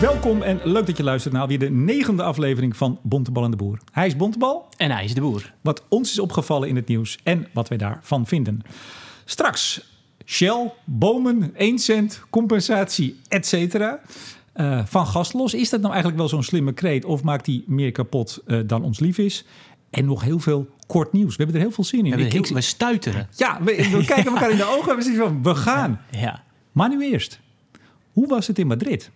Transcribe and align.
Welkom 0.00 0.42
en 0.42 0.60
leuk 0.64 0.86
dat 0.86 0.96
je 0.96 1.02
luistert 1.02 1.34
naar 1.34 1.46
weer 1.46 1.58
de 1.58 1.70
negende 1.70 2.22
aflevering 2.22 2.76
van 2.76 2.98
Bontebal 3.02 3.44
en 3.44 3.50
de 3.50 3.56
Boer. 3.56 3.78
Hij 3.92 4.06
is 4.06 4.16
Bontebal, 4.16 4.68
En 4.76 4.90
hij 4.90 5.04
is 5.04 5.14
de 5.14 5.20
boer. 5.20 5.52
wat 5.60 5.84
ons 5.88 6.10
is 6.10 6.18
opgevallen 6.18 6.68
in 6.68 6.76
het 6.76 6.88
nieuws 6.88 7.18
en 7.22 7.46
wat 7.52 7.68
wij 7.68 7.78
daarvan 7.78 8.26
vinden. 8.26 8.60
Straks 9.24 9.96
Shell, 10.24 10.72
bomen, 10.84 11.50
1 11.56 11.78
cent, 11.78 12.22
compensatie, 12.30 13.20
et 13.28 13.46
cetera. 13.46 14.00
Eh, 14.52 14.80
van 14.86 15.06
gas 15.06 15.32
los. 15.32 15.54
Is 15.54 15.68
dat 15.70 15.80
nou 15.80 15.92
eigenlijk 15.92 16.20
wel 16.20 16.28
zo'n 16.28 16.42
slimme 16.42 16.72
kreet 16.72 17.04
of 17.04 17.22
maakt 17.22 17.44
die 17.44 17.64
meer 17.66 17.92
kapot 17.92 18.42
eh, 18.46 18.58
dan 18.66 18.82
ons 18.82 18.98
lief 18.98 19.18
is? 19.18 19.44
En 19.90 20.04
nog 20.04 20.22
heel 20.22 20.38
veel 20.38 20.68
kort 20.86 21.12
nieuws. 21.12 21.36
We 21.36 21.42
hebben 21.42 21.54
er 21.54 21.66
heel 21.66 21.74
veel 21.74 21.84
zin 21.84 21.98
in. 21.98 22.04
We, 22.04 22.08
hebben 22.10 22.26
Ik- 22.26 22.32
heel, 22.32 22.42
ik- 22.44 22.54
we 22.54 22.60
stuiteren. 22.60 23.28
ja, 23.36 23.62
we, 23.62 23.88
we 23.92 24.04
kijken 24.04 24.32
elkaar 24.32 24.50
in 24.50 24.56
de 24.56 24.64
ogen 24.78 24.90
en 24.90 24.96
we 24.96 25.02
zeggen 25.02 25.22
van, 25.22 25.42
we 25.42 25.54
gaan. 25.54 26.00
Ja. 26.10 26.42
Maar 26.72 26.88
nu 26.88 27.10
eerst. 27.12 27.40
Hoe 28.12 28.26
was 28.28 28.46
het 28.46 28.58
in 28.58 28.66
Madrid? 28.66 29.10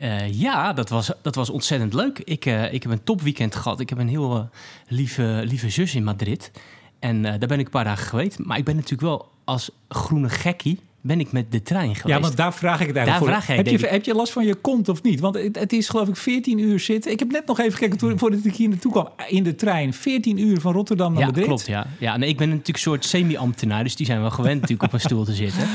Eh, 0.00 0.32
ja, 0.40 0.72
dat 0.72 0.88
was, 0.88 1.10
dat 1.22 1.34
was 1.34 1.50
ontzettend 1.50 1.94
leuk. 1.94 2.18
Ik, 2.18 2.46
eh, 2.46 2.72
ik 2.72 2.82
heb 2.82 2.92
een 2.92 3.04
topweekend 3.04 3.54
gehad. 3.54 3.80
Ik 3.80 3.88
heb 3.88 3.98
een 3.98 4.08
heel 4.08 4.36
eh, 4.36 4.42
lieve, 4.88 5.42
lieve 5.44 5.70
zus 5.70 5.94
in 5.94 6.04
Madrid. 6.04 6.50
En 6.98 7.22
daar 7.22 7.38
ben 7.38 7.58
ik 7.58 7.64
een 7.64 7.70
paar 7.70 7.84
dagen 7.84 8.06
geweest. 8.06 8.38
Maar 8.38 8.58
ik 8.58 8.64
ben 8.64 8.74
natuurlijk 8.74 9.02
wel 9.02 9.28
als 9.44 9.70
groene 9.88 10.28
gekkie... 10.28 10.78
ben 11.00 11.20
ik 11.20 11.32
met 11.32 11.52
de 11.52 11.62
trein 11.62 11.94
geweest. 11.94 12.16
Ja, 12.16 12.20
want 12.20 12.36
daar 12.36 12.54
vraag 12.54 12.80
ik 12.80 12.86
het 12.86 12.96
eigenlijk 12.96 13.26
Daar 13.26 13.42
voor. 13.42 13.44
vraag 13.46 13.56
heb, 13.56 13.80
je, 13.80 13.86
heb 13.86 14.04
je 14.04 14.14
last 14.14 14.32
van 14.32 14.44
je 14.46 14.54
kont 14.54 14.88
of 14.88 15.02
niet? 15.02 15.20
Want 15.20 15.34
het, 15.34 15.58
het 15.58 15.72
is 15.72 15.88
geloof 15.88 16.08
ik 16.08 16.16
14 16.16 16.58
uur 16.58 16.80
zitten. 16.80 17.10
Ik 17.10 17.18
heb 17.18 17.30
net 17.30 17.46
nog 17.46 17.58
even 17.58 17.72
gekeken 17.72 17.98
toen, 17.98 18.18
voordat 18.18 18.44
ik 18.44 18.54
hier 18.54 18.68
naartoe 18.68 18.92
kwam. 18.92 19.08
In 19.28 19.42
de 19.42 19.54
trein. 19.54 19.94
14 19.94 20.38
uur 20.38 20.60
van 20.60 20.72
Rotterdam 20.72 21.12
naar 21.12 21.20
Ja, 21.20 21.26
Madrid. 21.26 21.44
klopt. 21.46 21.66
Ja. 21.66 21.86
Ja, 21.98 22.16
nee, 22.16 22.28
ik 22.28 22.36
ben 22.36 22.48
natuurlijk 22.48 22.76
een 22.76 22.82
soort 22.82 23.04
semi-ambtenaar. 23.04 23.82
Dus 23.84 23.96
die 23.96 24.06
zijn 24.06 24.20
wel 24.20 24.30
gewend 24.30 24.60
natuurlijk 24.60 24.82
op 24.88 24.92
een 24.92 25.00
stoel 25.00 25.24
te 25.24 25.34
zitten. 25.34 25.68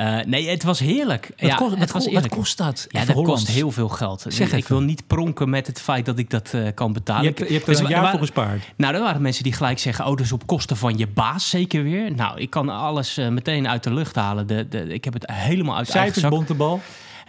Eh, 0.00 0.18
nee, 0.26 0.48
het 0.48 0.62
was 0.62 0.78
heerlijk. 0.78 1.30
Wat, 1.36 1.50
ja, 1.50 1.56
kost, 1.56 1.70
het 1.70 1.78
wat, 1.78 1.90
was 1.90 1.90
kost- 1.90 2.04
wat 2.04 2.14
eerlijk. 2.14 2.34
kost 2.34 2.58
dat? 2.58 2.86
Ja, 2.88 3.04
dat 3.04 3.14
Hollands. 3.14 3.42
kost 3.42 3.54
heel 3.54 3.70
veel 3.70 3.88
geld. 3.88 4.24
Zeg 4.28 4.48
ik 4.48 4.52
even. 4.54 4.68
wil 4.76 4.80
niet 4.84 5.06
pronken 5.06 5.50
met 5.50 5.66
het 5.66 5.80
feit 5.80 6.06
dat 6.06 6.18
ik 6.18 6.30
dat 6.30 6.54
eh, 6.54 6.66
kan 6.74 6.92
betalen. 6.92 7.22
Je 7.22 7.28
hebt, 7.28 7.38
je 7.38 7.44
hebt 7.54 7.66
er 7.66 7.70
Dus 7.72 7.78
een 7.82 7.88
jaar 7.88 8.10
voor 8.10 8.18
gespaard. 8.18 8.64
Nou, 8.76 8.94
er 8.94 9.00
waren 9.00 9.22
mensen 9.22 9.42
die 9.44 9.52
gelijk 9.52 9.78
zeggen: 9.78 10.06
Oh, 10.06 10.16
dus 10.16 10.32
op 10.32 10.46
kosten 10.46 10.76
van 10.76 10.98
je 10.98 11.06
baas 11.06 11.50
zeker 11.50 11.82
weer. 11.82 12.14
Nou, 12.14 12.40
ik 12.40 12.50
kan 12.50 12.68
alles 12.68 13.16
eh, 13.16 13.28
meteen 13.28 13.68
uit 13.68 13.82
de 13.82 13.92
lucht 13.94 14.14
halen. 14.14 14.46
De, 14.46 14.68
de, 14.68 14.82
ik 14.82 15.04
heb 15.04 15.12
het 15.12 15.30
helemaal 15.32 15.76
uit 15.76 15.90
eigen 15.90 16.20
Cijfers, 16.20 16.46
zak. 16.46 16.68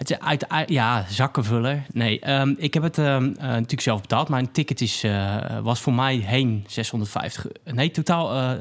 Het 0.02 0.09
is 0.11 0.19
uit, 0.19 0.49
uit- 0.49 0.69
ja, 0.69 1.05
zakkenvuller. 1.09 1.83
Nee, 1.94 2.19
ehm, 2.19 2.53
ik 2.57 2.73
heb 2.73 2.83
het 2.83 2.97
ehm, 2.97 3.23
eh, 3.38 3.47
natuurlijk 3.47 3.81
zelf 3.81 4.02
betaald. 4.02 4.27
Maar 4.30 4.39
een 4.39 4.52
ticket 4.52 4.81
is, 4.81 5.03
eh, 5.03 5.35
was 5.63 5.80
voor 5.81 5.94
mij 5.94 6.16
heen 6.16 6.63
650 6.67 7.45
euro. 7.45 7.77
Nee, 7.77 7.91
totaal 7.91 8.31
eh, 8.33 8.52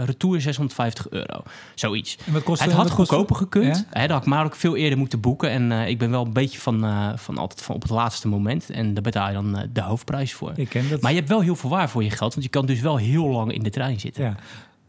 eh, 0.00 0.04
retour 0.04 0.40
650 0.40 1.08
euro. 1.10 1.42
Zoiets. 1.74 2.18
En 2.26 2.32
wat 2.32 2.42
kost 2.42 2.62
het 2.64 2.72
had 2.72 2.90
goedkoper 2.90 3.36
gekund. 3.36 3.76
Ja? 3.76 3.84
Hè, 3.90 4.00
dat 4.00 4.10
had 4.10 4.22
ik 4.22 4.28
maar 4.28 4.44
ook 4.44 4.54
veel 4.56 4.76
eerder 4.76 4.98
moeten 4.98 5.20
boeken. 5.20 5.50
En 5.50 5.72
eh, 5.72 5.88
ik 5.88 5.98
ben 5.98 6.10
wel 6.10 6.24
een 6.24 6.32
beetje 6.32 6.58
van, 6.60 6.84
eh, 6.84 7.08
van 7.16 7.38
altijd 7.38 7.62
van 7.62 7.74
op 7.74 7.82
het 7.82 7.90
laatste 7.90 8.28
moment. 8.28 8.70
En 8.70 8.94
daar 8.94 9.02
betaal 9.02 9.28
je 9.28 9.34
dan 9.34 9.56
eh, 9.58 9.62
de 9.72 9.80
hoofdprijs 9.82 10.32
voor. 10.32 10.52
Ik 10.56 10.68
ken 10.68 10.88
dat. 10.88 11.00
Maar 11.00 11.10
je 11.10 11.16
hebt 11.18 11.28
wel 11.30 11.40
heel 11.40 11.56
veel 11.56 11.70
waar 11.70 11.88
voor 11.90 12.02
je 12.04 12.10
geld. 12.10 12.32
Want 12.32 12.44
je 12.44 12.50
kan 12.50 12.66
dus 12.66 12.80
wel 12.80 12.96
heel 12.96 13.28
lang 13.28 13.52
in 13.52 13.62
de 13.62 13.70
trein 13.70 14.00
zitten. 14.00 14.36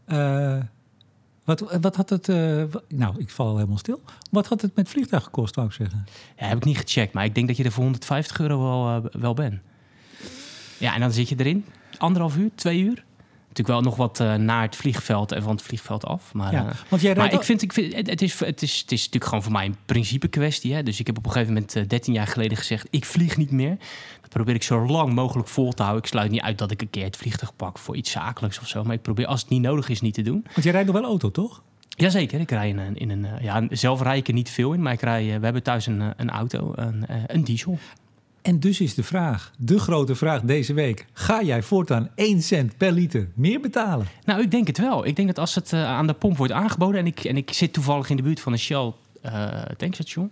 Ja. 0.06 0.64
Eh, 1.46 1.54
wat, 1.54 1.78
wat 1.80 1.96
had 1.96 2.10
het... 2.10 2.28
eh, 2.28 2.62
nou, 2.88 3.14
ik 3.18 3.30
val 3.30 3.46
al 3.46 3.56
helemaal 3.56 3.78
stil. 3.78 4.00
Wat 4.30 4.46
had 4.46 4.62
het 4.62 4.76
met 4.76 4.88
vliegtuig 4.88 5.24
gekost, 5.24 5.54
wou 5.54 5.66
ik 5.66 5.72
zeggen? 5.74 6.06
Ja, 6.38 6.46
heb 6.46 6.56
ik 6.56 6.64
niet 6.64 6.78
gecheckt, 6.78 7.12
maar 7.12 7.24
ik 7.24 7.34
denk 7.34 7.46
dat 7.46 7.56
je 7.56 7.64
er 7.64 7.72
voor 7.72 7.82
150 7.82 8.40
euro 8.40 8.62
wel, 8.62 9.04
eh, 9.12 9.20
wel 9.20 9.34
bent. 9.34 9.60
Ja, 10.78 10.94
en 10.94 11.00
dan 11.00 11.12
zit 11.12 11.28
je 11.28 11.34
erin. 11.38 11.64
Anderhalf 11.98 12.36
uur, 12.36 12.50
twee 12.54 12.80
uur. 12.80 13.04
Natuurlijk 13.56 13.84
wel 13.84 13.92
nog 13.92 13.96
wat 13.96 14.20
eh, 14.20 14.34
naar 14.34 14.62
het 14.62 14.76
vliegveld 14.76 15.32
en 15.32 15.42
van 15.42 15.52
het 15.52 15.62
vliegveld 15.62 16.04
af. 16.04 16.32
Maar, 16.32 16.52
Ja, 16.52 16.66
eh, 16.68 16.74
want 16.88 17.02
jij 17.02 17.14
maar 17.14 17.32
ik 17.32 17.42
vind, 17.42 17.62
ik 17.62 17.72
vind 17.72 17.94
het, 17.94 18.10
het, 18.10 18.22
is, 18.22 18.40
het, 18.40 18.62
is, 18.62 18.78
het 18.80 18.92
is 18.92 18.98
natuurlijk 18.98 19.24
gewoon 19.24 19.42
voor 19.42 19.52
mij 19.52 19.64
een 19.64 19.76
principe 19.86 20.28
kwestie. 20.28 20.74
Hè? 20.74 20.82
Dus 20.82 21.00
ik 21.00 21.06
heb 21.06 21.18
op 21.18 21.26
een 21.26 21.32
gegeven 21.32 21.52
moment 21.54 21.76
eh, 21.76 21.86
13 21.86 22.12
jaar 22.12 22.26
geleden 22.26 22.56
gezegd... 22.56 22.86
ik 22.90 23.04
vlieg 23.04 23.36
niet 23.36 23.50
meer. 23.50 23.76
Dat 24.20 24.30
probeer 24.30 24.54
ik 24.54 24.62
zo 24.62 24.86
lang 24.86 25.12
mogelijk 25.12 25.48
vol 25.48 25.72
te 25.72 25.82
houden. 25.82 26.04
Ik 26.04 26.10
sluit 26.10 26.30
niet 26.30 26.40
uit 26.40 26.58
dat 26.58 26.70
ik 26.70 26.80
een 26.80 26.90
keer 26.90 27.04
het 27.04 27.16
vliegtuig 27.16 27.56
pak 27.56 27.78
voor 27.78 27.96
iets 27.96 28.10
zakelijks 28.10 28.60
of 28.60 28.68
zo. 28.68 28.84
Maar 28.84 28.94
ik 28.94 29.02
probeer 29.02 29.26
als 29.26 29.40
het 29.40 29.50
niet 29.50 29.62
nodig 29.62 29.88
is 29.88 30.00
niet 30.00 30.14
te 30.14 30.22
doen. 30.22 30.42
Want 30.42 30.62
jij 30.62 30.72
rijdt 30.72 30.88
nog 30.88 31.00
wel 31.00 31.08
auto, 31.08 31.30
toch? 31.30 31.62
Jazeker, 31.88 32.40
ik 32.40 32.50
rij 32.50 32.68
in 32.68 32.78
een... 32.78 32.96
In 32.96 33.10
een 33.10 33.24
eh, 33.24 33.44
ja, 33.44 33.66
zelf 33.70 34.02
rij 34.02 34.16
ik 34.16 34.28
er 34.28 34.34
niet 34.34 34.50
veel 34.50 34.72
in, 34.72 34.82
maar 34.82 34.92
ik 34.92 35.00
rij, 35.00 35.32
eh, 35.32 35.38
we 35.38 35.44
hebben 35.44 35.62
thuis 35.62 35.86
een, 35.86 36.00
eh, 36.00 36.08
een 36.16 36.30
auto, 36.30 36.72
een, 36.74 37.06
eh, 37.06 37.16
een 37.26 37.44
diesel. 37.44 37.78
En 38.46 38.60
dus 38.60 38.80
is 38.80 38.94
de 38.94 39.02
vraag, 39.02 39.52
de 39.58 39.78
grote 39.78 40.14
vraag 40.14 40.40
deze 40.42 40.74
week. 40.74 41.06
Ga 41.12 41.42
jij 41.42 41.62
voortaan 41.62 42.08
1 42.14 42.42
cent 42.42 42.76
per 42.76 42.92
liter 42.92 43.28
meer 43.34 43.60
betalen? 43.60 44.06
Nou, 44.24 44.42
ik 44.42 44.50
denk 44.50 44.66
het 44.66 44.78
wel. 44.78 45.06
Ik 45.06 45.16
denk 45.16 45.28
dat 45.28 45.38
als 45.38 45.54
het 45.54 45.72
eh, 45.72 45.84
aan 45.84 46.06
de 46.06 46.12
pomp 46.12 46.36
wordt 46.36 46.52
aangeboden... 46.52 47.00
en 47.00 47.06
ik, 47.06 47.24
en 47.24 47.36
ik 47.36 47.52
zit 47.52 47.72
toevallig 47.72 48.10
in 48.10 48.16
de 48.16 48.22
buurt 48.22 48.40
van 48.40 48.52
een 48.52 48.58
Shell 48.58 48.92
eh, 49.22 49.46
tankstation... 49.76 50.30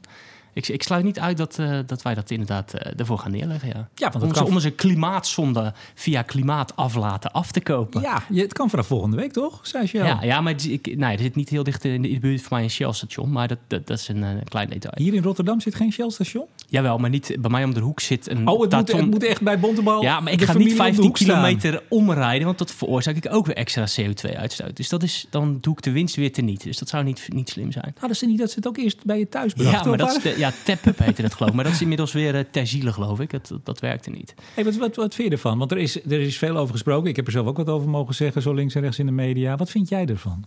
Ik, 0.52 0.68
ik 0.68 0.82
sluit 0.82 1.04
niet 1.04 1.18
uit 1.20 1.36
dat, 1.36 1.58
eh, 1.58 1.78
dat 1.86 2.02
wij 2.02 2.14
dat 2.14 2.30
inderdaad 2.30 2.72
ervoor 2.74 3.18
gaan 3.18 3.30
neerleggen, 3.30 3.68
ja. 3.68 3.88
Ja, 3.94 4.10
want 4.10 4.24
Om, 4.24 4.32
kan, 4.32 4.44
om 4.46 4.54
onze 4.54 4.70
klimaatzonde 4.70 5.72
via 5.94 6.22
klimaataflaten 6.22 7.32
af 7.32 7.50
te 7.52 7.60
kopen. 7.60 8.00
ja, 8.00 8.22
je- 8.30 8.40
het 8.42 8.52
kan 8.52 8.70
vanaf 8.70 8.86
volgende 8.86 9.16
week, 9.16 9.32
toch? 9.32 9.60
Zei 9.62 9.88
je 9.92 9.98
ja, 9.98 10.22
ja, 10.22 10.40
maar 10.40 10.54
ik, 10.68 10.96
nou, 10.96 11.12
er 11.12 11.18
zit 11.18 11.34
niet 11.34 11.48
heel 11.48 11.62
dicht 11.62 11.84
in 11.84 12.02
de, 12.02 12.08
in 12.08 12.14
de 12.14 12.20
buurt 12.20 12.40
van 12.42 12.48
mij 12.56 12.62
een 12.62 12.70
Shell-station... 12.70 13.32
maar 13.32 13.48
dat, 13.48 13.58
dat, 13.66 13.86
dat 13.86 13.98
is 13.98 14.08
een, 14.08 14.42
klein 14.48 14.68
detail. 14.68 14.94
Hier 14.96 15.14
in 15.14 15.22
Rotterdam 15.22 15.60
zit 15.60 15.74
geen 15.74 15.92
Shell-station? 15.92 16.44
Jawel, 16.68 16.98
maar 16.98 17.10
niet 17.10 17.36
bij 17.40 17.50
mij 17.50 17.64
om 17.64 17.74
de 17.74 17.80
hoek 17.80 18.00
zit 18.00 18.30
een 18.30 18.48
Oh, 18.48 18.60
het 18.60 18.72
moet, 18.72 18.92
het 18.92 19.10
moet 19.10 19.24
echt 19.24 19.40
bij 19.42 19.58
Bontebal 19.58 20.02
Ja, 20.02 20.20
maar 20.20 20.32
ik 20.32 20.42
ga 20.42 20.52
niet 20.52 20.62
om 20.62 20.68
de 20.68 20.74
15 20.74 21.04
hoek 21.04 21.16
staan. 21.16 21.28
kilometer 21.28 21.82
omrijden, 21.88 22.46
want 22.46 22.58
dat 22.58 22.72
veroorzaak 22.72 23.16
ik 23.16 23.26
ook 23.30 23.46
weer 23.46 23.56
extra 23.56 23.86
CO2-uitstoot. 24.00 24.76
Dus 24.76 24.88
dat 24.88 25.02
is, 25.02 25.26
dan 25.30 25.58
doe 25.60 25.72
ik 25.72 25.82
de 25.82 25.90
winst 25.90 26.16
weer 26.16 26.32
teniet. 26.32 26.62
Dus 26.62 26.78
dat 26.78 26.88
zou 26.88 27.04
niet, 27.04 27.28
niet 27.32 27.48
slim 27.48 27.72
zijn. 27.72 27.94
Hadden 27.98 28.16
ze 28.16 28.26
niet 28.26 28.38
dat 28.38 28.50
ze 28.50 28.56
het 28.56 28.66
ook 28.66 28.76
eerst 28.76 29.04
bij 29.04 29.18
je 29.18 29.28
thuis 29.28 29.52
Ja, 29.56 29.62
brachten? 29.62 29.90
maar 29.90 30.00
of 30.00 30.06
dat 30.06 30.16
is 30.16 30.32
de, 30.32 30.38
ja, 30.38 30.52
tap-up 30.64 30.98
heette 30.98 31.22
dat 31.22 31.34
geloof 31.34 31.50
ik. 31.50 31.56
Maar 31.56 31.64
dat 31.64 31.74
is 31.74 31.80
inmiddels 31.82 32.12
weer 32.12 32.34
uh, 32.34 32.40
ter 32.50 32.66
ziele, 32.66 32.92
geloof 32.92 33.20
ik. 33.20 33.30
Dat, 33.30 33.52
dat 33.64 33.80
werkte 33.80 34.10
niet. 34.10 34.34
Hey, 34.54 34.64
wat, 34.64 34.76
wat, 34.76 34.96
wat 34.96 35.14
vind 35.14 35.28
je 35.28 35.34
ervan? 35.34 35.58
Want 35.58 35.70
er 35.70 35.78
is, 35.78 36.04
er 36.04 36.20
is 36.20 36.38
veel 36.38 36.56
over 36.56 36.72
gesproken. 36.72 37.10
Ik 37.10 37.16
heb 37.16 37.26
er 37.26 37.32
zelf 37.32 37.46
ook 37.46 37.56
wat 37.56 37.68
over 37.68 37.88
mogen 37.88 38.14
zeggen, 38.14 38.42
zo 38.42 38.52
links 38.52 38.74
en 38.74 38.80
rechts 38.82 38.98
in 38.98 39.06
de 39.06 39.12
media. 39.12 39.56
Wat 39.56 39.70
vind 39.70 39.88
jij 39.88 40.06
ervan? 40.06 40.44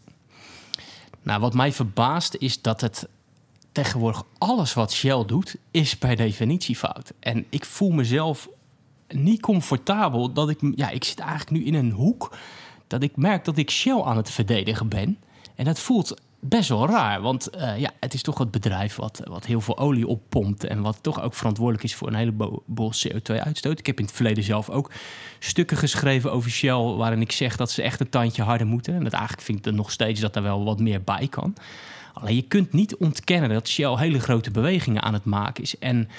Nou, 1.24 1.40
wat 1.42 1.54
mij 1.54 1.72
verbaast 1.72 2.36
is 2.40 2.62
dat 2.62 2.82
het 2.82 3.08
tegenwoordig 3.84 4.24
alles 4.38 4.74
wat 4.74 4.94
Shell 4.94 5.26
doet, 5.26 5.56
is 5.72 5.98
per 5.98 6.16
definitie 6.16 6.76
fout. 6.76 7.14
En 7.20 7.46
ik 7.50 7.66
voel 7.66 7.90
mezelf 7.90 8.50
niet 9.08 9.42
comfortabel 9.42 10.34
dat 10.34 10.50
ik... 10.50 10.60
Ja, 10.76 10.90
ik 10.90 11.04
zit 11.04 11.20
eigenlijk 11.20 11.52
nu 11.52 11.66
in 11.66 11.74
een 11.74 11.92
hoek 11.92 12.38
dat 12.88 13.04
ik 13.04 13.16
merk 13.16 13.46
dat 13.46 13.58
ik 13.58 13.72
Shell 13.72 14.02
aan 14.02 14.18
het 14.18 14.32
verdedigen 14.32 14.88
ben. 14.88 15.18
En 15.56 15.66
dat 15.66 15.80
voelt 15.80 16.22
best 16.40 16.70
wel 16.70 16.88
raar, 16.88 17.22
want 17.22 17.50
eh, 17.50 17.80
ja, 17.80 17.92
het 18.00 18.14
is 18.14 18.22
toch 18.22 18.38
het 18.38 18.52
bedrijf 18.52 18.96
wat, 18.96 19.22
wat 19.24 19.46
heel 19.46 19.62
veel 19.62 19.78
olie 19.78 20.08
oppompt... 20.08 20.64
en 20.64 20.82
wat 20.82 20.98
toch 21.02 21.22
ook 21.22 21.34
verantwoordelijk 21.34 21.84
is 21.84 21.96
voor 21.96 22.08
een 22.08 22.16
heleboel 22.16 22.94
CO2-uitstoot. 22.94 23.80
Ik 23.80 23.86
heb 23.86 24.00
in 24.00 24.06
het 24.06 24.16
verleden 24.16 24.44
zelf 24.44 24.70
ook 24.70 24.92
stukken 25.40 25.78
geschreven 25.78 26.32
over 26.32 26.52
Shell... 26.52 26.82
waarin 26.82 27.22
ik 27.22 27.32
zeg 27.32 27.56
dat 27.56 27.72
ze 27.72 27.82
echt 27.82 28.00
een 28.00 28.10
tandje 28.10 28.44
harder 28.44 28.68
moeten. 28.68 28.94
En 28.94 29.04
dat 29.04 29.14
eigenlijk 29.14 29.44
vind 29.44 29.60
ik 29.60 29.66
er 29.66 29.74
nog 29.74 29.92
steeds 29.92 30.20
dat 30.20 30.36
er 30.36 30.44
wel 30.44 30.64
wat 30.64 30.80
meer 30.80 31.04
bij 31.04 31.28
kan. 31.28 31.56
Alleen 32.22 32.36
je 32.36 32.42
kunt 32.42 32.74
niet 32.74 32.96
ontkennen 32.96 33.50
dat 33.50 33.68
Shell 33.68 33.96
hele 33.96 34.20
grote 34.20 34.52
bewegingen 34.52 35.02
aan 35.02 35.14
het 35.14 35.26
maken 35.26 35.64
is. 35.64 35.78
En 35.78 36.10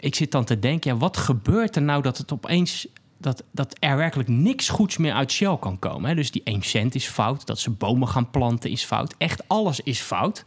ik 0.00 0.14
zit 0.14 0.32
dan 0.32 0.44
te 0.44 0.58
denken, 0.58 0.92
ja, 0.92 0.96
wat 0.96 1.16
gebeurt 1.16 1.76
er 1.76 1.82
nou 1.82 2.02
dat 2.02 2.18
het 2.18 2.32
opeens 2.32 2.86
dat, 3.18 3.44
dat 3.50 3.76
er 3.78 3.96
werkelijk 3.96 4.28
niks 4.28 4.68
goeds 4.68 4.96
meer 4.96 5.12
uit 5.12 5.32
Shell 5.32 5.56
kan 5.60 5.78
komen. 5.78 6.08
Hè? 6.08 6.14
Dus 6.14 6.30
die 6.30 6.42
1 6.44 6.62
cent 6.62 6.94
is 6.94 7.06
fout, 7.06 7.46
dat 7.46 7.58
ze 7.58 7.70
bomen 7.70 8.08
gaan 8.08 8.30
planten 8.30 8.70
is 8.70 8.84
fout. 8.84 9.14
Echt 9.18 9.48
alles 9.48 9.80
is 9.80 10.00
fout. 10.00 10.44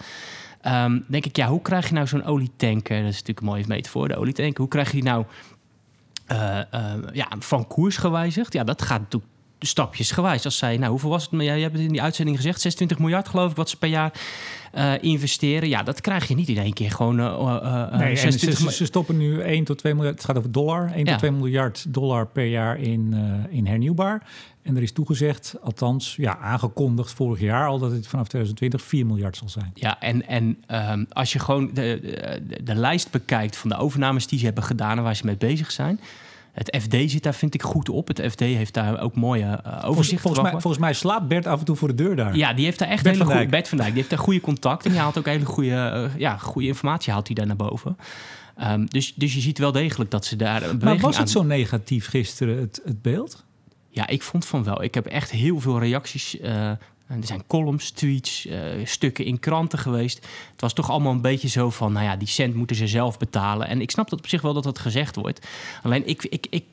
Ehm, 0.62 1.00
denk 1.08 1.25
ik, 1.25 1.36
ja, 1.36 1.47
hoe 1.47 1.62
krijg 1.62 1.88
je 1.88 1.94
nou 1.94 2.08
zo'n 2.08 2.25
olietanker? 2.25 2.97
Dat 2.97 3.09
is 3.09 3.12
natuurlijk 3.12 3.40
een 3.40 3.46
mooie 3.46 3.63
metafoor, 3.68 4.08
de 4.08 4.16
olietanker. 4.16 4.59
Hoe 4.59 4.68
krijg 4.68 4.88
je 4.88 4.94
die 4.94 5.03
nou 5.03 5.25
eh, 6.25 6.59
eh, 6.59 6.94
ja, 7.13 7.28
van 7.40 7.68
koers 7.68 7.97
gewijzigd? 7.97 8.53
Ja, 8.53 8.63
dat 8.63 8.81
gaat 8.81 9.00
natuurlijk 9.00 9.32
stapjesgewijs. 9.66 10.46
Als 10.46 10.57
zij, 10.57 10.78
nou, 10.78 10.91
hoeveel 10.91 11.09
was 11.09 11.24
het? 11.24 11.31
Maar 11.31 11.46
jij 11.46 11.62
hebt 11.62 11.74
het 11.74 11.81
in 11.81 11.91
die 11.91 12.01
uitzending 12.01 12.38
gezegd, 12.38 12.62
26 12.62 13.00
miljard 13.00 13.28
geloof 13.28 13.51
ik, 13.51 13.56
wat 13.56 13.69
ze 13.69 13.78
per 13.78 13.90
jaar 13.90 14.13
eh, 14.74 14.94
investeren. 15.01 15.69
Ja, 15.69 15.84
dat 15.84 16.01
krijg 16.01 16.28
je 16.28 16.35
niet 16.35 16.50
in 16.50 16.57
één 16.57 16.74
keer 16.74 16.92
gewoon 16.92 17.19
uh, 17.19 17.25
uh, 17.25 17.98
Nee, 17.98 18.10
en 18.10 18.18
26 18.18 18.57
ze, 18.57 18.71
ze 18.71 18.86
stoppen 18.86 19.18
nu 19.18 19.42
1 19.42 19.63
tot 19.63 19.77
2 19.77 19.94
miljard, 19.94 20.15
het 20.15 20.25
gaat 20.25 20.38
over 20.38 20.51
dollar, 20.51 20.92
1 20.94 21.06
Ja. 21.06 21.12
tot 21.12 21.19
2 21.19 21.31
miljard 21.31 21.94
dollar 21.94 22.27
per 22.27 22.45
jaar 22.45 22.80
in, 22.80 23.13
eh, 23.13 23.57
in 23.57 23.68
hernieuwbaar. 23.68 24.27
En 24.62 24.75
er 24.75 24.81
is 24.81 24.92
toegezegd, 24.92 25.56
althans 25.62 26.15
ja, 26.15 26.38
aangekondigd 26.38 27.13
vorig 27.13 27.39
jaar 27.39 27.68
al, 27.68 27.80
dat 27.80 27.92
het 27.92 28.07
vanaf 28.07 28.27
2020 28.27 28.81
4 28.81 29.06
miljard 29.06 29.38
zal 29.38 29.50
zijn. 29.50 29.71
Ja, 29.74 30.00
en, 30.00 30.27
en 30.27 30.63
um, 30.92 31.06
als 31.10 31.33
je 31.33 31.39
gewoon 31.39 31.69
de, 31.74 32.00
de, 32.01 32.63
de, 32.63 32.75
lijst 32.75 33.12
bekijkt 33.12 33.57
van 33.57 33.69
de 33.69 33.77
overnames 33.77 34.27
die 34.27 34.39
ze 34.39 34.45
hebben 34.45 34.63
gedaan 34.63 34.98
en 34.98 35.04
waar 35.04 35.15
ze 35.15 35.25
mee 35.25 35.38
bezig 35.38 35.71
zijn. 35.71 36.00
Het 36.53 36.77
FD 36.81 37.11
zit 37.11 37.23
daar, 37.23 37.33
vind 37.33 37.53
ik, 37.53 37.63
goed 37.63 37.89
op. 37.89 38.07
Het 38.07 38.21
FD 38.31 38.39
heeft 38.39 38.73
daar 38.73 39.00
ook 39.00 39.15
mooie 39.15 39.59
uh, 39.65 39.81
overzicht 39.85 40.21
volgens, 40.21 40.44
mij, 40.44 40.51
volgens 40.51 40.77
mij 40.77 40.94
slaapt 40.94 41.27
Bert 41.27 41.47
af 41.47 41.59
en 41.59 41.65
toe 41.65 41.75
voor 41.75 41.88
de 41.88 41.95
deur 41.95 42.15
daar. 42.15 42.35
Ja, 42.35 42.53
die 42.53 42.65
heeft 42.65 42.79
daar 42.79 42.88
echt 42.88 43.03
Bert 43.03 43.17
hele 43.17 43.31
goede... 43.31 43.45
Bert 43.45 43.67
van 43.67 43.77
Dijk. 43.77 43.89
Die 43.89 43.97
heeft 43.97 44.09
daar 44.09 44.19
goede 44.19 44.41
contact. 44.41 44.85
En 44.85 44.91
die 44.91 45.00
haalt 45.00 45.17
ook 45.17 45.25
hele 45.25 45.45
goede, 45.45 46.09
uh, 46.13 46.19
ja, 46.19 46.38
goede 46.38 46.67
informatie 46.67 47.13
haalt 47.13 47.27
hij 47.27 47.35
daar 47.35 47.47
naar 47.47 47.55
boven. 47.55 47.97
Um, 48.61 48.85
dus, 48.85 49.13
dus 49.15 49.33
je 49.33 49.39
ziet 49.39 49.57
wel 49.57 49.71
degelijk 49.71 50.11
dat 50.11 50.25
ze 50.25 50.35
daar 50.35 50.63
een 50.63 50.79
Maar 50.83 50.97
was 50.97 51.15
aan... 51.15 51.21
het 51.21 51.31
zo 51.31 51.44
negatief 51.44 52.07
gisteren, 52.07 52.57
het, 52.57 52.81
het 52.85 53.01
beeld? 53.01 53.44
Ja, 53.89 54.07
ik 54.07 54.21
vond 54.21 54.45
van 54.45 54.63
wel. 54.63 54.83
Ik 54.83 54.94
heb 54.94 55.05
echt 55.05 55.31
heel 55.31 55.59
veel 55.59 55.79
reacties 55.79 56.39
uh, 56.39 56.71
En 57.07 57.21
er 57.21 57.27
zijn 57.27 57.47
columns, 57.47 57.91
tweets, 57.91 58.45
eh, 58.45 58.59
stukken 58.83 59.25
in 59.25 59.39
kranten 59.39 59.79
geweest. 59.79 60.17
Het 60.51 60.61
was 60.61 60.73
toch 60.73 60.89
allemaal 60.89 61.11
een 61.11 61.21
beetje 61.21 61.47
zo 61.47 61.69
van, 61.69 61.94
nou 61.94 62.05
ja, 62.05 62.15
die 62.15 62.27
cent 62.27 62.55
moeten 62.55 62.75
ze 62.75 62.88
zelf 62.88 63.17
betalen. 63.17 63.67
En 63.67 63.81
ik 63.81 63.91
snap 63.91 64.09
dat 64.09 64.19
op 64.19 64.27
zich 64.27 64.41
wel 64.41 64.53
dat 64.53 64.63
dat 64.63 64.79
gezegd 64.79 65.15
wordt. 65.15 65.47
Alleen 65.83 66.07
ik, 66.07 66.23
ik, 66.23 66.47
ik, 66.50 66.63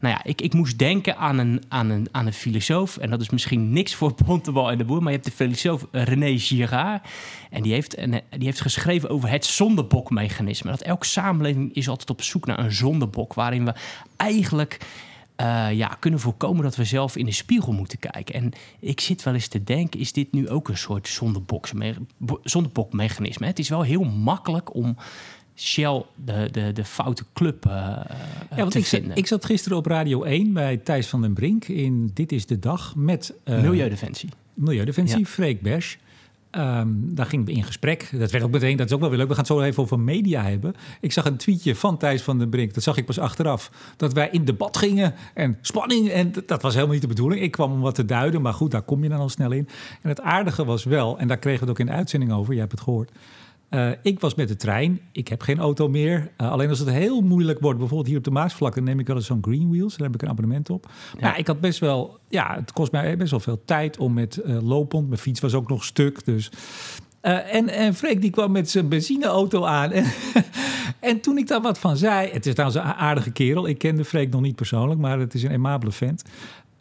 nou 0.00 0.14
ja, 0.14 0.24
ik, 0.24 0.40
ik 0.40 0.54
moest 0.54 0.78
denken 0.78 1.16
aan 1.16 1.38
een, 1.38 1.62
aan, 1.68 1.90
een, 1.90 2.08
aan 2.10 2.26
een 2.26 2.32
filosoof. 2.32 2.96
En 2.96 3.10
dat 3.10 3.20
is 3.20 3.30
misschien 3.30 3.72
niks 3.72 3.94
voor 3.94 4.14
Bontebal 4.24 4.70
en 4.70 4.78
de 4.78 4.84
Boer. 4.84 5.02
Maar 5.02 5.12
je 5.12 5.18
hebt 5.18 5.30
de 5.30 5.44
filosoof 5.44 5.86
René 5.90 6.38
Girard. 6.38 7.08
En 7.50 7.62
die 7.62 7.72
heeft, 7.72 7.94
en, 7.94 8.10
die 8.10 8.44
heeft 8.44 8.60
geschreven 8.60 9.10
over 9.10 9.30
het 9.30 9.44
zondebokmechanisme. 9.44 10.70
Dat 10.70 10.82
elke 10.82 11.06
samenleving 11.06 11.74
is 11.74 11.88
altijd 11.88 12.10
op 12.10 12.22
zoek 12.22 12.46
naar 12.46 12.58
een 12.58 12.72
zondebok. 12.72 13.34
Waarin 13.34 13.64
we 13.64 13.74
eigenlijk 14.16 14.78
uh, 15.40 15.68
ja, 15.72 15.96
kunnen 15.98 16.20
voorkomen 16.20 16.62
dat 16.62 16.76
we 16.76 16.84
zelf 16.84 17.16
in 17.16 17.24
de 17.24 17.32
spiegel 17.32 17.72
moeten 17.72 17.98
kijken. 17.98 18.34
En 18.34 18.52
ik 18.80 19.00
zit 19.00 19.22
wel 19.22 19.34
eens 19.34 19.48
te 19.48 19.64
denken, 19.64 20.00
is 20.00 20.12
dit 20.12 20.32
nu 20.32 20.48
ook 20.48 20.68
een 20.68 20.78
soort 20.78 21.18
zondebokmechanisme? 22.42 23.46
Het 23.46 23.58
is 23.58 23.68
wel 23.68 23.82
heel 23.82 24.04
makkelijk 24.04 24.74
om 24.74 24.96
Shell 25.56 26.02
de, 26.24 26.48
de, 26.50 26.72
de 26.72 26.84
foute 26.84 27.24
club 27.32 27.66
uh, 27.66 27.72
ja, 27.72 28.06
want 28.56 28.70
te 28.70 28.78
ik 28.78 28.84
vinden. 28.84 29.08
Zat, 29.08 29.18
ik 29.18 29.26
zat 29.26 29.44
gisteren 29.44 29.78
op 29.78 29.86
Radio 29.86 30.22
1 30.22 30.52
bij 30.52 30.76
Thijs 30.76 31.06
van 31.06 31.20
den 31.20 31.32
Brink 31.32 31.64
in 31.64 32.10
Dit 32.14 32.32
is 32.32 32.46
de 32.46 32.58
Dag 32.58 32.94
met... 32.96 33.34
Uh, 33.44 33.62
Milieudefensie. 33.62 34.28
Milieudefensie, 34.54 35.18
ja. 35.18 35.24
Freek 35.24 35.60
Bersch. 35.60 35.96
Um, 36.56 37.14
daar 37.14 37.26
ging 37.26 37.46
we 37.46 37.52
in 37.52 37.64
gesprek. 37.64 38.10
Dat 38.12 38.30
werd 38.30 38.44
ook 38.44 38.50
meteen, 38.50 38.76
dat 38.76 38.86
is 38.86 38.92
ook 38.92 39.00
wel 39.00 39.08
weer 39.08 39.18
leuk. 39.18 39.28
We 39.28 39.34
gaan 39.34 39.44
het 39.44 39.52
zo 39.52 39.60
even 39.60 39.82
over 39.82 40.00
media 40.00 40.42
hebben. 40.42 40.74
Ik 41.00 41.12
zag 41.12 41.24
een 41.24 41.36
tweetje 41.36 41.76
van 41.76 41.96
Thijs 41.96 42.22
van 42.22 42.38
den 42.38 42.48
Brink. 42.48 42.74
Dat 42.74 42.82
zag 42.82 42.96
ik 42.96 43.06
pas 43.06 43.18
achteraf. 43.18 43.70
Dat 43.96 44.12
wij 44.12 44.28
in 44.30 44.44
debat 44.44 44.76
gingen 44.76 45.14
en 45.34 45.58
spanning. 45.60 46.08
En 46.08 46.32
dat 46.46 46.62
was 46.62 46.72
helemaal 46.72 46.92
niet 46.92 47.02
de 47.02 47.08
bedoeling. 47.08 47.42
Ik 47.42 47.50
kwam 47.50 47.72
om 47.72 47.80
wat 47.80 47.94
te 47.94 48.04
duiden, 48.04 48.42
maar 48.42 48.54
goed, 48.54 48.70
daar 48.70 48.82
kom 48.82 49.02
je 49.02 49.08
dan 49.08 49.18
al 49.18 49.28
snel 49.28 49.52
in. 49.52 49.68
En 50.02 50.08
het 50.08 50.20
aardige 50.20 50.64
was 50.64 50.84
wel, 50.84 51.18
en 51.18 51.28
daar 51.28 51.38
kregen 51.38 51.60
we 51.60 51.70
het 51.70 51.72
ook 51.72 51.86
in 51.86 51.92
de 51.92 51.98
uitzending 51.98 52.32
over. 52.32 52.50
Jij 52.50 52.60
hebt 52.60 52.72
het 52.72 52.80
gehoord. 52.80 53.10
Uh, 53.70 53.90
ik 54.02 54.20
was 54.20 54.34
met 54.34 54.48
de 54.48 54.56
trein. 54.56 55.00
Ik 55.12 55.28
heb 55.28 55.42
geen 55.42 55.58
auto 55.58 55.88
meer. 55.88 56.30
Uh, 56.38 56.50
alleen 56.50 56.68
als 56.68 56.78
het 56.78 56.88
heel 56.88 57.20
moeilijk 57.20 57.60
wordt, 57.60 57.78
bijvoorbeeld 57.78 58.08
hier 58.08 58.18
op 58.18 58.24
de 58.24 58.30
Maasvlak, 58.30 58.74
dan 58.74 58.84
neem 58.84 58.98
ik 58.98 59.06
wel 59.06 59.16
eens 59.16 59.26
zo'n 59.26 59.42
Green 59.42 59.70
Wheels. 59.70 59.96
Daar 59.96 60.06
heb 60.06 60.14
ik 60.14 60.22
een 60.22 60.28
abonnement 60.28 60.70
op. 60.70 60.90
Ja. 61.12 61.20
Maar 61.20 61.38
ik 61.38 61.46
had 61.46 61.60
best 61.60 61.78
wel, 61.78 62.18
ja, 62.28 62.54
het 62.54 62.72
kost 62.72 62.92
mij 62.92 63.16
best 63.16 63.30
wel 63.30 63.40
veel 63.40 63.62
tijd 63.64 63.98
om 63.98 64.12
met 64.12 64.40
uh, 64.46 64.62
lopend. 64.62 65.08
Mijn 65.08 65.20
fiets 65.20 65.40
was 65.40 65.54
ook 65.54 65.68
nog 65.68 65.84
stuk. 65.84 66.24
Dus. 66.24 66.50
en, 67.20 67.68
en 67.68 67.94
Freek 67.94 68.20
die 68.20 68.30
kwam 68.30 68.52
met 68.52 68.70
zijn 68.70 68.88
benzineauto 68.88 69.64
aan. 69.64 69.90
En, 70.00 70.04
en 71.00 71.20
toen 71.20 71.38
ik 71.38 71.46
daar 71.46 71.60
wat 71.60 71.78
van 71.78 71.96
zei. 71.96 72.30
Het 72.30 72.46
is 72.46 72.54
trouwens 72.54 72.80
een 72.80 72.94
aardige 72.94 73.30
kerel. 73.30 73.68
Ik 73.68 73.78
kende 73.78 74.04
Freek 74.04 74.30
nog 74.30 74.40
niet 74.40 74.56
persoonlijk, 74.56 75.00
maar 75.00 75.18
het 75.18 75.34
is 75.34 75.42
een 75.42 75.50
aimabele 75.50 75.92
vent. 75.92 76.22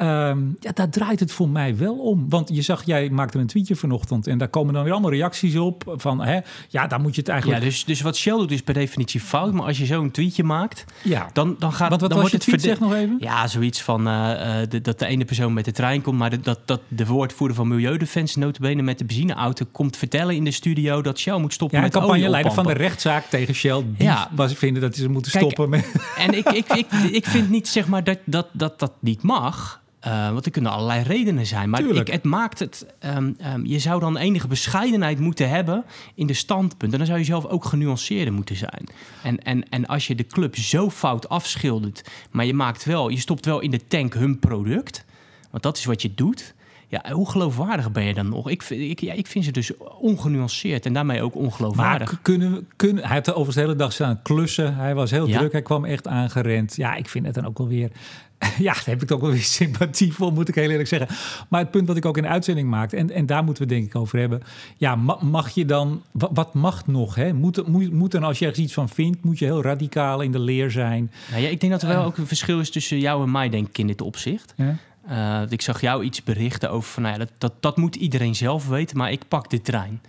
Um, 0.02 0.58
ja, 0.60 0.72
daar 0.74 0.90
draait 0.90 1.20
het 1.20 1.32
voor 1.32 1.50
mij 1.50 1.78
wel 1.78 1.96
om. 1.96 2.26
Want 2.30 2.50
je 2.54 2.62
zag, 2.62 2.86
jij 2.86 3.10
maakte 3.10 3.40
een 3.40 3.48
tweetje 3.48 3.76
vanochtend 3.76 4.28
en 4.28 4.38
daar 4.38 4.48
komen 4.48 4.74
dan 4.74 4.84
weer 4.84 4.92
allemaal 4.92 5.12
reacties 5.12 5.56
op 5.56 5.94
van, 5.98 6.24
hè, 6.24 6.40
ja, 6.70 6.88
daar 6.88 7.00
moet 7.00 7.16
je 7.16 7.22
het 7.22 7.30
eigenlijk... 7.30 7.62
Ja, 7.62 7.70
dus, 7.70 7.86
dus 7.86 8.02
wat 8.02 8.18
Shell 8.18 8.38
doet 8.38 8.52
is 8.52 8.62
per 8.62 8.74
definitie 8.74 9.20
fout, 9.20 9.54
maar 9.54 9.66
als 9.66 9.78
je 9.78 9.86
zo'n 9.86 10.12
tweetje 10.12 10.44
maakt, 10.44 10.86
ja. 11.04 11.30
dan, 11.34 11.56
dan 11.60 11.74
gaat 11.74 11.90
Want 11.90 12.02
wat 12.02 12.10
dan 12.10 12.20
was 12.20 12.32
wordt 12.32 12.46
je 12.46 12.52
het 12.52 12.62
tweet, 12.62 12.78
zeg 12.78 12.90
nog 12.90 12.94
even? 12.94 13.18
Ja, 13.20 13.48
zoiets 13.48 13.82
van 13.82 14.08
uh, 14.08 14.32
de, 14.70 14.82
dat 14.82 15.00
de 15.00 15.06
ene 15.06 15.26
persoon 15.26 15.54
met 15.54 15.66
de 15.66 15.72
trein 15.72 16.02
komt, 16.02 16.18
maar 16.18 16.30
de, 16.30 16.40
dat, 16.40 16.60
dat 16.66 16.82
de 16.88 17.06
woordvoerder 17.06 17.56
van 17.56 17.68
Milieudefensie 17.68 18.42
notabene 18.42 18.82
met 18.82 18.98
de 18.98 19.06
benzineauto 19.06 19.66
komt 19.72 19.98
vertellen 19.98 20.36
in 20.36 20.44
de 20.44 20.52
studio 20.52 21.02
dat 21.02 21.20
Shell 21.20 21.38
moet 21.38 21.54
stoppen 21.54 21.78
ja, 21.78 21.84
met 21.84 21.94
campagneleider 21.94 22.52
van 22.52 22.66
de 22.66 22.74
rechtszaak 22.74 23.26
tegen 23.26 23.54
Shell, 23.54 23.84
die 23.98 24.08
ja. 24.08 24.30
was 24.36 24.54
vinden 24.54 24.82
dat 24.82 24.96
ze 24.96 25.10
moeten 25.10 25.32
Kijk, 25.32 25.44
stoppen 25.44 25.70
met... 25.70 25.92
En 26.18 26.38
ik, 26.38 26.50
ik, 26.50 26.68
ik, 26.68 26.92
ik 27.12 27.26
vind 27.26 27.50
niet, 27.50 27.68
zeg 27.68 27.88
maar, 27.88 28.04
dat 28.04 28.18
dat, 28.26 28.48
dat, 28.52 28.80
dat 28.80 28.92
niet 29.00 29.22
mag... 29.22 29.82
Uh, 30.08 30.32
want 30.32 30.46
er 30.46 30.52
kunnen 30.52 30.72
allerlei 30.72 31.04
redenen 31.04 31.46
zijn. 31.46 31.70
Maar 31.70 31.82
ik, 31.82 32.08
het 32.08 32.24
maakt 32.24 32.60
het. 32.60 32.86
Um, 33.06 33.38
um, 33.54 33.66
je 33.66 33.80
zou 33.80 34.00
dan 34.00 34.18
enige 34.18 34.48
bescheidenheid 34.48 35.20
moeten 35.20 35.50
hebben 35.50 35.86
in 36.16 36.28
de 36.28 36.34
standpunten. 36.34 36.92
En 36.92 36.98
dan 36.98 37.08
zou 37.08 37.20
je 37.20 37.26
zelf 37.26 37.46
ook 37.46 37.66
genuanceerder 37.66 38.34
moeten 38.34 38.56
zijn. 38.56 38.84
En, 39.24 39.44
en, 39.44 39.70
en 39.70 39.86
als 39.86 40.08
je 40.08 40.16
de 40.16 40.26
club 40.26 40.56
zo 40.56 40.90
fout 40.90 41.30
afschildert, 41.30 42.10
maar 42.32 42.46
je 42.46 42.54
maakt 42.54 42.86
wel, 42.86 43.10
je 43.10 43.20
stopt 43.20 43.46
wel 43.46 43.60
in 43.60 43.72
de 43.72 43.88
tank 43.88 44.14
hun 44.14 44.40
product. 44.40 45.06
Want 45.52 45.64
dat 45.64 45.78
is 45.78 45.86
wat 45.86 46.02
je 46.02 46.14
doet. 46.14 46.54
Ja, 46.92 47.12
hoe 47.12 47.30
geloofwaardig 47.30 47.92
ben 47.92 48.04
je 48.04 48.14
dan 48.14 48.30
nog? 48.30 48.50
Ik, 48.50 48.64
ik, 48.64 49.00
ja, 49.00 49.14
ik 49.14 49.28
vind 49.28 49.46
ze 49.46 49.52
dus 49.52 49.72
ongenuanceerd 50.00 50.86
en 50.86 50.94
daarmee 50.94 51.22
ook 51.22 51.36
ongeloofwaardig. 51.36 52.12
Maar 52.12 52.22
kunnen, 52.22 52.68
kunnen, 52.76 53.06
hij 53.06 53.16
had 53.16 53.26
de 53.26 53.32
overigens 53.32 53.56
de 53.56 53.62
hele 53.62 53.76
dag 53.76 53.94
staan 53.94 54.22
klussen. 54.22 54.76
Hij 54.76 54.96
was 54.96 55.12
heel 55.12 55.28
ja. 55.28 55.38
druk, 55.38 55.52
hij 55.52 55.62
kwam 55.62 55.86
echt 55.86 56.08
aangerend. 56.08 56.76
Ja, 56.76 56.96
ik 56.96 57.10
vind 57.10 57.26
het 57.26 57.36
dan 57.36 57.46
ook 57.46 57.58
wel 57.58 57.68
weer... 57.68 57.92
Ja, 58.58 58.74
daar 58.74 58.84
heb 58.86 59.02
ik 59.02 59.12
ook 59.12 59.22
wel 59.22 59.32
weer 59.32 59.42
sympathie 59.42 60.14
voor, 60.14 60.34
moet 60.34 60.48
ik 60.48 60.56
heel 60.56 60.70
eerlijk 60.70 60.88
zeggen. 60.88 61.08
Maar 61.50 61.60
het 61.60 61.72
punt 61.72 61.88
wat 61.88 61.98
ik 61.98 62.06
ook 62.06 62.18
in 62.18 62.24
de 62.24 62.30
uitzending 62.30 62.70
maakte, 62.70 62.98
en, 62.98 63.12
en 63.12 63.26
daar 63.26 63.44
moeten 63.44 63.64
we 63.64 63.70
denk 63.70 63.86
ik 63.86 63.96
over 63.96 64.20
hebben. 64.20 64.42
Ja, 64.78 64.96
mag 65.22 65.50
je 65.50 65.66
dan, 65.66 66.04
wat, 66.12 66.30
wat 66.34 66.54
mag 66.54 66.88
nog? 66.88 67.16
Hè? 67.16 67.34
Moet, 67.34 67.68
moet, 67.68 67.92
moet 67.92 68.12
dan, 68.12 68.24
als 68.24 68.40
je 68.40 68.46
ergens 68.46 68.64
iets 68.64 68.74
van 68.74 68.90
vindt, 68.90 69.24
moet 69.24 69.40
je 69.40 69.46
heel 69.46 69.62
radicaal 69.62 70.22
in 70.22 70.32
de 70.32 70.40
leer 70.40 70.72
zijn? 70.72 71.12
Nou 71.30 71.42
ja, 71.42 71.50
ik 71.50 71.60
denk 71.60 71.72
dat 71.72 71.82
er 71.82 71.88
wel 71.88 72.04
ook 72.04 72.18
een 72.18 72.28
verschil 72.28 72.60
is 72.60 72.70
tussen 72.70 73.00
jou 73.00 73.24
en 73.24 73.32
mij, 73.32 73.50
denk 73.50 73.68
ik, 73.68 73.78
in 73.78 73.88
dit 73.88 74.02
opzicht. 74.02 74.54
Ja. 74.56 74.78
Uh, 75.10 75.42
ik 75.50 75.62
zag 75.62 75.82
jou 75.82 76.04
iets 76.04 76.24
berichten 76.24 76.72
over 76.72 76.90
van, 76.90 77.04
nou 77.04 77.14
ja, 77.14 77.26
dat, 77.26 77.32
dat, 77.38 77.54
dat 77.60 77.78
moet 77.78 77.96
iedereen 77.96 78.36
zelf 78.36 78.68
weten, 78.68 78.98
maar 78.98 79.12
ik 79.12 79.28
pak 79.28 79.50
de 79.50 79.62
trein. 79.62 80.02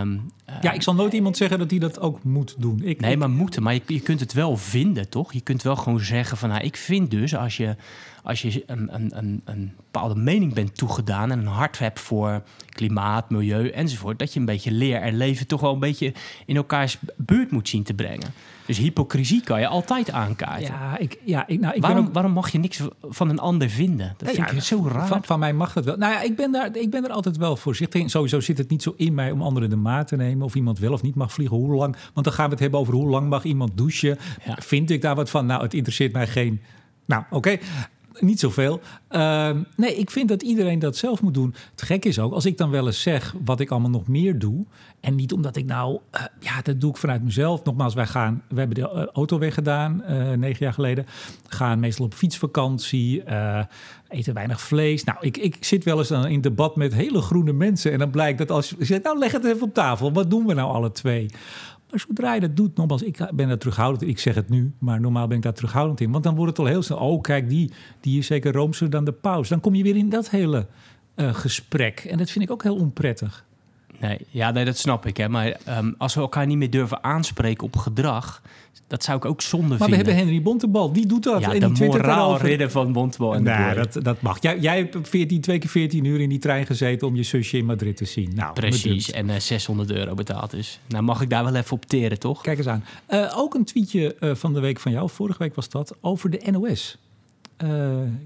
Um, 0.00 0.12
uh, 0.50 0.54
ja, 0.60 0.72
ik 0.72 0.82
zal 0.82 0.94
nooit 0.94 1.12
iemand 1.12 1.36
zeggen 1.36 1.58
dat 1.58 1.70
hij 1.70 1.78
dat 1.78 2.00
ook 2.00 2.24
moet 2.24 2.54
doen. 2.58 2.82
Ik, 2.82 3.00
nee, 3.00 3.16
maar 3.16 3.30
moeten. 3.30 3.62
Maar 3.62 3.74
je, 3.74 3.82
je 3.86 4.00
kunt 4.00 4.20
het 4.20 4.32
wel 4.32 4.56
vinden, 4.56 5.08
toch? 5.08 5.32
Je 5.32 5.40
kunt 5.40 5.62
wel 5.62 5.76
gewoon 5.76 6.00
zeggen 6.00 6.36
van... 6.36 6.48
Nou, 6.48 6.64
ik 6.64 6.76
vind 6.76 7.10
dus 7.10 7.36
als 7.36 7.56
je, 7.56 7.76
als 8.24 8.42
je 8.42 8.62
een, 8.66 8.94
een, 8.94 9.18
een, 9.18 9.40
een 9.44 9.72
bepaalde 9.76 10.14
mening 10.20 10.54
bent 10.54 10.76
toegedaan... 10.76 11.30
en 11.30 11.38
een 11.38 11.46
hart 11.46 11.78
hebt 11.78 12.00
voor 12.00 12.42
klimaat, 12.68 13.30
milieu 13.30 13.68
enzovoort... 13.68 14.18
dat 14.18 14.32
je 14.32 14.40
een 14.40 14.46
beetje 14.46 14.70
leer 14.70 15.00
en 15.00 15.16
leven 15.16 15.46
toch 15.46 15.60
wel 15.60 15.72
een 15.72 15.78
beetje 15.78 16.12
in 16.46 16.56
elkaars 16.56 16.98
buurt 17.16 17.50
moet 17.50 17.68
zien 17.68 17.82
te 17.82 17.94
brengen. 17.94 18.32
Dus 18.66 18.78
hypocrisie 18.78 19.40
kan 19.40 19.60
je 19.60 19.66
altijd 19.66 20.10
aankaarten. 20.10 20.74
Ja, 20.74 20.98
ik, 20.98 21.18
ja, 21.24 21.46
ik, 21.46 21.60
nou, 21.60 21.74
ik 21.74 21.80
waarom, 21.80 21.98
ben 21.98 22.08
ook... 22.08 22.14
waarom 22.14 22.32
mag 22.32 22.50
je 22.50 22.58
niks 22.58 22.80
van 23.00 23.28
een 23.28 23.38
ander 23.38 23.68
vinden? 23.68 24.14
Dat 24.16 24.28
Ja, 24.28 24.34
vind 24.34 24.50
ja, 24.50 24.56
ik 24.56 24.62
zo 24.62 24.88
raar. 24.88 25.06
Van, 25.06 25.24
van 25.24 25.38
mij 25.38 25.52
mag 25.52 25.72
dat 25.72 25.84
wel. 25.84 25.96
Nou 25.96 26.12
ja, 26.12 26.20
ik 26.20 26.36
ben, 26.36 26.52
daar, 26.52 26.76
ik 26.76 26.90
ben 26.90 27.04
er 27.04 27.10
altijd 27.10 27.36
wel 27.36 27.56
voorzichtig 27.56 28.00
in. 28.00 28.10
Sowieso 28.10 28.40
zit 28.40 28.58
het 28.58 28.70
niet 28.70 28.82
zo 28.82 28.94
in 28.96 29.14
mij 29.14 29.30
om 29.30 29.42
anderen 29.42 29.70
de 29.70 29.76
maat 29.76 30.08
te 30.08 30.16
nemen... 30.16 30.44
of 30.46 30.54
iemand 30.54 30.78
wel 30.78 30.92
of 30.92 31.02
niet 31.02 31.14
mag 31.14 31.32
vliegen, 31.32 31.56
hoe 31.56 31.74
lang. 31.74 31.96
Want 32.12 32.26
dan 32.26 32.34
gaan 32.34 32.44
we 32.44 32.50
het 32.50 32.60
hebben 32.60 32.80
over 32.80 32.94
hoe 32.94 33.08
lang 33.08 33.28
mag 33.28 33.44
iemand 33.44 33.76
douchen. 33.76 34.18
Ja. 34.44 34.56
Vind 34.60 34.90
ik 34.90 35.02
daar 35.02 35.14
wat 35.14 35.30
van? 35.30 35.46
Nou, 35.46 35.62
het 35.62 35.74
interesseert 35.74 36.12
mij 36.12 36.26
geen... 36.26 36.60
Nou, 37.06 37.24
oké. 37.30 37.58
Niet 38.18 38.40
zoveel. 38.40 38.80
Uh, 39.10 39.50
nee, 39.76 39.96
ik 39.96 40.10
vind 40.10 40.28
dat 40.28 40.42
iedereen 40.42 40.78
dat 40.78 40.96
zelf 40.96 41.22
moet 41.22 41.34
doen. 41.34 41.54
Het 41.70 41.82
gek 41.82 42.04
is 42.04 42.18
ook, 42.18 42.32
als 42.32 42.46
ik 42.46 42.58
dan 42.58 42.70
wel 42.70 42.86
eens 42.86 43.02
zeg 43.02 43.34
wat 43.44 43.60
ik 43.60 43.70
allemaal 43.70 43.90
nog 43.90 44.08
meer 44.08 44.38
doe. 44.38 44.64
En 45.00 45.14
niet 45.14 45.32
omdat 45.32 45.56
ik 45.56 45.66
nou, 45.66 45.98
uh, 46.14 46.20
ja, 46.40 46.62
dat 46.62 46.80
doe 46.80 46.90
ik 46.90 46.96
vanuit 46.96 47.24
mezelf. 47.24 47.64
Nogmaals, 47.64 47.94
wij 47.94 48.06
gaan, 48.06 48.42
we 48.48 48.58
hebben 48.58 48.74
de 48.82 48.92
uh, 48.94 49.04
auto 49.12 49.38
weggedaan, 49.38 50.02
uh, 50.08 50.32
negen 50.32 50.64
jaar 50.64 50.72
geleden. 50.72 51.06
Gaan 51.46 51.80
meestal 51.80 52.04
op 52.04 52.14
fietsvakantie, 52.14 53.22
eten 54.08 54.34
weinig 54.34 54.60
vlees. 54.60 55.04
Nou, 55.04 55.18
ik, 55.20 55.36
ik 55.36 55.56
zit 55.60 55.84
wel 55.84 55.98
eens 55.98 56.08
dan 56.08 56.26
in 56.26 56.40
debat 56.40 56.76
met 56.76 56.94
hele 56.94 57.20
groene 57.20 57.52
mensen. 57.52 57.92
En 57.92 57.98
dan 57.98 58.10
blijkt 58.10 58.38
dat 58.38 58.50
als 58.50 58.74
je 58.78 58.84
zegt, 58.84 59.02
nou 59.02 59.18
leg 59.18 59.32
het 59.32 59.44
even 59.44 59.62
op 59.62 59.74
tafel. 59.74 60.12
Wat 60.12 60.30
doen 60.30 60.46
we 60.46 60.54
nou 60.54 60.72
alle 60.72 60.92
twee? 60.92 61.30
Maar 61.94 62.04
zodra 62.06 62.34
je 62.34 62.40
dat 62.40 62.56
doet, 62.56 62.76
nogmaals, 62.76 63.02
ik 63.02 63.30
ben 63.34 63.48
daar 63.48 63.58
terughoudend. 63.58 64.10
Ik 64.10 64.18
zeg 64.18 64.34
het 64.34 64.48
nu, 64.48 64.74
maar 64.78 65.00
normaal 65.00 65.26
ben 65.26 65.36
ik 65.36 65.42
daar 65.42 65.52
terughoudend 65.52 66.00
in. 66.00 66.10
Want 66.10 66.24
dan 66.24 66.34
wordt 66.34 66.50
het 66.50 66.58
al 66.58 66.72
heel 66.72 66.82
snel, 66.82 66.98
oh 66.98 67.20
kijk, 67.20 67.48
die, 67.48 67.70
die 68.00 68.18
is 68.18 68.26
zeker 68.26 68.52
roomser 68.52 68.90
dan 68.90 69.04
de 69.04 69.12
paus. 69.12 69.48
Dan 69.48 69.60
kom 69.60 69.74
je 69.74 69.82
weer 69.82 69.96
in 69.96 70.08
dat 70.08 70.30
hele 70.30 70.66
uh, 71.16 71.34
gesprek. 71.34 71.98
En 72.00 72.18
dat 72.18 72.30
vind 72.30 72.44
ik 72.44 72.50
ook 72.50 72.62
heel 72.62 72.76
onprettig. 72.76 73.44
Nee, 74.06 74.18
ja, 74.30 74.50
nee, 74.50 74.64
dat 74.64 74.78
snap 74.78 75.06
ik. 75.06 75.16
Hè. 75.16 75.28
Maar 75.28 75.56
um, 75.68 75.94
als 75.98 76.14
we 76.14 76.20
elkaar 76.20 76.46
niet 76.46 76.56
meer 76.56 76.70
durven 76.70 77.04
aanspreken 77.04 77.66
op 77.66 77.76
gedrag... 77.76 78.42
dat 78.86 79.04
zou 79.04 79.16
ik 79.16 79.24
ook 79.24 79.42
zonde 79.42 79.68
maar 79.68 79.78
vinden. 79.78 79.98
we 79.98 80.04
hebben 80.04 80.24
Henry 80.24 80.42
Bontebal, 80.42 80.92
die 80.92 81.06
doet 81.06 81.22
dat. 81.22 81.40
Ja, 81.40 81.52
en 81.52 81.60
de 81.60 81.72
die 81.72 81.86
moraalridder 81.86 82.70
van 82.70 82.92
Bontebal. 82.92 83.40
Nou, 83.40 83.74
dat, 83.74 83.98
dat 84.02 84.22
mag. 84.22 84.42
Jij, 84.42 84.58
jij 84.58 84.76
hebt 84.76 85.08
14, 85.08 85.40
twee 85.40 85.58
keer 85.58 85.70
14 85.70 86.04
uur 86.04 86.20
in 86.20 86.28
die 86.28 86.38
trein 86.38 86.66
gezeten... 86.66 87.06
om 87.06 87.16
je 87.16 87.22
zusje 87.22 87.56
in 87.58 87.64
Madrid 87.64 87.96
te 87.96 88.04
zien. 88.04 88.30
Nou, 88.34 88.52
Precies, 88.52 89.10
en 89.10 89.28
uh, 89.28 89.36
600 89.36 89.90
euro 89.90 90.14
betaald 90.14 90.50
dus. 90.50 90.80
Nou, 90.88 91.04
mag 91.04 91.20
ik 91.20 91.30
daar 91.30 91.44
wel 91.44 91.54
even 91.54 91.72
op 91.72 91.84
teren, 91.84 92.18
toch? 92.18 92.40
Kijk 92.40 92.58
eens 92.58 92.66
aan. 92.66 92.84
Uh, 93.08 93.32
ook 93.36 93.54
een 93.54 93.64
tweetje 93.64 94.16
uh, 94.20 94.34
van 94.34 94.54
de 94.54 94.60
week 94.60 94.80
van 94.80 94.92
jou, 94.92 95.10
vorige 95.10 95.38
week 95.38 95.54
was 95.54 95.68
dat... 95.68 95.96
over 96.00 96.30
de 96.30 96.50
NOS. 96.50 96.98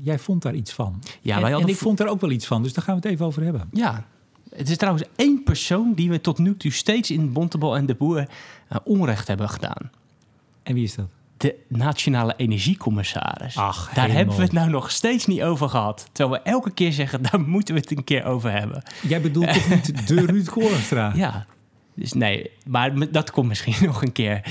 Jij 0.02 0.18
vond 0.18 0.42
daar 0.42 0.54
iets 0.54 0.72
van. 0.72 1.02
Ja, 1.20 1.34
en, 1.34 1.40
wij 1.40 1.50
hadden 1.50 1.68
en 1.68 1.74
ik 1.74 1.80
vond 1.80 1.98
daar 1.98 2.08
ook 2.08 2.20
wel 2.20 2.30
iets 2.30 2.46
van, 2.46 2.62
dus 2.62 2.72
daar 2.72 2.84
gaan 2.84 2.94
we 2.94 3.00
het 3.00 3.10
even 3.12 3.26
over 3.26 3.42
hebben. 3.42 3.68
Ja, 3.72 4.06
het 4.56 4.68
is 4.68 4.76
trouwens 4.76 5.06
één 5.16 5.42
persoon 5.42 5.94
die 5.94 6.10
we 6.10 6.20
tot 6.20 6.38
nu 6.38 6.56
toe 6.56 6.72
steeds 6.72 7.10
in 7.10 7.32
Bontebal 7.32 7.76
en 7.76 7.86
de 7.86 7.94
Boer 7.94 8.18
uh, 8.18 8.78
onrecht 8.84 9.28
hebben 9.28 9.48
gedaan. 9.48 9.90
En 10.62 10.74
wie 10.74 10.84
is 10.84 10.94
dat? 10.94 11.06
De 11.36 11.54
Nationale 11.68 12.34
Energiecommissaris. 12.36 13.56
Ach, 13.56 13.90
daar 13.94 14.10
hebben 14.10 14.36
we 14.36 14.42
het 14.42 14.52
nou 14.52 14.70
nog 14.70 14.90
steeds 14.90 15.26
niet 15.26 15.42
over 15.42 15.68
gehad. 15.68 16.08
Terwijl 16.12 16.42
we 16.42 16.50
elke 16.50 16.70
keer 16.70 16.92
zeggen, 16.92 17.22
daar 17.22 17.40
moeten 17.54 17.74
we 17.74 17.80
het 17.80 17.90
een 17.90 18.04
keer 18.04 18.24
over 18.24 18.52
hebben. 18.52 18.82
Jij 19.02 19.20
bedoelt 19.20 19.52
toch 19.52 19.68
niet 19.68 20.06
de 20.08 20.26
Ruud 20.26 20.48
Koornstra? 20.48 21.12
Ja, 21.14 21.46
dus 21.94 22.12
nee, 22.12 22.50
maar 22.66 23.10
dat 23.12 23.30
komt 23.30 23.48
misschien 23.48 23.86
nog 23.86 24.02
een 24.02 24.12
keer. 24.12 24.42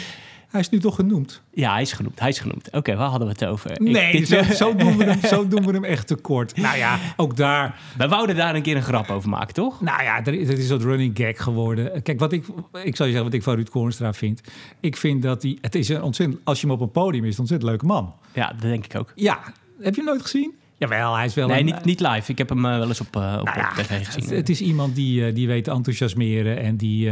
Hij 0.47 0.59
is 0.59 0.69
nu 0.69 0.79
toch 0.79 0.95
genoemd? 0.95 1.41
Ja, 1.53 1.71
hij 1.73 1.81
is 1.81 1.91
genoemd. 1.93 2.19
Hij 2.19 2.29
is 2.29 2.39
genoemd. 2.39 2.71
Oké, 2.71 2.95
waar 2.95 3.09
hadden 3.09 3.27
we 3.27 3.33
het 3.33 3.45
over? 3.45 3.71
Ik- 3.71 3.79
Nee, 3.79 4.11
dit- 4.11 4.27
zo, 4.27 4.43
zo, 4.43 4.75
doen 4.75 4.97
we 4.97 5.03
hem, 5.03 5.21
zo 5.25 5.47
doen 5.53 5.65
we 5.65 5.71
hem 5.71 5.83
echt 5.83 6.07
tekort. 6.07 6.55
Nou 6.57 6.77
ja, 6.77 6.99
ook 7.17 7.35
daar. 7.37 7.79
We 7.97 8.07
wouden 8.07 8.35
daar 8.35 8.55
een 8.55 8.61
keer 8.61 8.75
een 8.75 8.81
grap 8.81 9.09
over 9.09 9.29
maken, 9.29 9.53
toch? 9.53 9.81
Nou 9.81 10.03
ja, 10.03 10.25
er 10.25 10.33
is- 10.33 10.47
het 10.47 10.57
is 10.57 10.63
een 10.63 10.69
soort 10.69 10.83
running 10.89 11.17
gag 11.17 11.43
geworden. 11.43 12.01
Kijk, 12.03 12.19
wat 12.19 12.31
ik, 12.31 12.45
ik 12.83 12.95
zal 12.95 13.05
je 13.05 13.11
zeggen 13.11 13.23
wat 13.23 13.33
ik 13.33 13.43
van 13.43 13.55
Ruud 13.55 13.69
Koornstra 13.69 14.13
vind. 14.13 14.41
Ik 14.79 14.97
vind 14.97 15.21
dat 15.21 15.41
hij, 15.41 15.57
het 15.61 15.75
is 15.75 15.89
een 15.89 16.01
ontzettend, 16.01 16.39
als 16.43 16.61
je 16.61 16.67
hem 16.67 16.75
op 16.75 16.81
een 16.81 16.91
podium 16.91 17.23
is, 17.25 17.33
een 17.33 17.39
ontzettend 17.39 17.69
leuke 17.69 17.85
man. 17.85 18.13
Ja, 18.33 18.47
dat 18.47 18.61
denk 18.61 18.85
ik 18.85 18.95
ook. 18.95 19.11
Ja, 19.15 19.39
heb 19.81 19.95
je 19.95 20.01
hem 20.01 20.09
nooit 20.09 20.21
gezien? 20.21 20.53
Jawel, 20.79 21.15
hij 21.15 21.25
is 21.25 21.33
wel 21.33 21.47
Nee, 21.47 21.59
een, 21.59 21.65
niet, 21.65 21.83
niet 21.83 21.99
live. 21.99 22.31
Ik 22.31 22.37
heb 22.37 22.49
hem 22.49 22.65
eh, 22.65 22.77
wel 22.77 22.87
eens 22.87 23.01
op, 23.01 23.15
eh, 23.15 23.37
op, 23.39 23.45
Nou 23.45 23.59
ja, 23.59 23.69
op 23.69 23.73
tv 23.73 24.05
gezien. 24.05 24.23
Het, 24.23 24.31
het 24.31 24.49
is 24.49 24.61
iemand 24.61 24.95
die, 24.95 25.25
eh, 25.25 25.35
die 25.35 25.47
weet 25.47 25.63
te 25.63 25.71
enthousiasmeren 25.71 26.57
en 26.57 26.77
die 26.77 27.05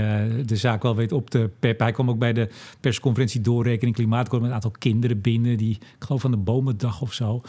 de 0.46 0.56
zaak 0.56 0.84
wel 0.84 0.96
weet 0.96 1.12
op 1.12 1.30
te 1.30 1.50
peppen. 1.60 1.86
Hij 1.86 1.94
kwam 1.94 2.10
ook 2.10 2.20
bij 2.20 2.34
de 2.34 2.50
persconferentie 2.80 3.42
doorrekening 3.42 3.96
klimaatakkoord 3.96 4.42
met 4.42 4.50
een 4.50 4.56
aantal 4.56 4.72
kinderen 4.80 5.22
binnen. 5.22 5.58
Die, 5.58 5.72
ik 5.76 6.04
geloof 6.04 6.22
van 6.22 6.32
de 6.32 6.38
bomendag 6.38 7.02
of 7.02 7.14
zo. 7.14 7.42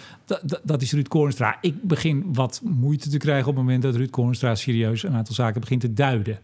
Dat 0.63 0.83
is 0.83 0.93
Ruud 0.93 1.09
Koornstra. 1.09 1.59
Ik 1.61 1.83
begin 1.83 2.25
wat 2.33 2.61
moeite 2.65 3.09
te 3.09 3.19
krijgen 3.19 3.49
op 3.49 3.55
het 3.55 3.65
moment 3.65 3.83
dat 3.83 3.95
Ruud 3.95 4.11
Koornstra 4.11 4.55
serieus 4.55 5.03
een 5.03 5.15
aantal 5.15 5.35
zaken 5.35 5.61
begint 5.61 5.81
te 5.81 5.93
duiden. 5.93 6.39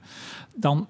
Dan 0.55 0.89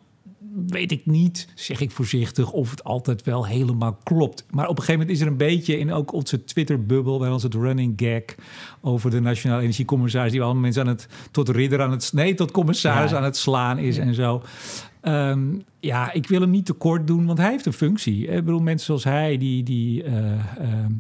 weet 0.67 0.93
ik 0.93 1.07
niet, 1.07 1.49
zeg 1.55 1.81
ik 1.81 1.91
voorzichtig, 1.91 2.51
of 2.51 2.71
het 2.71 2.85
altijd 2.85 3.23
wel 3.23 3.47
helemaal 3.47 3.99
klopt. 4.03 4.45
Maar 4.51 4.65
op 4.69 4.71
een 4.79 4.85
gegeven 4.85 5.01
moment 5.01 5.17
is 5.17 5.21
er 5.21 5.31
een 5.31 5.37
beetje 5.37 5.79
in 5.79 5.93
ook 5.93 6.13
onze 6.13 6.45
Twitter-bubbel, 6.45 7.19
bij 7.19 7.31
ons 7.31 7.43
het 7.43 7.55
running 7.55 7.93
gag 7.97 8.23
over 8.81 9.11
de 9.11 9.21
Nationale 9.21 9.63
Energiecommissaris, 9.63 10.33
die 10.33 10.43
allemaal 10.43 10.63
mensen 10.63 10.83
aan 10.83 10.89
het, 10.89 11.09
tot 11.31 11.49
ridder 11.49 11.83
aan 11.83 11.91
het, 11.91 12.11
nee, 12.13 12.35
tot 12.35 12.51
commissaris 12.51 13.11
Ja. 13.11 13.17
aan 13.17 13.25
het 13.25 13.37
slaan 13.37 13.79
is 13.79 13.99
en 13.99 14.15
zo. 14.15 14.43
Ehm, 15.03 15.41
ja, 15.81 16.13
ik 16.13 16.27
wil 16.29 16.41
hem 16.41 16.51
niet 16.51 16.67
tekort 16.67 17.07
doen, 17.07 17.27
want 17.27 17.39
hij 17.39 17.51
heeft 17.51 17.67
een 17.67 17.73
functie. 17.73 18.27
Ik 18.27 18.45
bedoel, 18.45 18.61
mensen 18.61 18.87
zoals 18.87 19.05
hij 19.05 19.39
die, 19.39 19.63
die 19.63 20.03
eh, 20.03 20.33
eh, 20.33 20.39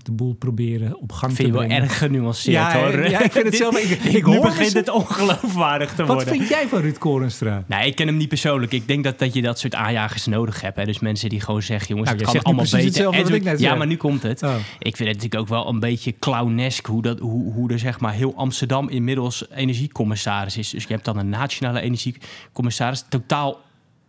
de 0.02 0.12
boel 0.12 0.34
proberen 0.34 0.98
op 1.00 1.12
gang 1.12 1.32
vind 1.32 1.36
te 1.36 1.46
je 1.46 1.52
wel 1.52 1.66
brengen. 1.66 1.82
erg 1.84 1.98
genuanceerd, 1.98 2.56
Ja, 2.56 2.78
hoor. 2.80 3.08
ja, 3.08 3.22
ik 3.22 3.32
vind 3.32 3.44
het 3.44 3.56
zelf- 3.56 3.78
ik- 3.90 3.90
ik 3.90 4.26
nu 4.26 4.34
hoor 4.34 4.40
begint 4.44 4.72
het 4.72 4.88
ongeloofwaardig 4.90 5.94
te 5.94 6.04
Wat 6.04 6.14
worden. 6.16 6.34
vind 6.34 6.48
jij 6.48 6.68
van 6.68 6.80
Ruud 6.80 6.98
Korenstra? 6.98 7.64
Nee, 7.66 7.86
ik 7.86 7.94
ken 7.96 8.06
hem 8.06 8.16
niet 8.16 8.28
persoonlijk. 8.28 8.72
Ik 8.72 8.88
denk 8.88 9.04
dat, 9.04 9.18
dat 9.18 9.34
je 9.34 9.42
dat 9.42 9.58
soort 9.58 9.74
aanjagers 9.74 10.26
nodig 10.26 10.60
hebt. 10.60 10.76
Hè? 10.76 10.84
Dus 10.84 10.98
mensen 10.98 11.28
die 11.28 11.40
gewoon 11.40 11.62
zeggen, 11.62 11.88
jongens, 11.88 12.08
Nou, 12.10 12.22
het 12.22 12.32
kan 12.32 12.42
allemaal 12.42 12.64
beter. 12.64 13.04
En 13.04 13.22
wat 13.22 13.26
zo- 13.26 13.50
ja, 13.50 13.56
zei. 13.56 13.76
maar 13.78 13.86
nu 13.86 13.96
komt 13.96 14.22
het. 14.22 14.42
Oh. 14.42 14.54
Ik 14.78 14.96
vind 14.96 15.08
het 15.08 15.16
natuurlijk 15.22 15.40
ook 15.40 15.48
wel 15.48 15.68
een 15.68 15.80
beetje 15.80 16.14
clownesk 16.18 16.86
hoe, 16.86 17.02
dat, 17.02 17.18
hoe, 17.18 17.52
hoe 17.52 17.70
er 17.72 17.78
zeg 17.78 18.00
maar 18.00 18.12
heel 18.12 18.34
Amsterdam 18.36 18.88
inmiddels 18.88 19.44
energiecommissaris 19.54 20.56
is. 20.56 20.70
Dus 20.70 20.82
je 20.82 20.92
hebt 20.92 21.04
dan 21.04 21.18
een 21.18 21.28
nationale 21.28 21.80
energiecommissaris, 21.80 23.04
totaal 23.08 23.60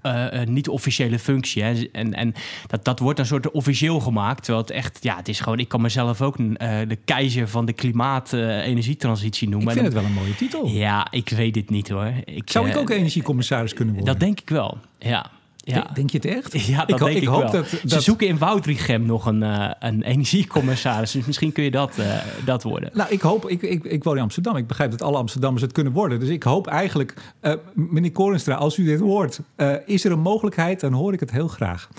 eh, 0.04 0.42
eh, 0.42 0.48
niet 0.48 0.70
officiële 0.70 1.20
functie. 1.20 1.64
Hè. 1.64 1.88
En, 1.92 2.14
en 2.14 2.34
dat, 2.68 2.86
dat 2.86 3.00
wordt 3.00 3.20
een 3.20 3.26
soort 3.26 3.52
officieel 3.52 4.00
gemaakt. 4.00 4.44
Terwijl 4.44 4.66
het 4.66 4.74
echt, 4.74 4.98
ja, 5.02 5.16
het 5.16 5.28
is 5.28 5.40
gewoon, 5.40 5.60
ik 5.60 5.68
kan 5.68 5.82
mezelf 5.82 6.22
ook 6.22 6.38
eh, 6.38 6.80
de 6.88 6.98
keizer 7.06 7.48
van 7.48 7.66
de 7.66 7.74
klimaat-energietransitie 7.74 9.50
noemen. 9.50 9.68
Ik 9.68 9.74
vind 9.74 9.86
En 9.88 9.94
het 9.94 10.02
wel 10.02 10.12
een 10.12 10.18
mooie 10.18 10.36
titel. 10.36 10.68
Ja, 10.68 11.08
ik 11.12 11.30
weet 11.30 11.56
het 11.56 11.70
niet 11.70 11.90
hoor. 11.90 12.12
Ik, 12.26 12.50
Zou 12.50 12.70
ik 12.70 12.78
ook 12.78 12.90
energiecommissaris 12.90 13.74
kunnen 13.74 13.94
worden? 13.94 14.14
Dat 14.14 14.22
denk 14.22 14.40
ik 14.40 14.50
wel, 14.50 14.78
ja. 15.00 15.32
Ja. 15.64 15.90
Denk- 15.94 16.10
je 16.10 16.18
het 16.18 16.26
echt? 16.26 16.66
Ja, 16.66 16.86
dat 16.86 16.90
ik, 16.90 17.06
denk 17.06 17.16
ik, 17.16 17.22
ik 17.22 17.28
hoop 17.28 17.42
wel. 17.42 17.52
dat, 17.52 17.68
Ze 17.86 18.00
zoeken 18.00 18.28
in 18.28 18.38
Woudrichem 18.38 19.06
nog 19.06 19.26
een, 19.26 19.44
eh, 19.44 19.70
een 19.80 20.02
energiecommissaris. 20.04 21.12
Dus 21.12 21.26
misschien 21.26 21.52
kun 21.52 21.64
je 21.64 21.72
dat, 21.72 21.98
eh, 21.98 22.18
dat 22.46 22.64
worden. 22.64 22.90
Nou, 22.94 23.10
ik 23.12 23.22
hoop, 23.22 23.50
ik, 23.50 23.62
ik, 23.62 23.84
ik 23.84 24.04
woon 24.04 24.16
in 24.16 24.22
Amsterdam. 24.22 24.56
Ik 24.56 24.68
begrijp 24.68 24.92
dat 24.92 25.02
alle 25.02 25.18
Amsterdammers 25.18 25.64
het 25.64 25.72
kunnen 25.72 25.94
worden. 25.94 26.20
Dus 26.20 26.30
ik 26.30 26.44
hoop 26.44 26.68
eigenlijk, 26.68 27.14
eh, 27.40 27.54
meneer 27.74 28.12
Korenstra, 28.12 28.56
als 28.56 28.78
u 28.78 28.84
dit 28.86 29.00
hoort, 29.00 29.40
is 29.86 30.06
er 30.06 30.12
een 30.12 30.20
mogelijkheid, 30.20 30.80
dan 30.80 30.94
hoor 30.94 31.14
ik 31.14 31.20
het 31.20 31.32
heel 31.32 31.48
graag. 31.48 31.90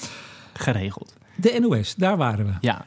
Geregeld. 0.52 1.14
De 1.34 1.58
NOS, 1.60 1.94
daar 1.94 2.16
waren 2.16 2.46
we. 2.46 2.52
Ja. 2.60 2.86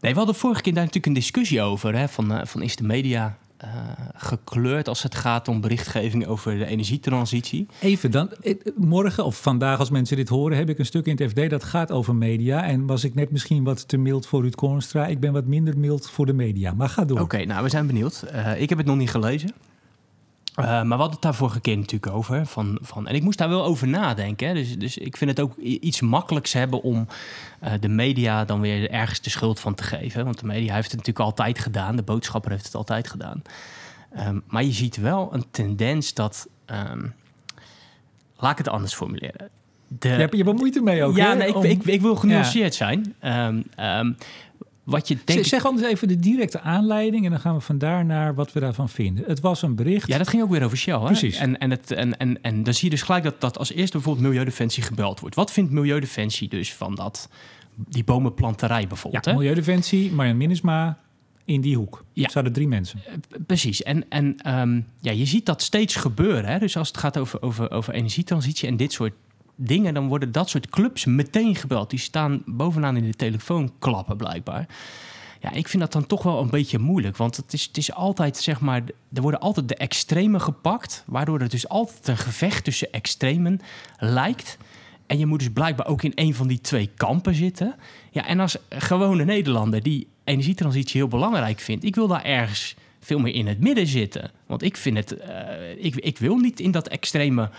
Nee, 0.00 0.12
we 0.12 0.18
hadden 0.18 0.34
vorige 0.36 0.62
keer 0.62 0.72
daar 0.72 0.84
natuurlijk 0.84 1.06
een 1.06 1.20
discussie 1.20 1.62
over. 1.62 1.96
Hè, 1.96 2.08
van, 2.08 2.40
van 2.46 2.62
is 2.62 2.76
de 2.76 2.84
media 2.84 3.36
eh, 3.62 3.68
gekleurd 4.14 4.88
als 4.88 5.02
het 5.02 5.14
gaat 5.14 5.48
om 5.48 5.60
berichtgeving 5.60 6.26
over 6.26 6.58
de 6.58 6.66
energietransitie? 6.66 7.66
Even 7.80 8.10
dan, 8.10 8.32
eh, 8.32 8.54
morgen 8.76 9.24
of 9.24 9.42
vandaag 9.42 9.78
als 9.78 9.90
mensen 9.90 10.16
dit 10.16 10.28
horen, 10.28 10.56
heb 10.56 10.68
ik 10.68 10.78
een 10.78 10.86
stuk 10.86 11.06
in 11.06 11.16
het 11.16 11.30
FD 11.30 11.50
dat 11.50 11.64
gaat 11.64 11.90
over 11.90 12.14
media. 12.14 12.64
En 12.64 12.86
was 12.86 13.04
ik 13.04 13.14
net 13.14 13.30
misschien 13.30 13.64
wat 13.64 13.88
te 13.88 13.96
mild 13.96 14.26
voor 14.26 14.40
Ruud 14.40 14.54
Korenstra. 14.54 15.06
Ik 15.06 15.20
ben 15.20 15.32
wat 15.32 15.46
minder 15.46 15.78
mild 15.78 16.10
voor 16.10 16.26
de 16.26 16.32
media. 16.32 16.72
Maar 16.72 16.88
ga 16.88 17.04
door. 17.04 17.20
Oké, 17.20 17.44
nou, 17.44 17.62
we 17.62 17.68
zijn 17.68 17.86
benieuwd. 17.86 18.22
Eh, 18.22 18.60
ik 18.60 18.68
heb 18.68 18.78
het 18.78 18.86
nog 18.86 18.96
niet 18.96 19.10
gelezen. 19.10 19.50
Eh, 20.62 20.68
maar 20.68 20.86
we 20.86 20.94
hadden 20.94 21.10
het 21.12 21.22
daar 21.22 21.34
vorige 21.34 21.60
keer 21.60 21.76
natuurlijk 21.78 22.12
over. 22.12 22.46
Van, 22.46 22.78
van, 22.82 23.06
en 23.08 23.14
ik 23.14 23.22
moest 23.22 23.38
daar 23.38 23.48
wel 23.48 23.64
over 23.64 23.88
nadenken. 23.88 24.48
Hè. 24.48 24.54
Dus, 24.54 24.78
dus 24.78 24.98
ik 24.98 25.16
vind 25.16 25.30
het 25.30 25.40
ook 25.40 25.56
iets 25.56 26.00
makkelijks 26.00 26.52
hebben 26.52 26.82
om 26.82 27.06
eh, 27.60 27.72
de 27.80 27.88
media 27.88 28.44
dan 28.44 28.60
weer 28.60 28.90
ergens 28.90 29.20
de 29.20 29.30
schuld 29.30 29.60
van 29.60 29.74
te 29.74 29.82
geven. 29.82 30.24
Want 30.24 30.38
de 30.40 30.46
media 30.46 30.74
heeft 30.74 30.90
het 30.90 30.96
natuurlijk 30.96 31.24
altijd 31.26 31.58
gedaan. 31.58 31.96
De 31.96 32.02
boodschapper 32.02 32.50
heeft 32.50 32.64
het 32.64 32.74
altijd 32.74 33.08
gedaan. 33.08 33.42
Ehm, 34.14 34.38
maar 34.46 34.64
je 34.64 34.72
ziet 34.72 34.96
wel 34.96 35.28
een 35.32 35.44
tendens 35.50 36.14
dat. 36.14 36.48
ehm, 36.64 37.06
laat 38.36 38.50
ik 38.52 38.58
het 38.58 38.68
anders 38.68 38.94
formuleren. 38.94 39.48
De, 39.98 40.08
Je 40.08 40.14
hebt 40.14 40.30
je 40.32 40.36
hebt 40.36 40.48
er 40.48 40.54
moeite 40.54 40.80
mee 40.80 41.04
ook, 41.04 41.16
ja, 41.16 41.28
hè? 41.30 41.36
nee, 41.36 41.48
ik, 41.48 41.54
Om- 41.56 41.64
ik, 41.64 41.82
ik 41.84 42.00
wil 42.00 42.16
genuanceerd 42.16 42.74
zijn. 42.74 43.14
Ehm, 43.20 44.12
wat 44.84 45.08
je 45.08 45.14
Zeg- 45.14 45.24
denkt. 45.24 45.46
Zeg 45.48 45.64
anders 45.66 45.86
even 45.88 46.08
de 46.08 46.16
directe 46.18 46.60
aanleiding 46.60 47.24
en 47.24 47.30
dan 47.30 47.40
gaan 47.40 47.54
we 47.54 47.60
vandaar 47.60 48.04
naar 48.04 48.34
wat 48.34 48.52
we 48.52 48.60
daarvan 48.60 48.88
vinden. 48.88 49.24
Het 49.26 49.40
was 49.40 49.62
een 49.62 49.74
bericht. 49.74 50.08
Ja, 50.08 50.18
dat 50.18 50.28
ging 50.28 50.42
ook 50.42 50.50
weer 50.50 50.64
over 50.64 50.76
Shell. 50.76 50.98
Hè? 50.98 51.04
Precies. 51.04 51.36
En, 51.36 51.58
en, 51.58 51.70
het, 51.70 51.90
en, 51.90 52.16
en, 52.16 52.42
en 52.42 52.62
dan 52.62 52.74
zie 52.74 52.84
je 52.84 52.90
dus 52.90 53.02
gelijk 53.02 53.24
dat, 53.24 53.40
dat 53.40 53.58
als 53.58 53.72
eerste 53.72 53.92
bijvoorbeeld 53.96 54.26
Milieudefensie 54.26 54.82
gebeld 54.82 55.20
wordt. 55.20 55.34
Wat 55.34 55.52
vindt 55.52 55.70
Milieudefensie 55.70 56.48
dus 56.48 56.74
van 56.74 56.94
dat, 56.94 57.28
die 57.74 58.04
bomenplanterij 58.04 58.80
Ja, 58.80 58.86
bijvoorbeeld? 58.86 59.24
hè? 59.24 59.32
Milieudefensie, 59.32 60.12
Marjan 60.12 60.36
Minnesma 60.36 60.98
in 61.44 61.60
die 61.60 61.76
hoek. 61.76 62.04
Ja. 62.12 62.22
Ja. 62.22 62.28
zouden 62.28 62.52
drie 62.52 62.68
mensen. 62.68 63.00
Precies. 63.46 63.82
En, 63.82 64.04
en 64.08 64.36
ehm, 64.38 64.80
ja, 65.00 65.12
je 65.12 65.24
ziet 65.26 65.46
dat 65.46 65.62
steeds 65.62 65.94
gebeuren. 65.96 66.44
Hè? 66.44 66.58
Dus 66.58 66.76
als 66.76 66.88
het 66.88 66.96
gaat 66.96 67.18
over, 67.18 67.42
over, 67.42 67.70
over 67.70 67.94
energietransitie 67.94 68.68
en 68.68 68.76
dit 68.76 68.92
soort 68.92 69.12
dingen, 69.56 69.94
dan 69.94 70.08
worden 70.08 70.32
dat 70.32 70.48
soort 70.48 70.68
clubs 70.68 71.04
meteen 71.04 71.56
gebeld. 71.56 71.90
Die 71.90 71.98
staan 71.98 72.42
bovenaan 72.46 72.96
in 72.96 73.06
de 73.06 73.16
telefoon 73.16 73.72
klappen 73.78 74.16
blijkbaar. 74.16 74.66
Ja, 75.40 75.52
ik 75.52 75.68
vind 75.68 75.82
dat 75.82 75.92
dan 75.92 76.06
toch 76.06 76.22
wel 76.22 76.40
een 76.40 76.50
beetje 76.50 76.78
moeilijk. 76.78 77.16
Want 77.16 77.36
het 77.36 77.52
is, 77.52 77.64
het 77.64 77.76
is 77.76 77.92
altijd, 77.92 78.36
zeg 78.36 78.60
maar, 78.60 78.82
er 79.12 79.22
worden 79.22 79.40
altijd 79.40 79.68
de 79.68 79.76
extremen 79.76 80.40
gepakt. 80.40 81.04
Waardoor 81.06 81.40
er 81.40 81.48
dus 81.48 81.68
altijd 81.68 82.08
een 82.08 82.16
gevecht 82.16 82.64
tussen 82.64 82.92
extremen 82.92 83.60
lijkt. 83.98 84.58
En 85.06 85.18
je 85.18 85.26
moet 85.26 85.38
dus 85.38 85.52
blijkbaar 85.52 85.86
ook 85.86 86.02
in 86.02 86.12
een 86.14 86.34
van 86.34 86.46
die 86.46 86.60
twee 86.60 86.90
kampen 86.96 87.34
zitten. 87.34 87.74
Ja, 88.10 88.26
en 88.26 88.40
als 88.40 88.56
gewone 88.68 89.24
Nederlander 89.24 89.82
die 89.82 90.08
energietransitie 90.24 91.00
heel 91.00 91.08
belangrijk 91.08 91.60
vindt, 91.60 91.84
ik 91.84 91.94
wil 91.94 92.06
daar 92.06 92.24
ergens 92.24 92.74
veel 93.00 93.18
meer 93.18 93.34
in 93.34 93.46
het 93.46 93.60
midden 93.60 93.86
zitten. 93.86 94.30
Want 94.46 94.62
ik 94.62 94.76
vind 94.76 94.96
het, 94.96 95.16
eh, 95.16 95.84
ik, 95.84 95.96
ik 95.96 96.18
wil 96.18 96.36
niet 96.36 96.60
in 96.60 96.70
dat 96.70 96.88
extreme 96.88 97.50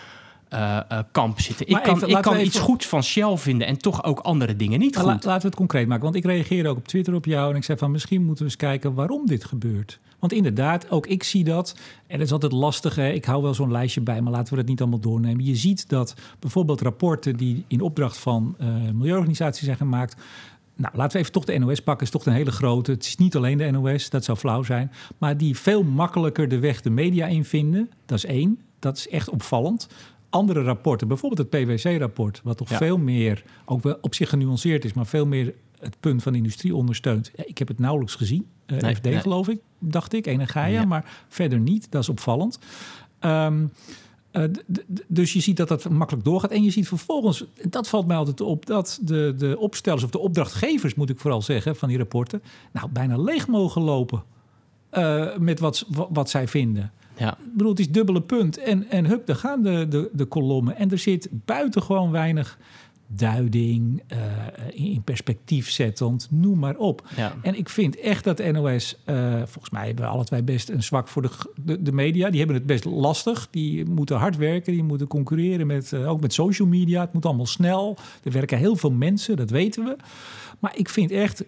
eh, 0.53 0.77
eh, 0.89 0.99
kamp 1.11 1.39
zitten. 1.39 1.67
Ik 1.67 1.79
kan, 1.83 1.95
even, 1.95 2.09
ik 2.09 2.21
kan 2.21 2.39
iets 2.39 2.59
goeds 2.59 2.87
van 2.87 3.03
Shell 3.03 3.37
vinden 3.37 3.67
en 3.67 3.77
toch 3.77 4.03
ook 4.03 4.19
andere 4.19 4.55
dingen 4.55 4.79
niet 4.79 4.95
Maar 4.95 5.05
la- 5.05 5.13
goed. 5.13 5.23
laten 5.23 5.41
we 5.41 5.47
het 5.47 5.55
concreet 5.55 5.87
maken. 5.87 6.03
Want 6.03 6.15
ik 6.15 6.25
reageerde 6.25 6.69
ook 6.69 6.77
op 6.77 6.87
Twitter 6.87 7.13
op 7.13 7.25
jou. 7.25 7.49
En 7.51 7.55
ik 7.55 7.63
zei 7.63 7.77
van 7.77 7.91
misschien 7.91 8.21
moeten 8.25 8.43
we 8.43 8.49
eens 8.49 8.59
kijken 8.59 8.93
waarom 8.93 9.25
dit 9.25 9.45
gebeurt. 9.45 9.99
Want 10.19 10.33
inderdaad, 10.35 10.89
ook 10.89 11.07
ik 11.07 11.23
zie 11.23 11.43
dat. 11.43 11.75
En 12.07 12.17
dat 12.17 12.25
is 12.27 12.31
altijd 12.33 12.51
lastig. 12.51 12.95
Hè? 12.95 13.09
Ik 13.09 13.25
hou 13.25 13.41
wel 13.43 13.53
zo'n 13.53 13.71
lijstje 13.71 14.01
bij, 14.01 14.21
maar 14.21 14.31
laten 14.31 14.53
we 14.53 14.59
dat 14.59 14.69
niet 14.69 14.81
allemaal 14.81 14.99
doornemen. 14.99 15.45
Je 15.45 15.55
ziet 15.55 15.89
dat 15.89 16.15
bijvoorbeeld 16.39 16.81
rapporten 16.81 17.35
die 17.35 17.65
in 17.67 17.81
opdracht 17.81 18.17
van 18.17 18.55
eh 18.59 18.67
milieuorganisaties 18.93 19.65
zijn 19.65 19.77
gemaakt. 19.77 20.15
Nou, 20.75 20.95
laten 20.95 21.11
we 21.13 21.19
even 21.19 21.31
toch 21.31 21.45
de 21.45 21.57
NOS 21.57 21.81
pakken. 21.81 22.05
is 22.05 22.11
toch 22.11 22.25
een 22.25 22.33
hele 22.33 22.51
grote. 22.51 22.91
Het 22.91 23.05
is 23.05 23.15
niet 23.17 23.35
alleen 23.35 23.57
de 23.57 23.71
NOS, 23.71 24.09
dat 24.09 24.23
zou 24.23 24.37
flauw 24.37 24.63
zijn. 24.63 24.91
Maar 25.17 25.37
die 25.37 25.57
veel 25.57 25.83
makkelijker 25.83 26.47
de 26.47 26.59
weg 26.59 26.81
de 26.81 26.89
media 26.89 27.25
in 27.27 27.45
vinden. 27.45 27.89
Dat 28.05 28.17
is 28.17 28.25
één. 28.25 28.59
Dat 28.79 28.97
is 28.97 29.07
echt 29.09 29.29
opvallend. 29.29 29.87
Andere 30.33 30.63
rapporten, 30.63 31.07
bijvoorbeeld 31.07 31.51
het 31.51 31.63
PwC-rapport, 31.65 32.41
wat 32.43 32.57
toch 32.57 32.69
Ja. 32.69 32.77
veel 32.77 32.97
meer, 32.97 33.43
ook 33.65 33.83
wel 33.83 33.97
op 34.01 34.15
zich 34.15 34.29
genuanceerd 34.29 34.85
is, 34.85 34.93
maar 34.93 35.05
veel 35.05 35.25
meer 35.25 35.53
het 35.79 35.99
punt 35.99 36.23
van 36.23 36.35
industrie 36.35 36.75
ondersteunt. 36.75 37.31
Ik 37.45 37.57
heb 37.57 37.67
het 37.67 37.79
nauwelijks 37.79 38.15
gezien. 38.15 38.45
Eh 38.65 38.77
Nee, 38.77 38.95
FD 38.95 39.03
nee. 39.03 39.19
geloof 39.19 39.47
ik, 39.49 39.59
dacht 39.79 40.13
ik, 40.13 40.25
Ene 40.27 40.47
Gaia, 40.47 40.79
Ja. 40.81 40.85
maar 40.85 41.23
verder 41.27 41.59
niet. 41.59 41.91
Dat 41.91 42.01
is 42.01 42.09
opvallend. 42.09 42.59
Ehm, 43.19 43.65
eh, 44.31 44.43
dus 45.07 45.33
je 45.33 45.39
ziet 45.39 45.57
dat 45.57 45.67
dat 45.67 45.89
makkelijk 45.89 46.25
doorgaat. 46.25 46.51
En 46.51 46.63
je 46.63 46.71
ziet 46.71 46.87
vervolgens, 46.87 47.45
en 47.61 47.69
dat 47.69 47.87
valt 47.89 48.07
mij 48.07 48.17
altijd 48.17 48.41
op, 48.41 48.65
dat 48.65 48.99
de, 49.01 49.33
de 49.37 49.57
opstellers 49.59 50.03
of 50.03 50.09
de 50.09 50.19
opdrachtgevers, 50.19 50.95
moet 50.95 51.09
ik 51.09 51.19
vooral 51.19 51.41
zeggen, 51.41 51.75
van 51.75 51.89
die 51.89 51.97
rapporten, 51.97 52.43
nou 52.71 52.89
bijna 52.89 53.17
leeg 53.17 53.47
mogen 53.47 53.81
lopen 53.81 54.23
eh, 54.89 55.37
met 55.37 55.59
wat, 55.59 55.85
wat, 55.87 56.07
wat 56.11 56.29
zij 56.29 56.47
vinden. 56.47 56.91
Ja. 57.17 57.31
Ik 57.31 57.53
bedoel, 57.53 57.69
het 57.69 57.79
is 57.79 57.91
dubbele 57.91 58.21
punt. 58.21 58.57
En, 58.57 58.89
en 58.89 59.05
hup, 59.05 59.25
daar 59.25 59.35
gaan 59.35 59.61
de, 59.61 59.87
de, 59.87 60.09
de 60.13 60.25
kolommen. 60.25 60.75
En 60.75 60.91
er 60.91 60.97
zit 60.97 61.29
buitengewoon 61.31 62.11
weinig 62.11 62.57
duiding, 63.07 64.01
uh, 64.13 64.17
in 64.93 65.01
perspectief 65.03 65.69
zettend, 65.69 66.27
noem 66.31 66.59
maar 66.59 66.75
op. 66.75 67.07
Ja. 67.15 67.35
En 67.41 67.57
ik 67.57 67.69
vind 67.69 67.99
echt 67.99 68.23
dat 68.23 68.51
NOS, 68.51 68.97
uh, 69.05 69.33
volgens 69.35 69.69
mij 69.69 69.85
hebben 69.85 70.05
we 70.05 70.11
alle 70.11 70.23
twee 70.23 70.43
best 70.43 70.69
een 70.69 70.83
zwak 70.83 71.07
voor 71.07 71.21
de, 71.21 71.29
de, 71.65 71.81
de, 71.81 71.91
media. 71.91 72.29
Die 72.29 72.37
hebben 72.37 72.57
het 72.57 72.65
best 72.65 72.85
lastig. 72.85 73.47
Die 73.51 73.85
moeten 73.85 74.17
hard 74.17 74.37
werken, 74.37 74.73
die 74.73 74.83
moeten 74.83 75.07
concurreren 75.07 75.67
met, 75.67 75.91
uh, 75.91 76.09
ook 76.09 76.21
met 76.21 76.33
social 76.33 76.67
media. 76.67 77.01
Het 77.01 77.13
moet 77.13 77.25
allemaal 77.25 77.45
snel. 77.45 77.97
Er 78.23 78.31
werken 78.31 78.57
heel 78.57 78.75
veel 78.75 78.91
mensen, 78.91 79.35
dat 79.35 79.49
weten 79.49 79.83
we. 79.83 79.95
Maar 80.59 80.77
ik 80.77 80.89
vind 80.89 81.11
echt, 81.11 81.43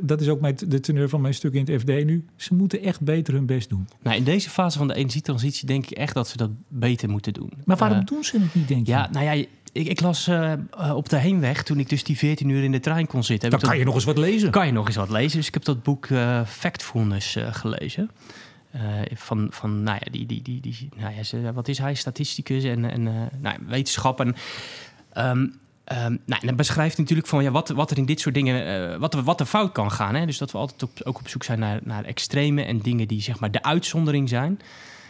dat 0.00 0.20
is 0.20 0.28
ook 0.28 0.40
mijn, 0.40 0.56
de 0.66 0.80
teneur 0.80 1.08
van 1.08 1.20
mijn 1.20 1.34
stuk 1.34 1.54
in 1.54 1.64
het 1.64 1.80
FD 1.80 1.86
nu, 1.86 2.24
ze 2.36 2.54
moeten 2.54 2.82
echt 2.82 3.00
beter 3.00 3.34
hun 3.34 3.46
best 3.46 3.68
doen. 3.68 3.88
Nou, 4.02 4.16
in 4.16 4.24
deze 4.24 4.50
fase 4.50 4.78
van 4.78 4.88
de 4.88 4.94
energietransitie 4.94 5.66
denk 5.66 5.86
ik 5.86 5.98
echt 5.98 6.14
dat 6.14 6.28
ze 6.28 6.36
dat 6.36 6.50
beter 6.68 7.08
moeten 7.08 7.32
doen. 7.32 7.52
Maar 7.64 7.76
waarom 7.76 8.04
doen 8.04 8.24
ze 8.24 8.38
het 8.38 8.54
niet, 8.54 8.68
denk 8.68 8.86
je? 8.86 8.92
Ja, 8.92 9.08
nou 9.12 9.24
ja, 9.24 9.44
ik, 9.78 9.86
ik 9.86 10.00
las 10.00 10.28
uh, 10.28 10.52
op 10.94 11.08
de 11.08 11.16
heenweg, 11.16 11.62
toen 11.62 11.78
ik 11.78 11.88
dus 11.88 12.04
die 12.04 12.16
14 12.16 12.48
uur 12.48 12.62
in 12.62 12.72
de 12.72 12.80
trein 12.80 13.06
kon 13.06 13.24
zitten. 13.24 13.50
Dan 13.50 13.58
kan 13.58 13.68
dat, 13.68 13.78
je 13.78 13.84
nog 13.84 13.94
eens 13.94 14.04
wat 14.04 14.18
lezen. 14.18 14.50
Kan 14.50 14.66
je 14.66 14.72
nog 14.72 14.86
eens 14.86 14.96
wat 14.96 15.10
lezen. 15.10 15.38
Dus 15.38 15.46
ik 15.46 15.54
heb 15.54 15.64
dat 15.64 15.82
boek 15.82 16.06
uh, 16.06 16.44
Factfulness 16.46 17.36
uh, 17.36 17.54
gelezen. 17.54 18.10
van, 19.14 19.46
van, 19.50 19.82
nou 19.82 19.98
ja, 20.04 20.10
die, 20.10 20.26
die, 20.26 20.42
die, 20.42 20.60
die 20.60 20.88
nou 20.96 21.12
ja, 21.30 21.52
wat 21.52 21.68
is 21.68 21.78
hij? 21.78 21.94
Statisticus 21.94 22.64
en, 22.64 22.90
en 22.90 23.02
nou 23.02 23.30
ja, 23.40 23.56
wetenschap. 23.66 24.20
En, 24.20 24.36
um, 25.16 25.52
Um, 25.92 26.18
nou, 26.26 26.40
en 26.40 26.46
dan 26.46 26.56
beschrijft 26.56 26.98
natuurlijk 26.98 27.28
van 27.28 27.42
ja, 27.42 27.50
wat, 27.50 27.68
wat 27.68 27.90
er 27.90 27.98
in 27.98 28.04
dit 28.04 28.20
soort 28.20 28.34
dingen, 28.34 28.90
uh, 28.92 28.96
wat, 28.96 29.14
wat 29.14 29.40
er 29.40 29.46
fout 29.46 29.72
kan 29.72 29.90
gaan. 29.92 30.14
Hè? 30.14 30.26
Dus 30.26 30.38
dat 30.38 30.50
we 30.50 30.58
altijd 30.58 30.82
op, 30.82 30.90
ook 31.04 31.18
op 31.18 31.28
zoek 31.28 31.44
zijn 31.44 31.58
naar, 31.58 31.80
naar 31.82 32.04
extreme 32.04 32.62
en 32.62 32.78
dingen 32.78 33.08
die 33.08 33.22
zeg 33.22 33.40
maar 33.40 33.50
de 33.50 33.62
uitzondering 33.62 34.28
zijn. 34.28 34.60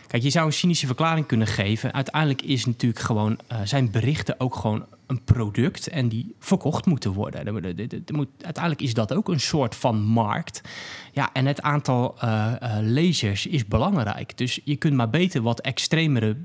Kijk, 0.08 0.22
je 0.22 0.30
zou 0.30 0.46
een 0.46 0.52
cynische 0.52 0.86
verklaring 0.86 1.26
kunnen 1.26 1.46
geven. 1.46 1.92
Uiteindelijk 1.92 2.42
is 2.42 2.66
natuurlijk 2.66 3.00
gewoon, 3.00 3.38
uh, 3.52 3.58
zijn 3.64 3.90
berichten 3.90 4.40
ook 4.40 4.54
gewoon 4.54 4.86
een 5.06 5.24
product 5.24 5.88
en 5.88 6.08
die 6.08 6.34
verkocht 6.38 6.86
moeten 6.86 7.12
worden. 7.12 7.64
Uiteindelijk 8.40 8.82
is 8.82 8.94
dat 8.94 9.14
ook 9.14 9.28
een 9.28 9.40
soort 9.40 9.74
van 9.74 10.02
markt. 10.02 10.60
Ja, 11.12 11.32
en 11.32 11.46
het 11.46 11.62
aantal 11.62 12.14
uh, 12.24 12.52
uh, 12.62 12.76
lezers 12.80 13.46
is 13.46 13.66
belangrijk. 13.66 14.36
Dus 14.38 14.60
je 14.64 14.76
kunt 14.76 14.94
maar 14.94 15.10
beter 15.10 15.42
wat 15.42 15.60
extremere 15.60 16.36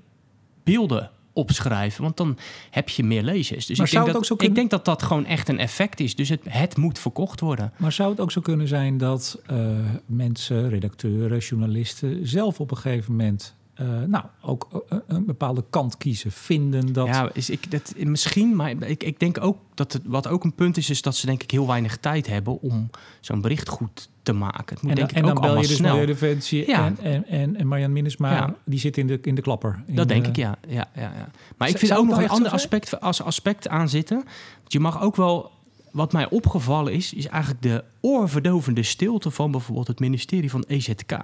beelden 0.63 1.12
opschrijven, 1.34 2.04
want 2.04 2.18
dan 2.18 2.38
heb 2.70 2.90
je 2.90 3.04
meer 3.04 3.24
lezers. 3.24 3.66
Dus 3.66 3.78
maar 3.78 3.88
ik, 3.88 3.94
denk 3.94 4.28
dat, 4.28 4.42
ik 4.42 4.56
denk 4.56 4.70
dat 4.70 4.86
dat 4.86 5.04
gewoon 5.04 5.25
echt 5.25 5.50
een 5.50 5.60
effect 5.60 6.00
is. 6.00 6.16
Dus 6.16 6.30
het, 6.30 6.42
het 6.50 6.78
moet 6.78 7.00
verkocht 7.00 7.40
worden. 7.40 7.74
Maar 7.78 7.92
zou 7.92 8.10
het 8.10 8.20
ook 8.20 8.32
zo 8.32 8.42
kunnen 8.42 8.68
zijn 8.68 8.98
dat 8.98 9.42
uh, 9.52 9.58
mensen, 10.06 10.70
redacteuren, 10.70 11.38
journalisten 11.38 12.28
zelf 12.28 12.60
op 12.60 12.72
een 12.72 12.78
gegeven 12.78 13.12
moment 13.12 13.56
uh, 13.82 13.88
nou, 14.08 14.24
ook 14.42 14.86
een 15.08 15.25
bepaalde 15.25 15.63
kant 15.70 15.98
kiezen, 15.98 16.32
vinden 16.32 16.94
dat... 16.94 17.08
Ja, 17.08 17.30
is 17.34 17.50
ik, 17.50 17.72
dat, 17.72 17.94
misschien, 17.98 18.56
maar 18.56 18.70
ik, 18.82 19.03
ik 19.03 19.20
denk 19.20 19.42
ook 19.44 19.58
dat 19.74 19.94
het, 19.94 20.01
wat 20.06 20.27
ook 20.27 20.44
een 20.44 20.53
punt 20.53 20.77
is, 20.77 20.89
is 20.89 21.01
dat 21.01 21.15
ze 21.15 21.25
denk 21.25 21.44
ik 21.44 21.51
heel 21.51 21.68
weinig 21.68 21.98
tijd 21.98 22.27
hebben 22.27 22.62
om 22.62 22.89
zo'n 23.20 23.42
bericht 23.42 23.70
goed 23.70 24.10
te 24.24 24.34
maken. 24.34 24.75
Het 24.75 24.82
moet 24.82 24.92
en 24.92 24.98
dan, 24.98 25.08
denk 25.08 25.10
ik 25.10 25.15
en 25.15 25.22
dan 25.24 25.32
ook 25.38 25.42
bel 25.42 25.62
je 25.62 25.68
dus. 25.68 25.80
Milieudefensie 25.80 26.68
Ja. 26.68 26.86
en, 26.86 26.98
en, 27.01 27.27
en, 27.27 27.56
en 27.56 27.68
Marjan 27.68 27.92
Minnesma, 27.92 28.32
Ja. 28.32 28.56
die 28.65 28.80
zit 28.80 28.98
in 28.98 29.08
de, 29.08 29.20
in 29.22 29.36
de 29.36 29.42
klapper. 29.42 29.84
In 29.88 29.96
Dat 29.96 30.08
denk 30.08 30.24
de- 30.24 30.30
ik, 30.30 30.36
ja. 30.36 30.56
ja, 30.68 30.88
ja, 30.96 31.01
ja. 31.01 31.30
Maar 31.58 31.68
Z- 31.68 31.72
ik 31.72 31.77
vind 31.80 31.94
ook 31.94 32.08
nog 32.08 32.18
een 32.22 32.30
ander 32.30 32.51
aspect 32.51 33.00
als 33.01 33.22
aspect 33.22 33.68
aan 33.68 33.89
zitten. 33.89 34.24
Je 34.68 34.80
mag 34.80 35.01
ook 35.01 35.15
wel... 35.15 35.51
Wat 35.92 36.13
mij 36.13 36.30
opgevallen 36.30 36.94
is, 36.94 37.13
is 37.13 37.27
eigenlijk 37.27 37.62
de 37.62 37.84
oorverdovende 38.01 38.84
stilte 38.84 39.32
van 39.32 39.51
bijvoorbeeld 39.51 39.88
het 39.88 40.00
ministerie 40.00 40.50
van 40.50 40.63
EZK. 40.68 41.18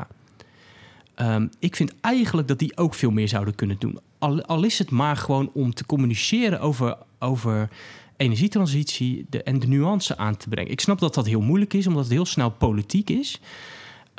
Ehm, 1.19 1.47
ik 1.59 1.75
vind 1.75 1.93
eigenlijk 2.01 2.47
dat 2.47 2.59
die 2.59 2.77
ook 2.77 2.93
veel 2.93 3.11
meer 3.11 3.27
zouden 3.27 3.55
kunnen 3.55 3.75
doen. 3.79 3.99
Al, 4.17 4.43
al 4.43 4.63
is 4.63 4.79
het 4.79 4.89
maar 4.89 5.17
gewoon 5.17 5.51
om 5.53 5.73
te 5.73 5.85
communiceren 5.85 6.59
over, 6.59 6.97
over 7.19 7.69
energietransitie 8.17 9.25
de, 9.29 9.43
en 9.43 9.59
de 9.59 9.67
nuance 9.67 10.17
aan 10.17 10.37
te 10.37 10.49
brengen. 10.49 10.71
Ik 10.71 10.79
snap 10.79 10.99
dat 10.99 11.13
dat 11.13 11.25
heel 11.25 11.41
moeilijk 11.41 11.73
is, 11.73 11.87
omdat 11.87 12.03
het 12.03 12.11
heel 12.11 12.25
snel 12.25 12.49
politiek 12.49 13.09
is. 13.09 13.39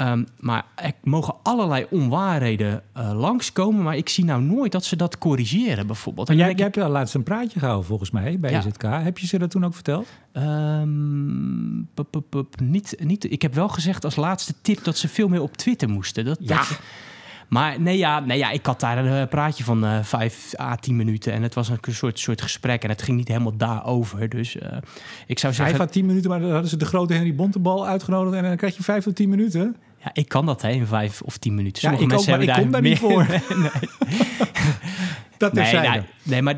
Ehm, 0.01 0.25
maar 0.39 0.65
er 0.75 0.93
mogen 1.03 1.35
allerlei 1.43 1.87
onwaarheden 1.91 2.83
eh, 2.93 3.13
langskomen. 3.15 3.83
Maar 3.83 3.97
ik 3.97 4.09
zie 4.09 4.25
nou 4.25 4.43
nooit 4.43 4.73
dat 4.73 4.85
ze 4.85 4.97
dat 4.97 5.19
corrigeren, 5.19 5.87
bijvoorbeeld. 5.87 6.29
En 6.29 6.37
jij, 6.37 6.45
jij 6.47 6.55
denk 6.55 6.75
hebt 6.75 6.85
wel 6.85 6.95
laatst 6.95 7.15
een 7.15 7.23
praatje 7.23 7.59
gehouden 7.59 7.87
volgens 7.87 8.11
mij 8.11 8.39
bij 8.41 8.51
Ja. 8.51 8.59
EZK. 8.59 8.83
Heb 8.83 9.19
je 9.19 9.27
ze 9.27 9.39
dat 9.39 9.51
toen 9.51 9.65
ook 9.65 9.75
verteld? 9.75 10.07
ik, 10.33 10.43
ehm, 10.43 11.83
pup, 11.95 12.07
pup, 12.11 12.25
pup, 12.29 12.61
niet, 12.61 12.95
niet, 12.99 13.33
ik 13.33 13.43
heb 13.43 13.55
wel 13.55 13.69
gezegd 13.69 14.05
als 14.05 14.17
laatste 14.17 14.55
tip 14.63 14.85
dat 14.85 14.97
ze 14.99 15.09
veel 15.09 15.29
meer 15.29 15.43
op 15.43 15.57
Twitter 15.57 15.89
moesten. 15.89 16.25
Dat, 16.25 16.39
Ja. 16.41 16.57
dat- 16.57 16.81
maar 17.49 17.81
nee 17.81 17.99
ja, 17.99 18.21
nee, 18.21 18.39
ja, 18.39 18.51
ik 18.51 18.67
had 18.67 18.81
daar 18.81 18.99
een 18.99 19.23
eh, 19.23 19.29
praatje 19.29 19.65
van 19.65 19.85
eh 19.85 20.03
vijf 20.03 20.53
à 20.61 20.77
tien 20.77 20.97
minuten. 20.97 21.33
En 21.33 21.43
het 21.43 21.55
was 21.55 21.69
een 21.69 21.79
soort, 21.91 22.19
soort 22.19 22.43
gesprek. 22.43 22.83
En 22.83 22.89
het 22.89 23.03
ging 23.03 23.17
niet 23.17 23.29
helemaal 23.29 23.57
daarover. 23.57 24.29
Dus 24.29 24.57
ik 25.27 25.39
zou 25.39 25.53
zeggen... 25.55 25.77
Vijf 25.77 25.89
à 25.89 25.93
tien 25.93 26.07
minuten, 26.07 26.31
maar 26.31 26.41
dan 26.41 26.51
hadden 26.51 26.71
ze 26.71 26.77
de 26.77 26.85
grote 26.85 27.13
Henry 27.15 27.35
Bontebal 27.35 27.87
uitgenodigd 27.87 28.37
en 28.37 28.43
dan 28.43 28.57
krijg 28.57 28.77
je 28.77 28.83
vijf 28.83 29.05
tot 29.05 29.15
tien 29.17 29.29
minuten. 29.29 29.77
Ja, 30.05 30.11
ik 30.13 30.29
kan 30.29 30.47
dat 30.47 30.63
hè, 30.63 30.69
in 30.71 30.87
vijf 30.87 31.21
of 31.23 31.37
tien 31.37 31.55
minuten. 31.55 31.91
Ja, 31.91 31.97
Sommige 31.99 32.15
ik 32.15 32.21
ook, 32.21 32.27
mensen 32.27 32.57
maar 32.57 32.57
hebben 32.57 32.57
ik 32.57 32.99
kom 32.99 33.01
daar 33.01 33.19
niet 33.19 33.51
meer- 33.51 33.59
nee, 33.63 34.11
Dat 35.37 35.53
nee, 35.53 35.71
terzijde. 35.71 36.05
nee, 36.23 36.43
maar 36.43 36.55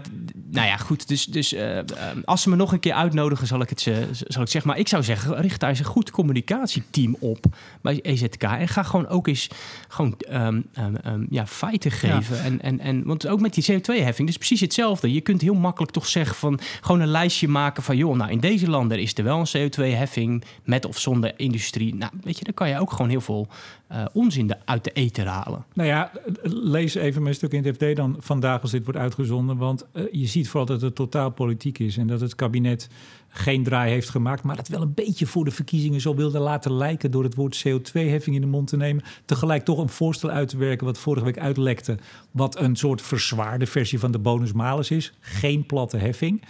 nou 0.52 0.66
ja, 0.66 0.76
goed. 0.76 1.08
Dus, 1.08 1.24
dus 1.24 1.52
eh, 1.52 1.78
eh, 1.78 1.84
als 2.24 2.42
ze 2.42 2.48
me 2.48 2.56
nog 2.56 2.72
een 2.72 2.80
keer 2.80 2.92
uitnodigen, 2.92 3.46
zal 3.46 3.60
ik 3.60 3.68
het 3.68 3.80
ze, 3.80 4.08
zal 4.12 4.42
ik 4.42 4.48
zeggen. 4.48 4.70
Maar 4.70 4.78
ik 4.80 4.88
zou 4.88 5.02
zeggen, 5.02 5.40
richt 5.40 5.60
daar 5.60 5.68
eens 5.68 5.78
een 5.78 5.84
goed 5.84 6.10
communicatieteam 6.10 7.16
op 7.20 7.44
bij 7.80 8.00
EZK. 8.02 8.42
En 8.42 8.68
ga 8.68 8.82
gewoon 8.82 9.08
ook 9.08 9.26
eens 9.26 9.48
gewoon, 9.88 10.14
ehm, 10.18 10.60
ehm, 10.72 10.94
ehm, 10.94 11.24
ja, 11.30 11.46
feiten 11.46 11.90
geven. 11.90 12.42
En, 12.42 12.60
en, 12.60 12.80
en, 12.80 13.04
want 13.04 13.26
ook 13.26 13.40
met 13.40 13.54
die 13.54 13.72
CO2-heffing, 13.72 14.26
dus 14.26 14.36
precies 14.36 14.60
hetzelfde. 14.60 15.12
Je 15.12 15.20
kunt 15.20 15.40
heel 15.40 15.54
makkelijk 15.54 15.92
toch 15.92 16.06
zeggen 16.06 16.36
van 16.36 16.60
gewoon 16.80 17.00
een 17.00 17.08
lijstje 17.08 17.48
maken 17.48 17.82
van 17.82 17.96
joh, 17.96 18.16
nou 18.16 18.30
in 18.30 18.40
deze 18.40 18.70
landen 18.70 18.98
is 18.98 19.14
er 19.14 19.24
wel 19.24 19.44
een 19.52 19.70
CO2-heffing 19.70 20.44
met 20.64 20.84
of 20.86 20.98
zonder 20.98 21.32
industrie. 21.36 21.94
Nou, 21.94 22.12
weet 22.22 22.38
je, 22.38 22.44
dan 22.44 22.54
kan 22.54 22.68
je 22.68 22.78
ook 22.78 22.90
gewoon 22.90 23.10
heel 23.10 23.20
veel 23.20 23.48
eh, 23.92 24.04
onzin 24.12 24.54
uit 24.64 24.84
de 24.84 24.90
eten 24.90 25.26
halen. 25.26 25.64
Nou 25.74 25.88
ja, 25.88 26.10
lees 26.42 26.94
even 26.94 27.22
mijn 27.22 27.34
stuk 27.34 27.52
in 27.52 27.64
het 27.64 27.76
FD 27.76 27.96
dan 27.96 28.16
vandaag 28.18 28.62
als 28.62 28.70
dit 28.70 28.84
wordt 28.84 28.98
uitgezonden. 28.98 29.56
Want 29.56 29.86
eh, 29.92 30.04
je 30.10 30.26
ziet 30.26 30.48
vooral 30.48 30.66
dat 30.66 30.80
het 30.80 30.94
totaal 30.94 31.30
politiek 31.30 31.78
is. 31.78 31.96
En 31.96 32.06
dat 32.06 32.20
het 32.20 32.34
kabinet 32.34 32.88
geen 33.28 33.62
draai 33.62 33.90
heeft 33.90 34.08
gemaakt. 34.08 34.42
Maar 34.42 34.56
dat 34.56 34.68
wel 34.68 34.82
een 34.82 34.94
beetje 34.94 35.26
voor 35.26 35.44
de 35.44 35.50
verkiezingen 35.50 36.00
zo 36.00 36.14
wilde 36.14 36.38
laten 36.38 36.72
lijken. 36.72 37.10
Door 37.10 37.24
het 37.24 37.34
woord 37.34 37.64
CO2-heffing 37.68 38.34
in 38.34 38.40
de 38.40 38.46
mond 38.46 38.68
te 38.68 38.76
nemen. 38.76 39.04
Tegelijk 39.24 39.64
toch 39.64 39.78
een 39.78 39.88
voorstel 39.88 40.30
uit 40.30 40.48
te 40.48 40.56
werken 40.56 40.86
wat 40.86 40.98
vorige 40.98 41.24
week 41.24 41.38
uitlekte. 41.38 41.98
Wat 42.30 42.60
een 42.60 42.76
soort 42.76 43.02
verzwaarde 43.02 43.66
versie 43.66 43.98
van 43.98 44.12
de 44.12 44.18
bonus-malus 44.18 44.90
is. 44.90 45.12
Geen 45.20 45.66
platte 45.66 45.96
heffing. 45.96 46.42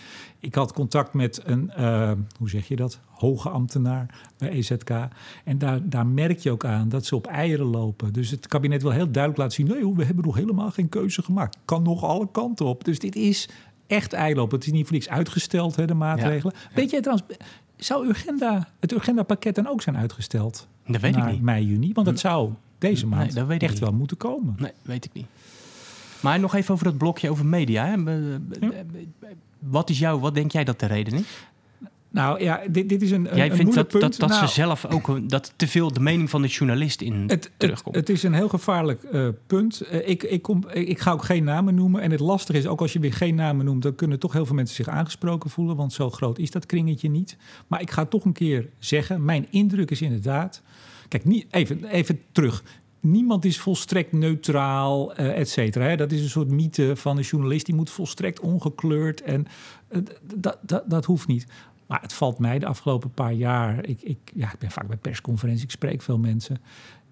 Ik 0.43 0.55
had 0.55 0.73
contact 0.73 1.13
met 1.13 1.41
een, 1.45 1.71
eh, 1.71 2.13
hoe 2.39 2.49
zeg 2.51 2.69
je 2.69 2.77
dat, 2.77 3.01
hoge 3.07 3.49
ambtenaar 3.49 4.07
bij 4.39 4.49
EZK. 4.51 4.91
En 5.45 5.59
daar, 5.59 5.89
daar 5.89 6.07
merk 6.07 6.39
je 6.39 6.51
ook 6.51 6.65
aan 6.65 6.89
dat 6.89 7.07
ze 7.07 7.17
op 7.17 7.27
eieren 7.27 7.67
lopen. 7.67 8.13
Dus 8.13 8.31
het 8.31 8.47
kabinet 8.47 8.83
wil 8.83 8.91
heel 8.91 9.11
duidelijk 9.11 9.43
laten 9.43 9.55
zien... 9.55 9.67
nee, 9.67 9.95
we 9.95 10.05
hebben 10.05 10.25
nog 10.25 10.35
helemaal 10.35 10.71
geen 10.71 10.89
keuze 10.89 11.23
gemaakt. 11.23 11.59
Kan 11.65 11.83
nog 11.83 12.05
alle 12.05 12.29
kanten 12.33 12.67
op. 12.67 12.85
Dus 12.85 12.99
dit 12.99 13.17
is 13.17 13.49
echt 13.87 14.13
eilopen. 14.13 14.59
Het 14.59 14.67
is 14.67 14.73
niet 14.73 14.85
voor 14.85 14.93
niks 14.93 15.09
uitgesteld, 15.09 15.77
hè, 15.77 15.87
de 15.87 15.95
maatregelen. 15.95 16.55
Weet 16.75 16.91
jij 16.91 17.01
trouwens, 17.01 17.29
zou 17.77 18.07
Urgenda, 18.07 18.69
het 18.81 18.93
Urgenda-pakket 18.93 19.55
dan 19.55 19.69
ook 19.69 19.83
zijn 19.83 19.97
uitgesteld? 19.97 20.69
Dat 20.87 21.01
weet 21.01 21.17
ik 21.17 21.27
niet. 21.27 21.43
mei, 21.43 21.67
juni? 21.67 21.93
Want 21.93 22.07
dat 22.07 22.19
zou 22.19 22.51
deze 22.79 23.07
Nee, 23.07 23.15
maand 23.15 23.35
dat 23.35 23.47
weet 23.47 23.57
ik 23.57 23.63
echt 23.63 23.73
niet. 23.73 23.81
wel 23.83 23.93
moeten 23.93 24.17
komen. 24.17 24.55
Nee, 24.59 24.73
weet 24.83 25.05
ik 25.05 25.13
niet. 25.13 25.27
Maar 26.21 26.41
nog 26.41 26.55
even 26.55 26.75
over 26.75 26.87
dat 26.87 26.99
blokje 26.99 27.31
over 27.31 27.47
media. 27.47 27.87
Hè. 27.87 27.97
Wat 29.63 29.91
is 29.91 29.99
jouw, 29.99 30.19
wat 30.19 30.35
denk 30.35 30.53
jij 30.53 30.65
dat 30.65 30.81
de 30.81 30.87
reden 30.87 31.15
is? 31.15 31.49
Nou 32.13 32.43
ja, 32.43 32.61
dit, 32.71 32.89
dit 32.89 33.03
is 33.03 33.11
een, 33.11 33.29
jij 33.35 33.51
een 33.51 33.57
vindt 33.57 33.75
dat, 33.75 33.89
punt. 33.89 34.03
dat, 34.03 34.17
dat 34.17 34.29
Nou, 34.29 34.47
ze 34.47 34.53
zelf 34.53 34.87
ook 34.87 35.31
dat 35.31 35.53
te 35.57 35.67
veel 35.67 35.93
de 35.93 36.01
mening 36.01 36.31
van 36.31 36.43
de 36.43 36.49
journalist 36.49 37.01
in 37.01 37.13
Het, 37.13 37.31
het, 37.31 37.51
terugkomt. 37.57 37.97
het 37.97 38.09
is 38.09 38.23
een 38.23 38.35
heel 38.35 38.49
gevaarlijk 38.49 39.03
eh, 39.03 39.29
punt. 39.47 39.81
Eh, 39.81 40.09
ik, 40.09 40.23
ik, 40.23 40.43
kom, 40.43 40.65
ik, 40.73 40.89
ik 40.89 40.99
ga 40.99 41.13
ook 41.13 41.25
geen 41.25 41.45
namen 41.45 41.75
noemen. 41.75 42.01
En 42.01 42.11
het 42.11 42.21
lastige 42.21 42.59
is, 42.59 42.67
ook 42.67 42.81
als 42.81 42.93
je 42.93 42.99
weer 42.99 43.13
geen 43.13 43.35
namen 43.35 43.65
noemt... 43.65 43.83
dan 43.83 43.95
kunnen 43.95 44.19
toch 44.19 44.33
heel 44.33 44.47
veel 44.47 44.55
mensen 44.55 44.77
zich 44.77 44.89
aangesproken 44.89 45.51
voelen. 45.51 45.77
Want 45.77 45.93
zo 45.93 46.11
groot 46.11 46.39
is 46.39 46.51
dat 46.51 46.67
kringetje 46.67 47.11
niet. 47.11 47.37
Maar 47.67 47.81
ik 47.81 47.91
ga 47.91 48.05
toch 48.05 48.25
een 48.25 48.33
keer 48.33 48.69
zeggen... 48.79 49.25
mijn 49.25 49.47
indruk 49.51 49.91
is 49.91 50.03
inderdaad... 50.03 50.63
Kijk, 51.09 51.25
niet, 51.25 51.47
even, 51.51 51.85
even 51.85 52.21
terug. 52.33 52.63
Niemand 53.03 53.45
is 53.45 53.61
volstrekt 53.61 54.13
neutraal, 54.13 55.15
eh 55.15 55.39
et 55.39 55.49
cetera. 55.49 55.97
Dat 55.97 56.13
is 56.13 56.23
een 56.23 56.29
soort 56.29 56.51
mythe 56.51 56.97
van 56.97 57.17
een 57.17 57.23
journalist. 57.23 57.67
Die 57.67 57.75
moet 57.75 57.91
volstrekt 57.91 58.41
ongekleurd. 58.41 59.23
En 59.23 59.47
eh, 59.89 60.01
dat, 60.87 61.05
hoeft 61.05 61.27
niet. 61.27 61.47
Maar 61.87 62.01
het 62.01 62.13
valt 62.13 62.39
mij 62.39 62.59
de 62.59 62.67
afgelopen 62.67 63.11
paar 63.11 63.33
jaar. 63.33 63.87
Ik, 63.87 64.03
ik, 64.03 64.19
ja, 64.35 64.53
ik 64.53 64.59
ben 64.59 64.71
vaak 64.71 64.87
bij 64.87 64.97
persconferenties, 64.97 65.65
ik 65.65 65.71
spreek 65.71 66.03
veel 66.03 66.19
mensen. 66.19 66.61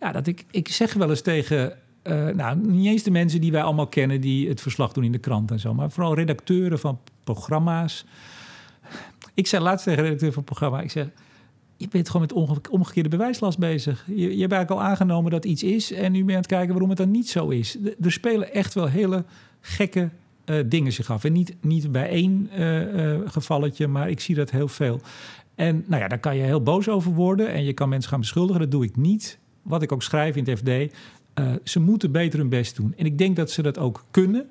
Ja, 0.00 0.12
dat 0.12 0.26
ik, 0.26 0.44
ik 0.50 0.68
zeg 0.68 0.92
wel 0.92 1.11
eens 1.11 1.20
tegen. 1.20 1.72
eh, 2.03 2.29
nou, 2.29 2.57
niet 2.57 2.87
eens 2.87 3.03
de 3.03 3.11
mensen 3.11 3.40
die 3.40 3.53
wij 3.53 3.62
allemaal 3.62 3.88
kennen, 3.88 4.20
die 4.20 4.48
het 4.48 4.61
verslag 4.61 4.92
doen 4.92 5.05
in 5.05 5.12
de 5.12 5.18
krant 5.18 5.50
en 5.50 5.61
zo, 5.61 5.74
maar 5.74 5.90
vooral 5.90 6.14
redacteuren 6.14 6.79
van 6.79 6.98
programma's. 7.24 8.05
Ik 9.35 9.46
zei 9.46 9.62
laatst 9.62 9.85
tegen 9.85 9.98
de 9.98 10.05
redacteur 10.05 10.33
van 10.33 10.42
het 10.42 10.53
programma: 10.53 10.81
ik 10.81 10.90
zeg, 10.90 11.07
je 11.80 11.88
bent 11.88 12.10
gewoon 12.10 12.48
met 12.52 12.68
omgekeerde 12.70 13.08
bewijslast 13.08 13.58
bezig. 13.58 14.04
Je, 14.06 14.14
je 14.14 14.40
hebt 14.40 14.52
eigenlijk 14.52 14.70
al 14.70 14.82
aangenomen 14.82 15.30
dat 15.30 15.44
iets 15.44 15.62
is 15.62 15.92
en 15.92 16.12
nu 16.12 16.18
ben 16.18 16.26
je 16.28 16.32
aan 16.32 16.38
het 16.38 16.46
kijken 16.46 16.68
waarom 16.68 16.88
het 16.88 16.98
dan 16.98 17.10
niet 17.10 17.28
zo 17.28 17.48
is. 17.48 17.78
Er 18.00 18.12
spelen 18.12 18.52
echt 18.52 18.74
wel 18.74 18.86
hele 18.86 19.24
gekke 19.60 20.10
eh, 20.44 20.56
dingen 20.66 20.92
zich 20.92 21.10
af. 21.10 21.24
En 21.24 21.32
niet, 21.32 21.56
niet 21.60 21.92
bij 21.92 22.08
één 22.08 22.48
eh, 22.50 23.18
gevalletje, 23.24 23.86
maar 23.86 24.10
ik 24.10 24.20
zie 24.20 24.34
dat 24.34 24.50
heel 24.50 24.68
veel. 24.68 25.00
En 25.54 25.84
nou 25.86 26.02
ja, 26.02 26.08
daar 26.08 26.18
kan 26.18 26.36
je 26.36 26.42
heel 26.42 26.62
boos 26.62 26.88
over 26.88 27.12
worden 27.12 27.52
en 27.52 27.64
je 27.64 27.72
kan 27.72 27.88
mensen 27.88 28.10
gaan 28.10 28.20
beschuldigen. 28.20 28.60
Dat 28.60 28.70
doe 28.70 28.84
ik 28.84 28.96
niet. 28.96 29.38
Wat 29.62 29.82
ik 29.82 29.92
ook 29.92 30.02
schrijf 30.02 30.36
in 30.36 30.48
het 30.48 30.58
FD. 30.58 30.94
ze 31.64 31.80
moeten 31.80 32.12
beter 32.12 32.38
hun 32.38 32.48
best 32.48 32.76
doen. 32.76 32.94
En 32.96 33.06
ik 33.06 33.18
denk 33.18 33.36
dat 33.36 33.50
ze 33.50 33.62
dat 33.62 33.78
ook 33.78 34.04
kunnen. 34.10 34.46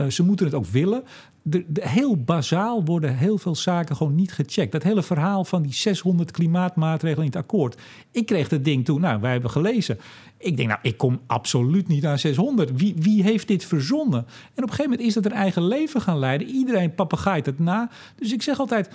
Eh, 0.00 0.06
ze 0.10 0.22
moeten 0.22 0.46
het 0.46 0.54
ook 0.54 0.66
willen. 0.66 1.02
De, 1.42 1.64
de- 1.68 1.88
heel 1.88 2.16
bazaal 2.16 2.84
worden 2.84 3.16
heel 3.16 3.38
veel 3.38 3.54
zaken 3.54 3.96
gewoon 3.96 4.14
niet 4.14 4.32
gecheckt. 4.32 4.72
Dat 4.72 4.82
hele 4.82 5.02
verhaal 5.02 5.44
van 5.44 5.62
die 5.62 5.74
600 5.74 6.30
klimaatmaatregelen 6.30 7.24
in 7.24 7.32
het 7.32 7.40
akkoord. 7.40 7.80
Ik 8.10 8.26
kreeg 8.26 8.48
dat 8.48 8.64
ding 8.64 8.84
toen, 8.84 9.00
nou, 9.00 9.20
wij 9.20 9.32
hebben 9.32 9.50
gelezen. 9.50 9.98
Ik 10.38 10.56
denk, 10.56 10.68
nou, 10.68 10.80
ik 10.82 10.96
kom 10.96 11.20
absoluut 11.26 11.88
niet 11.88 12.06
aan 12.06 12.18
600. 12.18 12.70
Wie, 12.74 12.94
wie 12.98 13.22
heeft 13.22 13.48
dit 13.48 13.64
verzonnen? 13.64 14.18
En 14.26 14.62
op 14.62 14.62
een 14.62 14.68
gegeven 14.68 14.90
moment 14.90 15.08
is 15.08 15.14
dat 15.14 15.24
een 15.24 15.32
eigen 15.32 15.66
leven 15.66 16.00
gaan 16.00 16.18
leiden. 16.18 16.48
Iedereen 16.48 16.94
papegaait 16.94 17.46
het 17.46 17.58
na. 17.58 17.90
Dus 18.16 18.32
ik 18.32 18.42
zeg 18.42 18.58
altijd, 18.58 18.90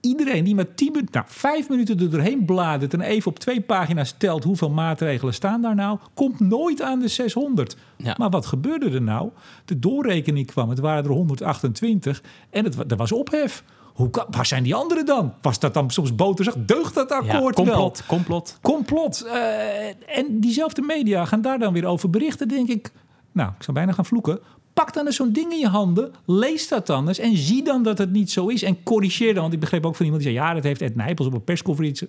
iedereen 0.00 0.44
die 0.44 0.54
maar 0.54 0.74
10 0.74 0.92
minuten, 0.92 1.12
nou, 1.14 1.24
vijf 1.28 1.68
minuten 1.68 1.98
er 2.00 2.10
doorheen 2.10 2.44
bladert 2.44 2.92
en 2.94 3.00
even 3.00 3.30
op 3.30 3.38
twee 3.38 3.60
pagina's 3.60 4.14
telt 4.18 4.44
hoeveel 4.44 4.70
maatregelen 4.70 5.34
staan 5.34 5.62
daar 5.62 5.74
nou, 5.74 5.98
komt 6.14 6.40
nooit 6.40 6.82
aan 6.82 6.98
de 7.00 7.08
600. 7.08 7.76
Ja. 7.96 8.14
Maar 8.18 8.30
wat 8.30 8.46
gebeurde 8.46 8.90
er 8.90 9.02
nou? 9.02 9.30
De 9.64 9.78
doorrekening 9.78 10.46
kwam, 10.46 10.68
het 10.68 10.78
waren 10.78 11.04
er 11.04 11.10
128 11.10 12.22
en 12.50 12.64
het, 12.64 12.90
er 12.90 12.96
was 12.96 13.12
ophef. 13.12 13.64
Hoe, 13.94 14.10
kan- 14.10 14.26
waar 14.30 14.46
zijn 14.46 14.62
die 14.62 14.74
anderen 14.74 15.06
dan? 15.06 15.32
Was 15.42 15.58
dat 15.58 15.74
dan 15.74 15.90
soms 15.90 16.14
boterzacht? 16.14 16.68
Deugt 16.68 16.94
dat 16.94 17.08
Ja, 17.08 17.16
akkoord 17.16 17.56
wel? 17.56 17.64
complot, 17.66 18.02
complot. 18.06 18.58
Complot. 18.62 19.22
Eh, 19.26 20.18
en 20.18 20.40
diezelfde 20.40 20.82
media 20.82 21.24
gaan 21.24 21.40
daar 21.42 21.58
dan 21.58 21.72
weer 21.72 21.86
over 21.86 22.10
berichten. 22.10 22.48
denk 22.48 22.68
ik, 22.68 22.92
nou, 23.32 23.50
ik 23.56 23.62
zou 23.62 23.76
bijna 23.76 23.92
gaan 23.92 24.04
vloeken. 24.04 24.38
Pak 24.74 24.94
dan 24.94 25.06
eens 25.06 25.16
zo'n 25.16 25.32
ding 25.32 25.52
in 25.52 25.58
je 25.58 25.68
handen. 25.68 26.12
Lees 26.26 26.68
dat 26.68 26.86
dan 26.86 27.08
eens. 27.08 27.18
En 27.18 27.36
zie 27.36 27.62
dan 27.64 27.82
dat 27.82 27.98
het 27.98 28.10
niet 28.10 28.30
zo 28.30 28.46
is. 28.46 28.62
En 28.62 28.82
corrigeer 28.82 29.32
dan. 29.32 29.42
Want 29.42 29.54
ik 29.54 29.60
begreep 29.60 29.86
ook 29.86 29.96
van 29.96 30.04
iemand 30.04 30.22
die 30.24 30.32
zei... 30.32 30.44
ja, 30.44 30.54
dat 30.54 30.62
heeft 30.62 30.80
Ed 30.82 30.96
Nijpels 30.96 31.26
op 31.26 31.34
een 31.34 31.44
persconferentie 31.44 32.08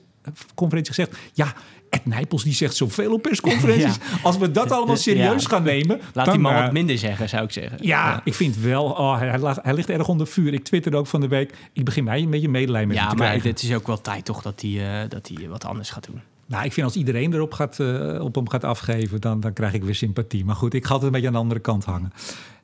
conferentie 0.56 0.94
gezegd. 0.94 1.18
Ja, 1.34 1.54
Ed 1.90 2.06
Nijpels 2.06 2.44
die 2.44 2.54
zegt 2.54 2.76
zoveel 2.76 3.14
op 3.14 3.22
persconferenties. 3.22 3.98
Als 4.24 4.38
we 4.38 4.52
dat 4.52 4.72
allemaal 4.72 4.98
serieus 4.98 5.42
Ja. 5.44 5.50
gaan 5.50 5.64
nemen... 5.64 6.00
Laat 6.14 6.26
dan, 6.26 6.34
die 6.34 6.44
man 6.44 6.54
eh, 6.54 6.62
wat 6.64 6.72
minder 6.72 6.98
zeggen, 6.98 7.30
zou 7.30 7.44
ik 7.44 7.52
zeggen. 7.52 7.78
ja, 7.82 8.22
ik 8.24 8.34
vind 8.34 8.58
wel... 8.58 8.84
Oh, 8.86 9.18
hij, 9.18 9.30
hij 9.30 9.56
hij 9.62 9.74
ligt 9.74 9.90
erg 9.90 10.08
onder 10.08 10.28
vuur. 10.28 10.54
Ik 10.54 10.64
twitterde 10.64 10.98
ook 10.98 11.08
van 11.08 11.22
de 11.22 11.28
week... 11.28 11.54
ik 11.74 11.86
begin 11.86 12.04
mij 12.04 12.22
een 12.22 12.30
beetje 12.30 12.50
medelijden 12.50 12.88
met 12.88 12.98
hem 12.98 13.06
Ja, 13.06 13.12
te 13.12 13.18
maar 13.18 13.28
krijgen. 13.28 13.50
het 13.50 13.64
is 13.64 13.74
ook 13.74 13.88
wel 13.88 14.02
tijd 14.02 14.26
toch 14.26 14.42
dat 14.42 14.62
hij, 14.62 15.02
eh, 15.04 15.10
dat 15.10 15.32
hij 15.34 15.48
wat 15.50 15.66
anders 15.66 15.90
gaat 15.90 16.06
doen. 16.06 16.22
Nou, 16.46 16.66
ik 16.66 16.74
vind 16.74 16.86
als 16.86 16.96
iedereen 16.96 17.34
erop 17.34 17.54
gaat, 17.54 17.80
eh, 17.80 18.18
op 18.24 18.36
hem 18.36 18.50
gaat 18.50 18.64
afgeven, 18.64 19.22
dan, 19.22 19.40
dan 19.40 19.54
krijg 19.54 19.74
ik 19.74 19.84
weer 19.84 19.96
sympathie. 19.96 20.46
Maar 20.46 20.56
goed, 20.56 20.74
ik 20.74 20.86
ga 20.86 20.94
altijd 20.94 21.06
een 21.06 21.12
beetje 21.12 21.28
aan 21.28 21.34
de 21.34 21.40
andere 21.40 21.60
kant 21.60 21.86
hangen. 21.86 22.12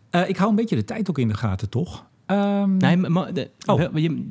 Eh, 0.09 0.29
ik 0.29 0.37
hou 0.37 0.49
een 0.49 0.55
beetje 0.55 0.75
de 0.75 0.83
tijd 0.83 1.09
ook 1.09 1.17
in 1.17 1.27
de 1.27 1.33
gaten, 1.33 1.69
toch? 1.69 2.05
Ehm, 2.25 2.77
Nee, 2.77 2.97
maar- 2.97 3.33
de, 3.33 3.49
Oh. 3.65 3.75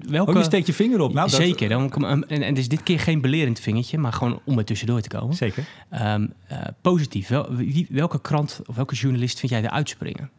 welke... 0.08 0.30
oh, 0.30 0.36
je 0.36 0.42
steekt 0.44 0.66
je 0.66 0.72
vinger 0.72 1.00
op. 1.00 1.12
Nou, 1.12 1.30
dat- 1.30 1.40
Zeker. 1.40 1.68
Dan 1.68 1.88
kom, 1.90 2.04
en, 2.04 2.56
is 2.56 2.68
dit 2.68 2.82
keer 2.82 3.00
geen 3.00 3.20
belerend 3.20 3.60
vingertje, 3.60 3.98
maar 3.98 4.12
gewoon 4.12 4.40
om 4.44 4.58
er 4.58 4.64
tussendoor 4.64 5.00
te 5.00 5.08
komen. 5.08 5.36
Zeker. 5.36 5.64
Ehm, 5.90 6.26
eh, 6.46 6.58
positief. 6.80 7.28
Wel, 7.28 7.54
wie, 7.54 7.86
welke 7.90 8.20
krant 8.20 8.60
of 8.66 8.76
welke 8.76 8.94
journalist 8.94 9.38
vind 9.38 9.52
jij 9.52 9.64
er 9.64 9.70
uitspringen? 9.70 10.30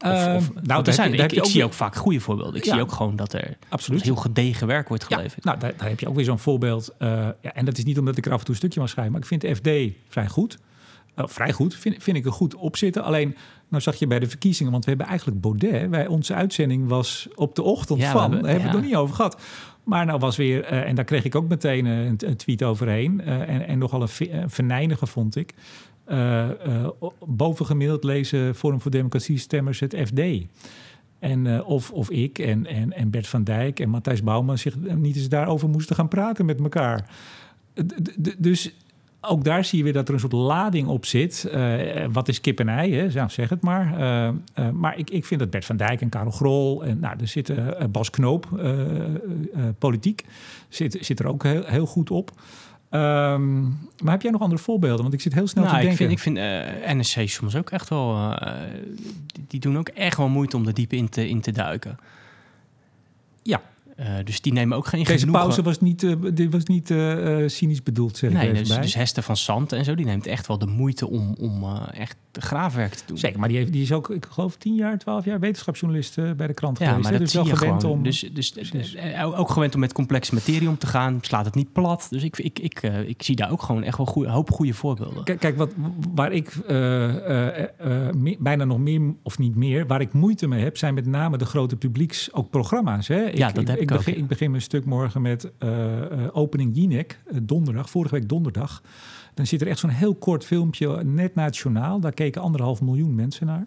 Of, 0.00 0.10
Ehm, 0.10 0.24
nou, 0.26 0.42
daar 0.64 0.86
er 0.86 0.92
zijn, 0.92 1.14
ik, 1.14 1.32
ik 1.32 1.44
zie 1.44 1.64
ook 1.64 1.72
vaak 1.72 1.96
goede 1.96 2.20
voorbeelden. 2.20 2.54
Ik 2.56 2.64
Ja. 2.64 2.72
zie 2.72 2.82
ook 2.82 2.92
gewoon 2.92 3.16
dat 3.16 3.32
er 3.32 3.56
Absoluut. 3.68 4.02
heel 4.02 4.16
gedegen 4.16 4.66
werk 4.66 4.88
wordt 4.88 5.06
Ja, 5.08 5.16
geleverd. 5.16 5.44
nou, 5.44 5.58
daar, 5.58 5.72
daar 5.76 5.88
heb 5.88 6.00
je 6.00 6.08
ook 6.08 6.14
weer 6.14 6.24
zo'n 6.24 6.38
voorbeeld. 6.38 6.94
Eh, 6.98 7.08
ja, 7.40 7.52
en 7.54 7.64
dat 7.64 7.78
is 7.78 7.84
niet 7.84 7.98
omdat 7.98 8.16
ik 8.16 8.26
er 8.26 8.32
af 8.32 8.38
en 8.38 8.44
toe 8.44 8.54
een 8.54 8.60
stukje 8.60 8.80
mag 8.80 8.88
schrijven, 8.88 9.12
maar 9.12 9.22
ik 9.22 9.26
vind 9.28 9.40
de 9.40 9.54
FD 9.56 9.94
vrij 10.08 10.28
goed. 10.28 10.58
Eh, 11.18 11.24
vrij 11.26 11.52
goed, 11.52 11.74
vind, 11.74 12.02
vind 12.02 12.16
ik 12.16 12.24
er 12.24 12.32
goed 12.32 12.54
op 12.54 12.76
zitten. 12.76 13.02
Alleen, 13.02 13.36
nou 13.68 13.82
zag 13.82 13.96
je 13.96 14.06
bij 14.06 14.18
de 14.18 14.28
verkiezingen, 14.28 14.72
want 14.72 14.84
we 14.84 14.90
hebben 14.90 15.08
eigenlijk 15.08 15.40
Baudet. 15.40 15.88
Wij, 15.90 16.06
onze 16.06 16.34
uitzending 16.34 16.88
was 16.88 17.28
op 17.34 17.54
de 17.54 17.62
ochtend 17.62 17.98
Ja, 18.00 18.10
van. 18.12 18.20
hebben- 18.20 18.42
Daar 18.42 18.50
hebben 18.50 18.68
we 18.68 18.74
het 18.74 18.80
nog 18.80 18.90
niet 18.90 19.00
over 19.00 19.14
gehad. 19.14 19.40
Maar 19.84 20.06
nou 20.06 20.18
was 20.18 20.36
weer, 20.36 20.64
eh, 20.64 20.88
en 20.88 20.94
daar 20.94 21.04
kreeg 21.04 21.24
ik 21.24 21.34
ook 21.34 21.48
meteen 21.48 21.84
een, 21.84 22.14
een 22.26 22.36
tweet 22.36 22.62
overheen. 22.62 23.20
eh, 23.20 23.40
en, 23.48 23.66
en 23.66 23.78
nogal 23.78 24.02
een, 24.02 24.08
een 24.40 24.50
venijnige 24.50 25.06
vond 25.06 25.36
ik. 25.36 25.54
Eh, 26.04 26.50
eh, 26.84 26.88
bovengemiddeld 27.26 28.04
lezen 28.04 28.54
Forum 28.54 28.80
voor 28.80 28.90
Democratie 28.90 29.38
stemmers 29.38 29.80
het 29.80 29.96
FD. 30.06 30.20
En 31.18 31.64
of, 31.64 31.90
of 31.90 32.10
ik 32.10 32.38
en, 32.38 32.66
en, 32.66 32.92
en 32.92 33.10
Bert 33.10 33.26
van 33.26 33.44
Dijk 33.44 33.80
en 33.80 33.88
Matthijs 33.88 34.22
Bouwman 34.22 34.58
zich 34.58 34.74
niet 34.96 35.16
eens 35.16 35.28
daarover 35.28 35.68
moesten 35.68 35.96
gaan 35.96 36.08
praten 36.08 36.44
met 36.46 36.60
elkaar. 36.60 37.10
D- 37.74 38.34
Dus 38.38 38.74
ook 39.28 39.44
daar 39.44 39.64
zie 39.64 39.78
je 39.78 39.84
weer 39.84 39.92
dat 39.92 40.08
er 40.08 40.14
een 40.14 40.20
soort 40.20 40.32
lading 40.32 40.88
op 40.88 41.06
zit. 41.06 41.44
Eh, 41.44 42.06
wat 42.12 42.28
is 42.28 42.40
kip 42.40 42.60
en 42.60 42.68
ei, 42.68 42.94
hè? 42.94 43.08
Nou, 43.08 43.30
zeg 43.30 43.48
het 43.48 43.60
maar. 43.60 43.98
Eh, 43.98 44.28
eh, 44.54 44.70
maar 44.72 44.98
ik, 44.98 45.10
ik 45.10 45.24
vind 45.24 45.40
dat 45.40 45.50
Bert 45.50 45.64
van 45.64 45.76
Dijk 45.76 46.00
en 46.00 46.08
Karel 46.08 46.30
Grol... 46.30 46.84
en 46.84 46.98
nou, 47.00 47.16
er 47.20 47.28
zit 47.28 47.52
Bas 47.92 48.10
Knoop, 48.10 48.60
politiek, 49.78 50.24
zit, 50.68 50.98
zit 51.00 51.20
er 51.20 51.26
ook 51.26 51.42
heel, 51.42 51.64
heel 51.64 51.86
goed 51.86 52.10
op. 52.10 52.30
Ehm, 52.90 53.60
maar 54.02 54.12
heb 54.12 54.22
jij 54.22 54.30
nog 54.30 54.40
andere 54.40 54.60
voorbeelden? 54.60 55.02
Want 55.02 55.14
ik 55.14 55.20
zit 55.20 55.34
heel 55.34 55.46
snel 55.46 55.64
Nou, 55.64 55.76
te 55.76 55.82
ik 55.82 55.96
denken. 55.96 56.18
vind, 56.18 56.36
ik 56.36 56.46
vind 56.84 56.98
NSC 56.98 57.28
soms 57.28 57.56
ook 57.56 57.70
echt 57.70 57.88
wel... 57.88 58.34
die, 59.26 59.44
die 59.48 59.60
doen 59.60 59.78
ook 59.78 59.88
echt 59.88 60.16
wel 60.16 60.28
moeite 60.28 60.56
om 60.56 60.66
er 60.66 60.74
diep 60.74 60.92
in 60.92 61.08
te, 61.08 61.28
in 61.28 61.40
te 61.40 61.52
duiken. 61.52 61.98
Ja. 63.42 63.60
Eh, 63.98 64.14
dus 64.24 64.40
die 64.40 64.52
nemen 64.52 64.76
ook 64.76 64.86
geen 64.86 65.04
Deze 65.04 65.18
genoegen. 65.18 65.40
pauze 65.44 65.62
was 65.62 65.80
niet, 65.80 66.02
eh, 66.02 66.12
dit 66.34 66.52
was 66.52 66.64
niet 66.64 66.90
eh, 66.90 67.42
cynisch 67.46 67.82
bedoeld, 67.82 68.16
zeg 68.16 68.30
ik 68.30 68.36
Nee, 68.36 68.52
dus, 68.52 68.68
bij. 68.68 68.80
dus 68.80 68.94
Hester 68.94 69.22
van 69.22 69.36
Sant 69.36 69.72
en 69.72 69.84
zo, 69.84 69.94
die 69.94 70.04
neemt 70.06 70.26
echt 70.26 70.46
wel 70.46 70.58
de 70.58 70.66
moeite 70.66 71.08
om, 71.08 71.34
om 71.38 71.64
echt 71.92 72.16
graafwerk 72.32 72.94
te 72.94 73.02
doen. 73.06 73.18
Zeker, 73.18 73.38
maar 73.38 73.48
die, 73.48 73.58
heeft, 73.58 73.72
die 73.72 73.82
is 73.82 73.92
ook, 73.92 74.10
ik 74.10 74.26
geloof, 74.30 74.56
10 74.56 74.74
jaar, 74.74 74.98
12 74.98 75.24
jaar 75.24 75.40
wetenschapsjournalist 75.40 76.14
bij 76.36 76.46
de 76.46 76.54
krant 76.54 76.78
Ja, 76.78 76.86
geweest. 76.88 77.02
maar 77.02 77.12
dat 77.12 77.20
dus 77.20 77.32
wel 77.34 77.44
gewend 77.44 77.80
gewoon. 77.80 77.96
om. 77.96 78.02
Dus, 78.02 78.20
dus, 78.32 78.94
eh, 78.94 79.38
ook 79.38 79.50
gewend 79.50 79.74
om 79.74 79.80
met 79.80 79.92
complexe 79.92 80.34
materie 80.34 80.68
om 80.68 80.78
te 80.78 80.86
gaan. 80.86 81.18
Slaat 81.20 81.44
het 81.44 81.54
niet 81.54 81.72
plat. 81.72 82.06
Dus 82.10 82.22
ik, 82.22 82.38
ik, 82.38 82.58
ik, 82.58 82.82
ik 83.06 83.22
zie 83.22 83.36
daar 83.36 83.50
ook 83.50 83.62
gewoon 83.62 83.82
echt 83.82 83.96
wel 83.96 84.12
een 84.14 84.28
hoop 84.30 84.50
goede 84.50 84.74
voorbeelden. 84.74 85.24
Kijk, 85.24 85.40
kijk 85.40 85.56
wat, 85.56 85.70
waar 86.14 86.32
ik 86.32 86.56
me- 86.66 88.36
bijna 88.38 88.64
nog 88.64 88.78
meer, 88.78 89.00
of 89.22 89.38
niet 89.38 89.54
meer, 89.56 89.86
waar 89.86 90.00
ik 90.00 90.12
moeite 90.12 90.46
mee 90.46 90.62
heb, 90.64 90.76
zijn 90.76 90.94
met 90.94 91.06
name 91.06 91.38
de 91.38 91.44
grote 91.44 91.76
publieks, 91.76 92.32
ook 92.32 92.50
programma's. 92.50 93.08
Hè? 93.08 93.20
Ja, 93.20 93.50
dat 93.52 93.68
heb 93.68 93.78
ik 93.80 93.87
begin, 93.96 94.16
ik 94.16 94.26
begin 94.26 94.50
mijn 94.50 94.62
stuk 94.62 94.84
morgen 94.84 95.22
met 95.22 95.50
eh, 95.58 95.96
eh, 96.02 96.28
opening 96.32 96.76
Jinek, 96.76 97.20
eh, 97.26 97.36
donderdag, 97.42 97.90
vorige 97.90 98.14
week 98.14 98.28
donderdag. 98.28 98.82
Dan 99.34 99.46
zit 99.46 99.60
er 99.60 99.66
echt 99.66 99.78
zo'n 99.78 99.90
heel 99.90 100.14
kort 100.14 100.44
filmpje, 100.44 101.04
net 101.04 101.34
na 101.34 101.44
het 101.44 101.56
journaal. 101.56 102.00
Daar 102.00 102.12
keken 102.12 102.42
anderhalf 102.42 102.80
miljoen 102.80 103.14
mensen 103.14 103.46
naar. 103.46 103.66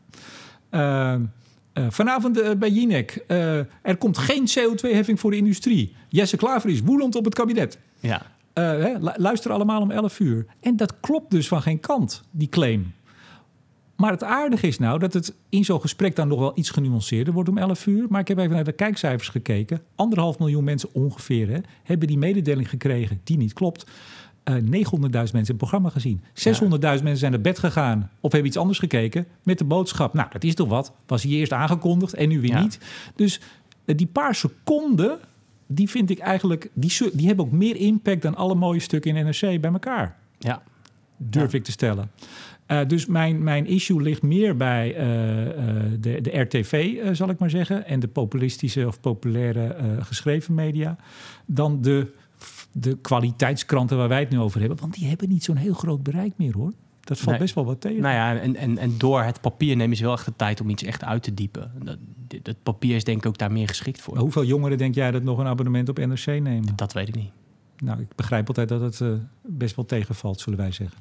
Vanavond 1.90 2.60
bij 2.60 2.70
Jinek. 2.70 3.24
eh, 3.28 3.58
er 3.82 3.98
komt 3.98 4.18
geen 4.18 4.48
CO2-heffing 4.60 5.20
voor 5.20 5.32
de 5.32 5.38
industrie. 5.38 5.96
Jesse 6.10 6.38
Klaver 6.38 6.70
is 6.70 6.82
woedend 6.82 7.16
op 7.16 7.26
het 7.26 7.34
kabinet. 7.36 7.80
Ja, 8.00 8.22
hè, 8.54 8.94
lu- 9.00 9.12
luister 9.16 9.52
allemaal 9.52 9.82
om 9.82 9.92
11 9.92 10.20
uur. 10.20 10.46
En 10.60 10.76
dat 10.76 11.00
klopt 11.00 11.32
dus 11.32 11.48
van 11.48 11.62
geen 11.62 11.80
kant, 11.80 12.24
die 12.32 12.50
claim. 12.50 12.94
Maar 14.02 14.12
het 14.12 14.24
aardige 14.24 14.68
is 14.68 14.78
nou 14.80 15.00
dat 15.00 15.14
het 15.14 15.34
in 15.50 15.66
zo'n 15.66 15.82
gesprek 15.82 16.16
dan 16.16 16.28
nog 16.28 16.40
wel 16.40 16.52
iets 16.56 16.70
genuanceerder 16.70 17.34
wordt 17.34 17.50
om 17.50 17.58
11 17.58 17.86
uur. 17.88 18.06
Maar 18.10 18.22
ik 18.22 18.28
heb 18.28 18.38
even 18.38 18.52
naar 18.52 18.64
de 18.64 18.72
kijkcijfers 18.72 19.30
gekeken. 19.30 19.82
Anderhalf 19.96 20.40
miljoen 20.40 20.64
mensen 20.64 20.90
ongeveer 20.94 21.50
hè, 21.50 21.60
hebben 21.84 22.08
die 22.08 22.18
mededeling 22.18 22.70
gekregen 22.70 23.22
die 23.24 23.38
niet 23.38 23.54
klopt. 23.54 23.86
Eh 24.44 24.56
900.000 24.56 24.70
mensen 25.12 25.32
het 25.46 25.58
programma 25.58 25.90
gezien. 25.90 26.22
600.000 26.34 26.80
mensen 26.82 27.18
zijn 27.18 27.32
naar 27.32 27.42
bed 27.42 27.60
gegaan 27.60 28.10
of 28.20 28.32
hebben 28.32 28.50
iets 28.50 28.58
anders 28.58 28.80
gekeken 28.80 29.26
met 29.44 29.58
de 29.58 29.64
boodschap. 29.64 30.14
Nou, 30.14 30.28
dat 30.32 30.44
is 30.44 30.56
toch 30.56 30.70
wat? 30.70 30.94
Was 31.08 31.24
hier 31.24 31.40
eerst 31.40 31.52
aangekondigd 31.54 32.14
en 32.14 32.30
nu 32.30 32.42
weer 32.42 32.52
Ja. 32.52 32.62
niet. 32.62 32.80
Dus 33.16 33.40
eh, 33.86 33.98
die 33.98 34.08
paar 34.08 34.36
seconden, 34.36 35.20
die 35.68 35.90
vind 35.90 36.10
ik 36.10 36.20
eigenlijk, 36.20 36.70
die, 36.74 37.10
die 37.14 37.28
hebben 37.28 37.46
ook 37.46 37.52
meer 37.52 37.76
impact 37.76 38.22
dan 38.22 38.36
alle 38.36 38.56
mooie 38.56 38.80
stukken 38.80 39.16
in 39.16 39.26
NRC 39.26 39.62
bij 39.62 39.72
elkaar 39.72 40.20
ja. 40.40 40.62
Durf 41.30 41.54
ik 41.54 41.64
te 41.64 41.72
stellen. 41.72 42.12
Eh, 42.66 42.80
dus 42.88 43.06
mijn, 43.06 43.44
mijn 43.44 43.66
issue 43.66 44.02
ligt 44.02 44.22
meer 44.22 44.58
bij 44.58 44.96
eh, 44.96 45.46
eh, 45.48 45.84
de, 46.00 46.22
de 46.22 46.40
RTV, 46.40 46.98
zal 47.16 47.30
ik 47.30 47.40
maar 47.40 47.50
zeggen, 47.50 47.86
en 47.86 48.00
de 48.00 48.08
populistische 48.08 48.88
of 48.88 49.00
populaire 49.00 49.76
geschreven 50.00 50.54
media, 50.54 50.98
dan 51.46 51.82
de, 51.82 52.14
de 52.72 52.98
kwaliteitskranten 52.98 53.98
waar 53.98 54.08
wij 54.08 54.20
het 54.20 54.30
nu 54.30 54.40
over 54.40 54.60
hebben. 54.60 54.78
Want 54.80 54.94
die 54.94 55.08
hebben 55.08 55.30
niet 55.30 55.44
zo'n 55.44 55.56
heel 55.56 55.74
groot 55.74 56.04
bereik 56.04 56.34
meer 56.38 56.54
hoor. 56.54 56.74
Dat 57.02 57.18
valt 57.18 57.30
Nee. 57.30 57.40
best 57.40 57.56
wel 57.56 57.66
wat 57.66 57.82
tegen. 57.82 58.02
Nou 58.02 58.16
ja, 58.16 58.40
en, 58.40 58.56
en, 58.56 58.78
en 58.78 58.98
door 58.98 59.22
het 59.22 59.42
papier 59.42 59.76
nemen 59.76 59.98
ze 59.98 60.04
wel 60.04 60.14
echt 60.14 60.26
de 60.26 60.36
tijd 60.36 60.62
om 60.62 60.70
iets 60.70 60.84
echt 60.84 61.04
uit 61.04 61.24
te 61.24 61.34
diepen. 61.34 61.72
Dat, 61.84 61.98
dat 62.42 62.56
papier 62.64 62.96
is 62.96 63.04
denk 63.04 63.18
ik 63.18 63.26
ook 63.26 63.38
daar 63.38 63.52
meer 63.52 63.68
geschikt 63.68 64.02
voor. 64.02 64.14
Maar 64.14 64.24
Hoeveel 64.24 64.46
jongeren 64.46 64.78
denk 64.78 64.96
jij 64.96 65.12
dat 65.12 65.24
nog 65.24 65.38
een 65.38 65.46
abonnement 65.46 65.90
op 65.90 65.98
NRC 65.98 66.26
nemen? 66.26 66.76
Dat 66.76 66.94
weet 66.94 67.08
ik 67.08 67.16
niet. 67.16 67.32
Nou, 67.84 68.00
ik 68.02 68.16
begrijp 68.16 68.48
altijd 68.48 68.70
dat 68.70 68.82
het 68.82 69.02
eh, 69.02 69.08
best 69.42 69.76
wel 69.76 69.86
tegenvalt, 69.86 70.40
zullen 70.40 70.60
wij 70.60 70.72
zeggen. 70.72 70.98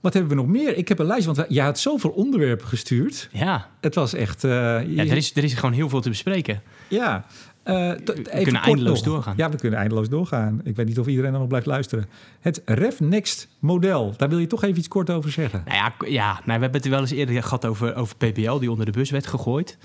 Wat 0.00 0.12
hebben 0.14 0.30
we 0.36 0.42
nog 0.42 0.46
meer? 0.50 0.76
Ik 0.76 0.88
heb 0.88 0.98
een 0.98 1.06
lijst, 1.06 1.26
want 1.26 1.44
jij 1.48 1.64
had 1.64 1.78
zoveel 1.78 2.10
onderwerpen 2.10 2.66
gestuurd. 2.66 3.28
Ja, 3.32 3.68
Het 3.80 3.94
was 3.94 4.14
echt... 4.14 4.44
eh, 4.44 4.50
ja 4.50 5.04
er, 5.04 5.16
is, 5.16 5.36
er 5.36 5.44
is 5.44 5.54
gewoon 5.54 5.72
heel 5.74 5.88
veel 5.88 6.00
te 6.00 6.08
bespreken. 6.08 6.62
Ja, 6.88 7.26
Eh, 7.62 7.74
We 7.74 8.22
kunnen 8.42 8.62
eindeloos 8.62 9.02
nog. 9.02 9.12
doorgaan. 9.14 9.34
Ja, 9.36 9.50
we 9.50 9.56
kunnen 9.56 9.78
eindeloos 9.78 10.08
doorgaan. 10.08 10.60
Ik 10.64 10.76
weet 10.76 10.86
niet 10.86 10.98
of 10.98 11.06
iedereen 11.06 11.32
nog 11.32 11.46
blijft 11.46 11.66
luisteren. 11.66 12.06
Het 12.40 12.62
Rev 12.64 12.98
Next 13.00 13.48
model, 13.58 14.14
daar 14.16 14.28
wil 14.28 14.38
je 14.38 14.46
toch 14.46 14.64
even 14.64 14.78
iets 14.78 14.88
kort 14.88 15.10
over 15.10 15.30
zeggen. 15.30 15.62
Nou 15.66 15.76
ja, 15.76 15.94
ja 16.08 16.32
nou, 16.32 16.42
we 16.44 16.50
hebben 16.52 16.72
het 16.72 16.84
er 16.84 16.90
wel 16.90 17.00
eens 17.00 17.10
eerder 17.10 17.42
gehad 17.42 17.64
over, 17.66 17.94
over 17.94 18.16
PBL, 18.16 18.58
die 18.58 18.70
onder 18.70 18.86
de 18.86 18.92
bus 18.92 19.10
werd 19.10 19.26
gegooid. 19.26 19.78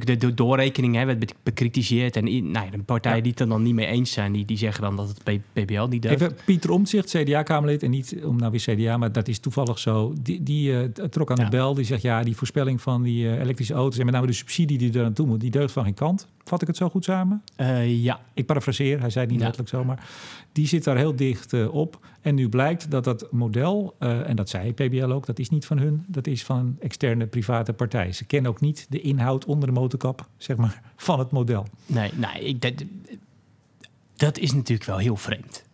de, 0.00 0.16
de, 0.16 0.34
doorrekening 0.34 0.94
hè, 0.94 1.04
werd 1.04 1.18
be- 1.18 1.26
bekritiseerd. 1.42 2.16
En 2.16 2.24
nou 2.24 2.64
ja, 2.64 2.70
de 2.70 2.78
partijen 2.78 3.16
Ja. 3.16 3.22
die 3.22 3.32
het 3.32 3.40
er 3.40 3.48
dan 3.48 3.62
niet 3.62 3.74
mee 3.74 3.86
eens 3.86 4.12
zijn, 4.12 4.32
die, 4.32 4.44
die 4.44 4.56
zeggen 4.56 4.82
dan 4.82 4.96
dat 4.96 5.08
het 5.08 5.40
PBL 5.52 5.82
niet 5.86 6.02
deugt. 6.02 6.20
Even 6.20 6.36
Pieter 6.44 6.70
Omtzigt, 6.70 7.10
CDA-Kamerlid, 7.10 7.82
en 7.82 7.90
niet 7.90 8.16
om 8.24 8.36
nou 8.36 8.50
weer 8.50 8.60
CDA, 8.60 8.96
maar 8.96 9.12
dat 9.12 9.28
is 9.28 9.38
toevallig 9.38 9.78
zo. 9.78 10.14
Die, 10.22 10.42
die 10.42 10.92
trok 10.92 11.30
aan 11.30 11.36
de 11.44 11.50
bel, 11.50 11.74
die 11.74 11.84
zegt 11.84 12.02
ja, 12.02 12.22
die 12.22 12.36
voorspelling 12.36 12.80
van 12.82 13.02
die 13.02 13.38
elektrische 13.38 13.74
auto's 13.74 13.98
en 13.98 14.04
met 14.04 14.14
name 14.14 14.26
de 14.26 14.32
subsidie 14.32 14.78
die 14.78 14.98
er 14.98 15.04
aan 15.04 15.12
toe 15.12 15.26
moet, 15.26 15.40
die 15.40 15.50
deugt 15.50 15.72
van 15.72 15.84
geen 15.84 15.94
kant. 15.94 16.26
Vat 16.44 16.60
ik 16.62 16.66
het 16.68 16.76
zo 16.76 16.88
goed 16.88 17.04
samen? 17.04 17.42
Ja, 17.86 18.20
Ik 18.34 18.46
parafraseer, 18.46 19.00
hij 19.00 19.10
zei 19.10 19.24
het 19.24 19.32
niet 19.32 19.42
letterlijk 19.42 19.70
zo, 19.70 19.84
maar 19.84 20.08
die 20.52 20.66
zit 20.66 20.84
daar 20.84 20.96
heel 20.96 21.16
dicht 21.16 21.52
eh, 21.52 21.74
op. 21.74 22.06
En 22.20 22.34
nu 22.34 22.48
blijkt 22.48 22.90
dat 22.90 23.04
dat 23.04 23.26
model, 23.30 23.94
eh, 23.98 24.28
en 24.28 24.36
dat 24.36 24.48
zei 24.48 24.74
PBL 24.74 25.12
ook, 25.12 25.26
dat 25.26 25.38
is 25.38 25.50
niet 25.50 25.66
van 25.66 25.78
hun, 25.78 26.04
dat 26.06 26.26
is 26.26 26.44
van 26.44 26.76
externe 26.80 27.26
private 27.26 27.72
partij. 27.72 28.12
Ze 28.12 28.24
kennen 28.24 28.50
ook 28.50 28.60
niet 28.60 28.86
de 28.88 29.00
inhoud 29.00 29.44
onder 29.44 29.68
de 29.68 29.74
motorkap, 29.74 30.26
zeg 30.36 30.56
maar, 30.56 30.82
van 30.96 31.18
het 31.18 31.30
model. 31.30 31.66
nee, 31.86 32.10
nee 32.14 32.44
ik, 32.44 32.60
dat, 32.60 32.84
dat 34.16 34.38
is 34.38 34.52
natuurlijk 34.52 34.88
wel 34.88 34.98
heel 34.98 35.16
vreemd. 35.16 35.64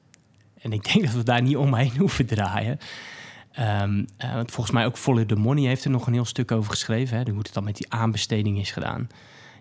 En 0.58 0.72
ik 0.72 0.92
denk 0.92 1.04
dat 1.06 1.14
we 1.14 1.22
daar 1.22 1.42
niet 1.42 1.56
omheen 1.56 1.96
hoeven 1.96 2.26
draaien. 2.26 2.78
Ehm, 3.52 4.04
eh, 4.16 4.34
want 4.34 4.50
volgens 4.50 4.74
mij 4.74 4.86
ook 4.86 4.96
Follow 4.96 5.24
the 5.24 5.36
Money 5.36 5.66
heeft 5.66 5.84
er 5.84 5.90
nog 5.90 6.06
een 6.06 6.12
heel 6.12 6.24
stuk 6.24 6.52
over 6.52 6.70
geschreven. 6.70 7.18
Hè, 7.18 7.30
hoe 7.30 7.38
het 7.38 7.52
dan 7.52 7.64
met 7.64 7.76
die 7.76 7.92
aanbesteding 7.92 8.58
is 8.58 8.70
gedaan. 8.70 9.08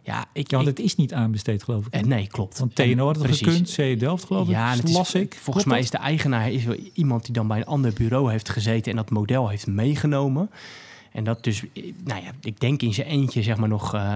Ja, 0.06 0.26
ik, 0.34 0.50
Ja, 0.52 0.56
want 0.58 0.70
het 0.70 0.80
is 0.80 0.96
niet 0.96 1.14
aanbesteed, 1.14 1.64
geloof 1.64 1.86
ik. 1.86 1.94
eh, 1.94 2.02
nee, 2.02 2.28
klopt. 2.28 2.60
Want 2.60 2.80
En- 2.80 2.94
TNO 2.96 3.06
had 3.06 3.16
het 3.22 3.38
gekund, 3.38 3.70
CE 3.70 3.96
Delft 4.00 4.24
geloof 4.26 4.48
ik, 4.48 4.54
Ja, 4.54 4.72
en 4.72 4.78
het 4.78 4.88
is, 4.90 4.96
las 4.96 5.14
ik. 5.14 5.34
volgens 5.34 5.46
Klopt 5.46 5.66
mij 5.66 5.80
is 5.80 5.90
de 5.90 5.98
eigenaar 5.98 6.52
is 6.52 6.64
wel 6.64 6.76
iemand 6.94 7.24
die 7.26 7.34
dan 7.34 7.48
bij 7.48 7.58
een 7.58 7.66
ander 7.66 7.94
bureau 7.94 8.32
heeft 8.32 8.50
gezeten 8.50 8.92
en 8.92 8.98
dat 8.98 9.10
model 9.10 9.50
heeft 9.50 9.68
meegenomen. 9.68 10.50
En 11.12 11.24
dat 11.24 11.44
dus, 11.44 11.64
eh, 11.74 11.84
nou 12.04 12.24
ja, 12.24 12.32
ik 12.42 12.60
denk 12.60 12.82
in 12.82 12.94
zijn 12.94 13.08
eentje 13.08 13.44
zeg 13.44 13.58
maar 13.58 13.70
nog 13.70 13.94
eh, 13.94 14.16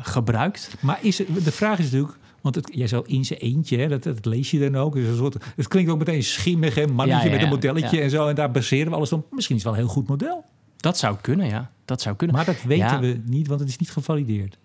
gebruikt. 0.00 0.74
Maar 0.80 0.98
is 1.02 1.16
de 1.16 1.52
vraag 1.52 1.78
is 1.78 1.84
natuurlijk, 1.84 2.18
want 2.40 2.54
het, 2.54 2.70
jij 2.72 2.86
zou 2.86 3.04
in 3.06 3.24
zijn 3.24 3.38
eentje, 3.40 3.78
hè, 3.78 3.88
dat, 3.88 4.02
dat 4.02 4.24
lees 4.26 4.50
je 4.50 4.58
dan 4.70 4.76
ook. 4.76 4.94
Dus 4.94 5.06
een 5.08 5.16
soort, 5.16 5.36
het 5.56 5.68
klinkt 5.68 5.90
ook 5.90 5.98
meteen 5.98 6.22
schimmig 6.22 6.76
en 6.76 6.92
mannetje 6.92 7.20
Ja, 7.22 7.28
ja, 7.28 7.32
met 7.34 7.42
een 7.42 7.48
modelletje 7.48 8.00
en 8.00 8.10
zo. 8.10 8.26
En 8.28 8.34
daar 8.34 8.50
baseren 8.50 8.90
we 8.90 8.96
alles 8.96 9.12
op. 9.12 9.26
Misschien 9.32 9.56
is 9.56 9.62
het 9.62 9.70
wel 9.72 9.80
een 9.80 9.86
heel 9.86 9.96
goed 9.96 10.08
model. 10.08 10.44
Dat 10.76 10.98
zou 10.98 11.16
kunnen, 11.20 11.46
ja. 11.46 11.70
Dat 11.84 12.00
zou 12.02 12.16
kunnen. 12.16 12.36
Maar 12.36 12.44
dat 12.44 12.62
weten 12.62 12.86
Ja. 12.86 13.00
we 13.00 13.20
niet, 13.24 13.46
want 13.46 13.60
het 13.60 13.68
is 13.68 13.76
niet 13.76 13.90
gevalideerd. 13.90 14.58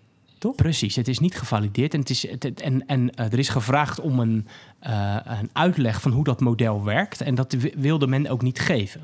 Toch? 0.44 0.54
Precies, 0.56 0.96
het 0.96 1.08
is 1.08 1.18
niet 1.18 1.38
gevalideerd 1.38 1.94
en, 1.94 2.00
het 2.00 2.10
is, 2.10 2.28
het, 2.30 2.60
en, 2.60 2.86
en 2.86 3.14
eh, 3.14 3.32
er 3.32 3.38
is 3.38 3.48
gevraagd 3.48 4.00
om 4.00 4.18
een, 4.20 4.46
eh, 4.78 5.16
een 5.24 5.50
uitleg 5.52 6.00
van 6.00 6.12
hoe 6.12 6.24
dat 6.24 6.40
model 6.40 6.84
werkt. 6.84 7.20
En 7.20 7.34
dat 7.34 7.52
wi- 7.52 7.72
wilde 7.76 8.06
men 8.06 8.28
ook 8.28 8.42
niet 8.42 8.58
geven. 8.60 9.00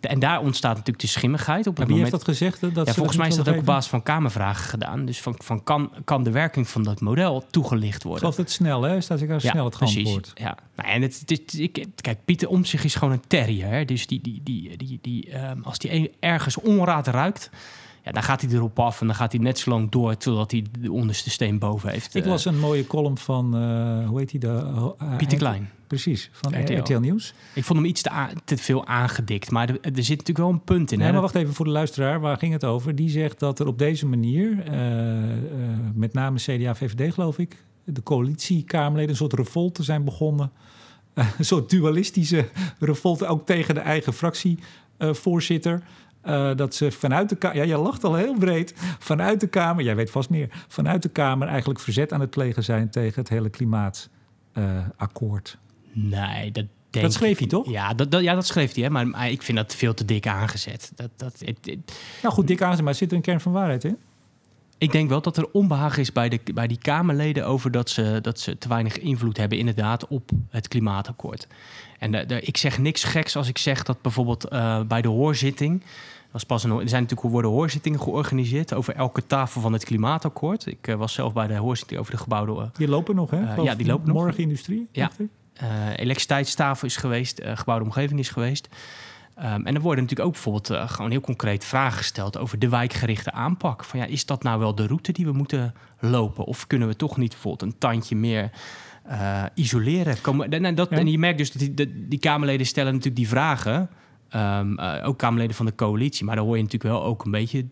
En 0.00 0.18
daar 0.18 0.40
ontstaat 0.40 0.70
natuurlijk 0.70 1.00
de 1.00 1.06
schimmigheid 1.06 1.66
op 1.66 1.76
het 1.76 1.86
wie 1.86 1.94
moment. 1.96 2.12
heeft 2.12 2.24
dat 2.26 2.34
gezegd? 2.36 2.60
hè, 2.60 2.72
Dat 2.72 2.86
ja, 2.86 2.92
volgens 2.94 3.16
mij 3.16 3.28
is 3.28 3.34
dat 3.36 3.48
ook 3.48 3.56
op 3.58 3.64
basis 3.64 3.90
van 3.90 4.02
Kamervragen 4.02 4.64
gedaan. 4.68 5.04
Dus 5.04 5.20
van, 5.20 5.34
van 5.38 5.62
kan, 5.64 5.90
kan 6.04 6.22
de 6.22 6.30
werking 6.30 6.68
van 6.68 6.82
dat 6.82 7.00
model 7.00 7.44
toegelicht? 7.50 7.96
Ik 7.96 8.02
worden? 8.02 8.18
geloof 8.20 8.36
dat 8.36 8.44
het 8.44 8.54
snel, 8.54 8.82
hè? 8.82 9.00
Staat 9.00 9.20
ik 9.20 9.28
daar 9.28 9.40
snel 9.40 9.64
het 9.64 9.74
geantwoord. 9.76 10.32
Ja, 10.34 10.56
nou, 10.76 10.88
en 10.88 11.02
het, 11.02 11.18
het, 11.20 11.30
het- 11.30 11.54
ik, 11.58 11.86
kijk, 12.00 12.18
Pieter 12.24 12.48
Omtzigt 12.48 12.84
is 12.84 12.94
gewoon 12.94 13.12
een 13.14 13.22
terrier. 13.26 13.66
Hè? 13.68 13.84
Dus 13.84 14.06
die, 14.06 14.20
die, 14.22 14.40
die, 14.44 14.76
die, 14.76 14.98
die, 15.02 15.30
ehm, 15.30 15.62
als 15.62 15.78
die 15.78 15.92
een- 15.92 16.12
ergens 16.20 16.56
onraad 16.60 17.06
ruikt, 17.06 17.50
ja, 18.04 18.12
dan 18.12 18.22
gaat 18.22 18.40
hij 18.40 18.50
erop 18.50 18.78
af 18.78 19.00
en 19.00 19.06
dan 19.06 19.16
gaat 19.16 19.32
hij 19.32 19.40
net 19.40 19.58
zo 19.58 19.70
lang 19.70 19.90
door 19.90 20.16
totdat 20.16 20.50
hij 20.50 20.64
de 20.80 20.92
onderste 20.92 21.30
steen 21.30 21.58
boven 21.58 21.90
heeft. 21.90 22.14
Ik 22.14 22.22
Eh, 22.22 22.30
las 22.30 22.44
een 22.44 22.58
mooie 22.58 22.86
column 22.86 23.18
van, 23.18 23.56
eh, 23.56 24.08
hoe 24.08 24.18
heet 24.18 24.30
hij? 24.30 24.40
De, 24.40 24.94
eh, 24.98 25.16
Pieter 25.16 25.38
Klein. 25.38 25.70
Precies, 25.86 26.30
van 26.32 26.60
RTL. 26.60 26.72
RTL, 26.72 26.98
Nieuws. 26.98 27.34
Ik 27.54 27.64
vond 27.64 27.78
hem 27.78 27.88
iets 27.88 28.02
te, 28.44 28.56
veel 28.56 28.86
aangedikt, 28.86 29.50
maar 29.50 29.68
er, 29.68 29.80
er 29.80 30.04
zit 30.04 30.18
natuurlijk 30.18 30.38
wel 30.38 30.48
een 30.48 30.64
punt 30.64 30.92
in. 30.92 30.98
Nee, 30.98 31.06
hè? 31.06 31.12
maar 31.12 31.22
wacht 31.22 31.34
even 31.34 31.54
voor 31.54 31.64
de 31.64 31.70
luisteraar. 31.70 32.20
Waar 32.20 32.36
ging 32.36 32.52
het 32.52 32.64
over? 32.64 32.94
Die 32.94 33.08
zegt 33.08 33.38
dat 33.38 33.58
er 33.58 33.66
op 33.66 33.78
deze 33.78 34.06
manier, 34.06 34.56
met 35.94 36.12
name 36.12 36.38
CDA, 36.38 36.74
VVD 36.74 37.14
geloof 37.14 37.38
ik, 37.38 37.64
de 37.84 38.02
coalitiekamerleden 38.02 39.10
een 39.10 39.16
soort 39.16 39.32
revolte 39.32 39.82
zijn 39.82 40.04
begonnen. 40.04 40.50
Een 41.38 41.44
soort 41.44 41.70
dualistische 41.70 42.48
revolte, 42.78 43.26
ook 43.26 43.46
tegen 43.46 43.74
de 43.74 43.80
eigen 43.80 44.12
fractievoorzitter. 44.12 45.82
Eh, 46.24 46.50
dat 46.56 46.74
ze 46.74 46.90
vanuit 46.90 47.28
de 47.28 47.36
Kamer, 47.36 47.56
ja, 47.56 47.62
je 47.62 47.76
lacht 47.76 48.04
al 48.04 48.14
heel 48.14 48.34
breed, 48.38 48.74
vanuit 48.98 49.40
de 49.40 49.46
Kamer, 49.46 49.84
jij 49.84 49.96
weet 49.96 50.10
vast 50.10 50.30
meer, 50.30 50.48
vanuit 50.68 51.02
de 51.02 51.08
Kamer 51.08 51.48
eigenlijk 51.48 51.80
verzet 51.80 52.12
aan 52.12 52.20
het 52.20 52.30
plegen 52.30 52.64
zijn 52.64 52.90
tegen 52.90 53.20
het 53.20 53.28
hele 53.28 53.50
klimaatakkoord. 54.54 55.58
Nee, 55.92 56.52
dat 56.52 56.64
denk 56.90 57.04
dat 57.04 57.14
schreef 57.14 57.38
hij 57.38 57.46
toch? 57.46 57.70
Ja, 57.70 57.94
dat, 57.94 58.10
dat, 58.10 58.22
ja, 58.22 58.34
dat 58.34 58.46
schreef 58.46 58.74
hij, 58.74 58.84
hè? 58.84 58.90
Maar, 58.90 59.06
maar 59.08 59.30
ik 59.30 59.42
vind 59.42 59.58
dat 59.58 59.74
veel 59.74 59.94
te 59.94 60.04
dik 60.04 60.26
aangezet. 60.26 60.92
Dat, 60.94 61.10
dat, 61.16 61.32
het, 61.44 61.58
het- 61.62 61.98
Nou 62.22 62.34
goed, 62.34 62.46
dik 62.46 62.62
aan, 62.62 62.84
maar 62.84 62.94
zit 62.94 63.10
er 63.10 63.16
een 63.16 63.22
kern 63.22 63.40
van 63.40 63.52
waarheid 63.52 63.84
in? 63.84 63.96
Ik 64.78 64.92
denk 64.92 65.08
wel 65.08 65.20
dat 65.22 65.36
er 65.36 65.48
onbehagen 65.52 66.00
is 66.00 66.12
bij, 66.12 66.28
de, 66.28 66.40
bij 66.54 66.66
die 66.66 66.78
Kamerleden 66.78 67.46
over 67.46 67.70
dat 67.70 67.90
ze, 67.90 68.18
dat 68.22 68.40
ze 68.40 68.58
te 68.58 68.68
weinig 68.68 68.98
invloed 68.98 69.36
hebben, 69.36 69.58
inderdaad, 69.58 70.06
op 70.06 70.30
het 70.50 70.68
klimaatakkoord. 70.68 71.46
En 71.98 72.12
de, 72.12 72.26
de- 72.26 72.40
ik 72.40 72.56
zeg 72.56 72.78
niks 72.78 73.04
geks 73.04 73.36
als 73.36 73.48
ik 73.48 73.58
zeg 73.58 73.82
dat 73.82 74.02
bijvoorbeeld 74.02 74.44
eh, 74.48 74.80
bij 74.82 75.02
de 75.02 75.08
hoorzitting. 75.08 75.82
Was 76.34 76.44
pas 76.44 76.64
een, 76.64 76.70
er 76.70 76.88
zijn 76.88 77.02
natuurlijk 77.02 77.32
worden 77.32 77.50
hoorzittingen 77.50 78.00
georganiseerd 78.00 78.74
over 78.74 78.94
elke 78.94 79.26
tafel 79.26 79.60
van 79.60 79.72
het 79.72 79.84
klimaatakkoord. 79.84 80.66
Ik 80.66 80.88
eh, 80.88 80.94
was 80.94 81.12
zelf 81.12 81.32
bij 81.32 81.46
de 81.46 81.54
hoorzitting 81.54 82.00
over 82.00 82.12
de 82.12 82.18
gebouwde 82.18 82.52
eh, 82.52 82.66
Die 82.72 82.88
lopen 82.88 83.14
nog, 83.14 83.30
hè? 83.30 83.44
Eh, 83.44 83.64
ja, 83.64 83.74
die 83.74 83.86
lopen 83.86 84.06
nog. 84.06 84.16
Morgen 84.16 84.42
industrie. 84.42 84.88
Ja. 84.92 85.10
elektriciteitstafel 85.96 86.86
is 86.86 86.96
geweest, 86.96 87.40
gebouwde 87.44 87.84
omgeving 87.84 88.20
is 88.20 88.28
geweest. 88.28 88.68
Ehm, 89.34 89.66
en 89.66 89.74
er 89.74 89.80
worden 89.80 90.02
natuurlijk 90.04 90.28
ook 90.28 90.42
bijvoorbeeld 90.42 90.90
gewoon 90.90 91.10
heel 91.10 91.20
concreet 91.20 91.64
vragen 91.64 91.98
gesteld 91.98 92.38
over 92.38 92.58
de 92.58 92.68
wijkgerichte 92.68 93.32
aanpak. 93.32 93.84
Van 93.84 93.98
ja, 93.98 94.04
is 94.04 94.26
dat 94.26 94.42
nou 94.42 94.58
wel 94.58 94.74
de 94.74 94.86
route 94.86 95.12
die 95.12 95.26
we 95.26 95.32
moeten 95.32 95.74
lopen? 96.00 96.44
Of 96.44 96.66
kunnen 96.66 96.88
we 96.88 96.96
toch 96.96 97.16
niet 97.16 97.30
bijvoorbeeld 97.30 97.72
een 97.72 97.78
tandje 97.78 98.16
meer 98.16 98.50
eh, 99.04 99.44
isoleren? 99.54 100.20
Komen, 100.20 100.50
en, 100.50 100.74
dat, 100.74 100.88
en 100.88 101.06
je 101.06 101.18
merkt 101.18 101.38
dus 101.38 101.52
dat 101.52 101.76
die, 101.76 102.08
die 102.08 102.18
Kamerleden 102.18 102.66
stellen 102.66 102.92
natuurlijk 102.92 103.16
die 103.16 103.28
vragen. 103.28 103.88
Ehm, 104.34 104.74
eh, 104.78 105.08
ook 105.08 105.18
Kamerleden 105.18 105.56
van 105.56 105.66
de 105.66 105.74
coalitie. 105.74 106.24
Maar 106.24 106.36
daar 106.36 106.44
hoor 106.44 106.56
je 106.56 106.62
natuurlijk 106.62 106.92
wel 106.94 107.02
ook 107.04 107.24
een 107.24 107.30
beetje, 107.30 107.64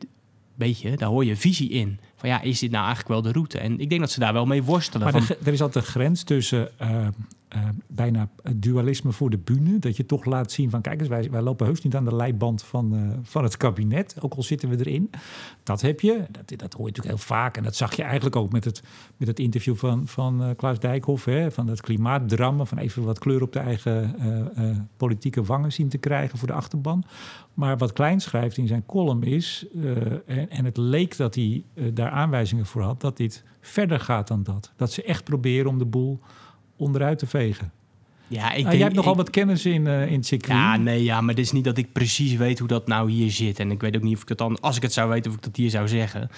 beetje 0.54 0.96
daar 0.96 1.08
hoor 1.08 1.24
je 1.24 1.36
visie 1.36 1.70
in. 1.70 1.98
Van 2.16 2.28
ja, 2.28 2.40
is 2.40 2.58
dit 2.58 2.70
nou 2.70 2.84
eigenlijk 2.84 3.08
wel 3.14 3.22
de 3.22 3.32
route? 3.32 3.58
En 3.58 3.80
ik 3.80 3.88
denk 3.88 4.00
dat 4.00 4.10
ze 4.10 4.20
daar 4.20 4.32
wel 4.32 4.46
mee 4.46 4.62
worstelen. 4.62 5.02
Maar 5.02 5.12
van, 5.12 5.22
gre- 5.22 5.36
er 5.44 5.52
is 5.52 5.62
altijd 5.62 5.84
een 5.84 5.90
grens 5.90 6.22
tussen 6.22 6.78
eh, 6.78 7.06
eh, 7.52 7.68
bijna 7.86 8.28
dualisme 8.56 9.12
voor 9.12 9.30
de 9.30 9.38
bühne. 9.38 9.78
Dat 9.78 9.96
je 9.96 10.06
toch 10.06 10.24
laat 10.24 10.52
zien 10.52 10.70
van 10.70 10.80
kijk 10.80 11.00
eens, 11.00 11.08
wij, 11.08 11.30
wij 11.30 11.42
lopen 11.42 11.66
heus 11.66 11.82
niet 11.82 11.94
aan 11.94 12.04
de 12.04 12.14
leiband 12.14 12.62
van, 12.62 12.96
eh, 12.96 13.18
van 13.22 13.42
het 13.42 13.56
kabinet. 13.56 14.16
Ook 14.20 14.34
al 14.34 14.42
zitten 14.42 14.68
we 14.68 14.76
erin. 14.78 15.10
Dat 15.62 15.80
heb 15.80 16.00
je. 16.00 16.24
Dat, 16.30 16.58
dat 16.58 16.72
hoor 16.72 16.86
je 16.86 16.92
natuurlijk 16.92 17.16
heel 17.16 17.36
vaak. 17.36 17.56
En 17.56 17.62
dat 17.62 17.76
zag 17.76 17.94
je 17.94 18.02
eigenlijk 18.02 18.36
ook 18.36 18.52
met 18.52 18.64
het, 18.64 18.82
met 19.16 19.28
het 19.28 19.38
interview 19.38 19.76
van, 19.76 20.06
van 20.06 20.42
eh, 20.42 20.50
Klaus 20.56 20.78
Dijkhoff. 20.78 21.24
Hè, 21.24 21.50
van 21.50 21.66
het 21.66 21.80
klimaatdrammen. 21.80 22.66
Van 22.66 22.78
even 22.78 23.02
wat 23.02 23.18
kleur 23.18 23.42
op 23.42 23.52
de 23.52 23.58
eigen 23.58 24.90
politieke 24.96 25.42
wangen 25.42 25.72
zien 25.72 25.88
te 25.88 25.98
krijgen 25.98 26.38
voor 26.38 26.48
de 26.48 26.54
achterban. 26.54 27.04
Maar 27.54 27.78
wat 27.78 27.92
Klein 27.92 28.20
schrijft 28.20 28.56
in 28.56 28.66
zijn 28.66 28.86
column 28.86 29.22
is, 29.22 29.66
en, 30.26 30.50
en 30.50 30.64
het 30.64 30.76
leek 30.76 31.16
dat 31.16 31.34
hij 31.34 31.64
daar 31.92 32.10
aanwijzingen 32.10 32.66
voor 32.66 32.82
had, 32.82 33.00
dat 33.00 33.16
dit 33.16 33.44
verder 33.60 34.00
gaat 34.00 34.28
dan 34.28 34.42
dat. 34.42 34.72
Dat 34.76 34.92
ze 34.92 35.02
echt 35.02 35.24
proberen 35.24 35.70
om 35.70 35.78
de 35.78 35.84
boel 35.84 36.20
onderuit 36.76 37.18
te 37.18 37.26
vegen. 37.26 37.72
ja, 38.26 38.44
ik 38.44 38.48
Ah, 38.48 38.54
denk, 38.54 38.72
jij 38.72 38.82
hebt 38.82 38.94
nogal 38.94 39.12
ik- 39.12 39.18
wat 39.18 39.30
kennis 39.30 39.66
in, 39.66 39.86
eh, 39.86 40.06
in 40.06 40.16
het 40.16 40.26
circuit. 40.26 40.58
Ja, 40.58 40.76
nee, 40.76 41.02
ja, 41.02 41.20
maar 41.20 41.34
het 41.34 41.44
is 41.44 41.52
niet 41.52 41.64
dat 41.64 41.78
ik 41.78 41.92
precies 41.92 42.34
weet 42.34 42.58
hoe 42.58 42.68
dat 42.68 42.86
nou 42.86 43.10
hier 43.10 43.30
zit. 43.30 43.58
En 43.58 43.70
ik 43.70 43.80
weet 43.80 43.96
ook 43.96 44.02
niet 44.02 44.16
of 44.16 44.22
ik 44.22 44.28
het 44.28 44.38
dan, 44.38 44.60
als 44.60 44.76
ik 44.76 44.82
het 44.82 44.92
zou 44.92 45.08
weten, 45.10 45.30
of 45.30 45.36
ik 45.36 45.42
dat 45.42 45.56
hier 45.56 45.70
zou 45.70 45.88
zeggen. 45.88 46.30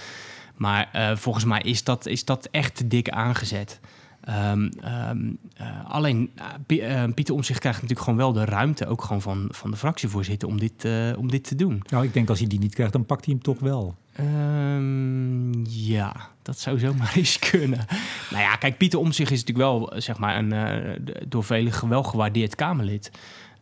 Maar 0.57 0.89
eh, 0.93 1.17
volgens 1.17 1.45
mij 1.45 1.61
is 1.61 1.85
dat, 1.85 2.07
is 2.07 2.25
dat 2.25 2.49
echt 2.51 2.75
te 2.77 2.87
dik 2.89 3.09
aangezet. 3.09 3.81
Ehm, 4.21 4.69
ehm, 4.81 5.19
eh, 5.57 5.67
alleen, 5.91 6.31
Pie- 6.67 7.13
Pieter 7.15 7.35
Omtzigt 7.35 7.59
krijgt 7.61 7.81
natuurlijk 7.83 8.09
gewoon 8.09 8.23
wel 8.25 8.33
de 8.33 8.45
ruimte, 8.45 8.87
ook 8.87 9.03
gewoon 9.03 9.23
van, 9.23 9.49
van 9.51 9.71
de 9.71 9.77
fractievoorzitter, 9.77 10.49
om 10.49 10.59
dit, 10.61 10.87
om 11.19 11.31
dit 11.31 11.45
te 11.45 11.55
doen. 11.55 11.83
Nou, 11.91 12.05
ik 12.05 12.13
denk 12.13 12.29
als 12.29 12.39
hij 12.39 12.49
die 12.49 12.59
niet 12.59 12.75
krijgt, 12.75 12.93
dan 12.93 13.07
pakt 13.07 13.25
hij 13.25 13.35
hem 13.35 13.43
toch 13.43 13.59
wel. 13.61 13.95
Ehm, 14.15 15.65
ja, 15.69 16.31
dat 16.43 16.59
zou 16.59 16.79
zomaar 16.79 17.13
eens 17.17 17.39
kunnen. 17.39 17.87
Nou 18.31 18.43
ja, 18.43 18.57
kijk, 18.57 18.77
Pieter 18.77 18.99
Omtzigt 18.99 19.31
is 19.31 19.45
natuurlijk 19.45 19.69
wel, 19.69 19.93
eh, 19.93 20.01
zeg 20.01 20.19
maar, 20.19 20.39
een 20.39 20.53
eh, 20.53 21.15
door 21.29 21.45
velen 21.45 21.89
wel 21.89 22.03
gewaardeerd 22.03 22.55
Kamerlid. 22.55 23.11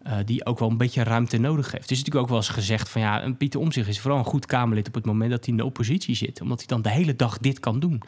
eh, 0.02 0.16
die 0.24 0.46
ook 0.46 0.58
wel 0.58 0.70
een 0.70 0.76
beetje 0.76 1.02
ruimte 1.02 1.38
nodig 1.38 1.70
heeft. 1.70 1.82
Het 1.82 1.90
is 1.90 1.98
natuurlijk 1.98 2.24
ook 2.24 2.30
wel 2.30 2.38
eens 2.40 2.48
gezegd 2.48 2.88
van 2.88 3.00
ja, 3.00 3.32
Pieter 3.38 3.60
Omtzigt 3.60 3.88
is 3.88 4.00
vooral 4.00 4.18
een 4.18 4.24
goed 4.24 4.46
Kamerlid 4.46 4.88
op 4.88 4.94
het 4.94 5.04
moment 5.04 5.30
dat 5.30 5.44
hij 5.44 5.48
in 5.48 5.56
de 5.56 5.64
oppositie 5.64 6.14
zit. 6.14 6.40
Omdat 6.40 6.58
hij 6.58 6.66
dan 6.66 6.82
de 6.82 6.90
hele 6.90 7.16
dag 7.16 7.38
dit 7.38 7.60
kan 7.60 7.80
doen. 7.80 8.02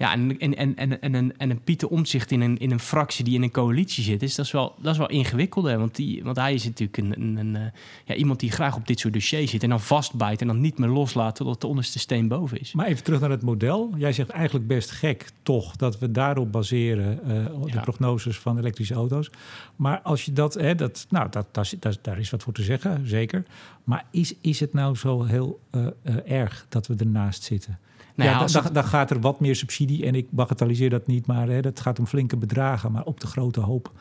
Ja, 0.00 0.12
en, 0.12 0.38
en, 0.38 0.56
en, 0.56 0.76
en, 0.76 1.00
en, 1.00 1.14
een, 1.14 1.36
en 1.36 1.50
een 1.50 1.62
Pieter 1.62 1.88
Omtzigt 1.88 2.30
in 2.30 2.40
een, 2.40 2.58
in 2.58 2.70
een 2.70 2.80
fractie 2.80 3.24
die 3.24 3.34
in 3.34 3.42
een 3.42 3.50
coalitie 3.50 4.04
zit, 4.04 4.22
is 4.22 4.34
dat 4.34 4.44
is 4.44 4.52
wel, 4.52 4.74
dat 4.78 4.92
is 4.92 4.98
wel 4.98 5.08
ingewikkelder. 5.08 5.78
Want, 5.78 5.96
die, 5.96 6.24
want 6.24 6.36
hij 6.36 6.54
is 6.54 6.64
natuurlijk 6.64 6.96
een, 6.96 7.20
een, 7.20 7.36
een, 7.36 7.56
eh, 7.56 7.62
ja, 8.04 8.14
iemand 8.14 8.40
die 8.40 8.50
graag 8.50 8.76
op 8.76 8.86
dit 8.86 9.00
soort 9.00 9.14
dossiers 9.14 9.50
zit 9.50 9.62
en 9.62 9.68
dan 9.68 9.80
vastbijt 9.80 10.40
en 10.40 10.46
dan 10.46 10.60
niet 10.60 10.78
meer 10.78 10.88
loslaat 10.88 11.36
totdat 11.36 11.60
de 11.60 11.66
onderste 11.66 11.98
steen 11.98 12.28
boven 12.28 12.60
is. 12.60 12.72
Maar 12.72 12.86
even 12.86 13.04
terug 13.04 13.20
naar 13.20 13.30
het 13.30 13.42
model. 13.42 13.94
Jij 13.96 14.12
zegt 14.12 14.28
eigenlijk 14.28 14.66
best 14.66 14.90
gek 14.90 15.30
toch 15.42 15.76
dat 15.76 15.98
we 15.98 16.10
daarop 16.10 16.52
baseren 16.52 17.20
uh, 17.22 17.28
de 17.28 17.72
Ja. 17.72 17.80
prognoses 17.80 18.38
van 18.38 18.58
elektrische 18.58 18.94
auto's. 18.94 19.30
Maar 19.76 20.00
als 20.00 20.24
je 20.24 20.32
dat, 20.32 20.54
hè, 20.54 20.74
dat 20.74 21.06
nou, 21.08 21.30
dat, 21.30 21.46
dat, 21.52 21.74
dat, 21.78 21.98
daar 22.02 22.18
is 22.18 22.30
wat 22.30 22.42
voor 22.42 22.52
te 22.52 22.62
zeggen, 22.62 23.08
zeker. 23.08 23.44
Maar 23.84 24.04
is, 24.10 24.34
is 24.40 24.60
het 24.60 24.72
nou 24.72 24.96
zo 24.96 25.24
heel 25.24 25.60
eh, 25.70 25.86
eh, 26.02 26.30
erg 26.30 26.66
dat 26.68 26.86
we 26.86 26.94
ernaast 26.98 27.42
zitten? 27.42 27.78
Nou 28.24 28.30
ja, 28.30 28.38
dan, 28.52 28.62
het- 28.64 28.74
dan 28.74 28.84
gaat 28.84 29.10
er 29.10 29.20
wat 29.20 29.40
meer 29.40 29.56
subsidie 29.56 30.06
en 30.06 30.14
ik 30.14 30.26
bagatelliseer 30.30 30.90
dat 30.90 31.06
niet, 31.06 31.26
maar 31.26 31.48
hè, 31.48 31.60
dat 31.60 31.80
gaat 31.80 31.98
om 31.98 32.06
flinke 32.06 32.36
bedragen. 32.36 32.92
Maar 32.92 33.04
op 33.04 33.20
de 33.20 33.26
grote 33.26 33.60
hoop, 33.60 33.92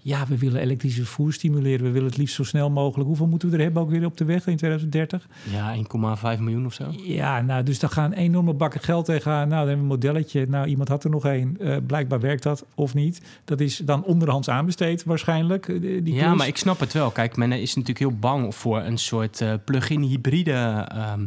ja, 0.00 0.26
we 0.28 0.38
willen 0.38 0.60
elektrisch 0.60 0.94
vervoer 0.94 1.32
stimuleren. 1.32 1.84
We 1.86 1.90
willen 1.90 2.08
het 2.08 2.16
liefst 2.16 2.34
zo 2.34 2.42
snel 2.44 2.70
mogelijk. 2.70 3.06
Hoeveel 3.08 3.26
moeten 3.26 3.50
we 3.50 3.56
er 3.56 3.62
hebben 3.62 3.82
ook 3.82 3.90
weer 3.90 4.04
op 4.04 4.16
de 4.16 4.24
weg 4.24 4.46
in 4.46 4.56
2030? 4.56 5.28
Ja, 5.52 5.74
1,5 5.74 6.40
miljoen 6.40 6.66
of 6.66 6.72
zo. 6.72 6.84
Ja, 7.04 7.40
nou, 7.42 7.62
dus 7.62 7.78
daar 7.78 7.90
gaan 7.90 8.12
enorme 8.12 8.54
bakken 8.54 8.80
geld 8.80 9.04
tegenaan. 9.04 9.48
Nou, 9.48 9.50
dan 9.50 9.58
hebben 9.58 9.76
we 9.76 9.82
een 9.82 9.86
modelletje. 10.00 10.46
Nou, 10.48 10.66
iemand 10.66 10.88
had 10.88 11.04
er 11.04 11.10
nog 11.10 11.24
één. 11.24 11.56
Eh, 11.60 11.76
blijkbaar 11.86 12.20
werkt 12.20 12.42
dat 12.42 12.64
of 12.74 12.94
niet. 12.94 13.20
Dat 13.44 13.60
is 13.60 13.76
dan 13.76 14.04
onderhands 14.04 14.48
aanbesteed 14.48 15.04
waarschijnlijk. 15.04 15.68
eh, 15.68 15.80
die 15.80 16.14
Ja, 16.14 16.34
maar 16.34 16.46
ik 16.46 16.56
snap 16.56 16.80
het 16.80 16.92
wel. 16.92 17.10
Kijk, 17.10 17.36
men 17.36 17.52
is 17.52 17.68
natuurlijk 17.74 17.98
heel 17.98 18.18
bang 18.18 18.54
voor 18.54 18.80
een 18.80 18.98
soort 18.98 19.40
eh, 19.40 19.52
plug-in 19.64 20.02
hybride 20.02 20.52
ehm, 20.88 21.24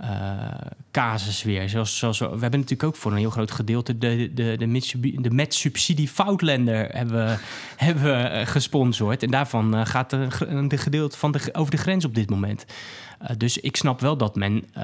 eh, 0.00 0.10
casus 0.90 1.42
weer. 1.42 1.68
Zoals, 1.68 1.98
zoals 1.98 2.18
we, 2.18 2.24
hebben 2.24 2.50
natuurlijk 2.50 2.82
ook 2.82 2.96
voor 2.96 3.12
een 3.12 3.18
heel 3.18 3.30
groot 3.30 3.50
gedeelte 3.50 3.98
de, 3.98 4.30
de, 4.34 4.56
de, 4.56 4.66
de 5.20 5.30
met 5.30 5.54
subsidie 5.54 6.08
foutländer 6.08 6.88
hebben, 6.88 7.38
hebben 7.76 8.32
eh, 8.32 8.46
gesponsord. 8.46 9.22
En 9.22 9.30
daarvan 9.30 9.76
eh, 9.76 9.86
gaat 9.86 10.16
gr- 10.28 10.68
de 10.68 10.78
gedeelte 10.78 11.18
van 11.18 11.32
de, 11.32 11.40
over 11.52 11.70
de 11.70 11.76
grens 11.76 12.04
op 12.04 12.14
dit 12.14 12.30
moment. 12.30 12.64
Eh, 13.18 13.36
dus 13.36 13.58
ik 13.58 13.76
snap 13.76 14.00
wel 14.00 14.16
dat 14.16 14.36
men 14.36 14.64
eh, 14.72 14.82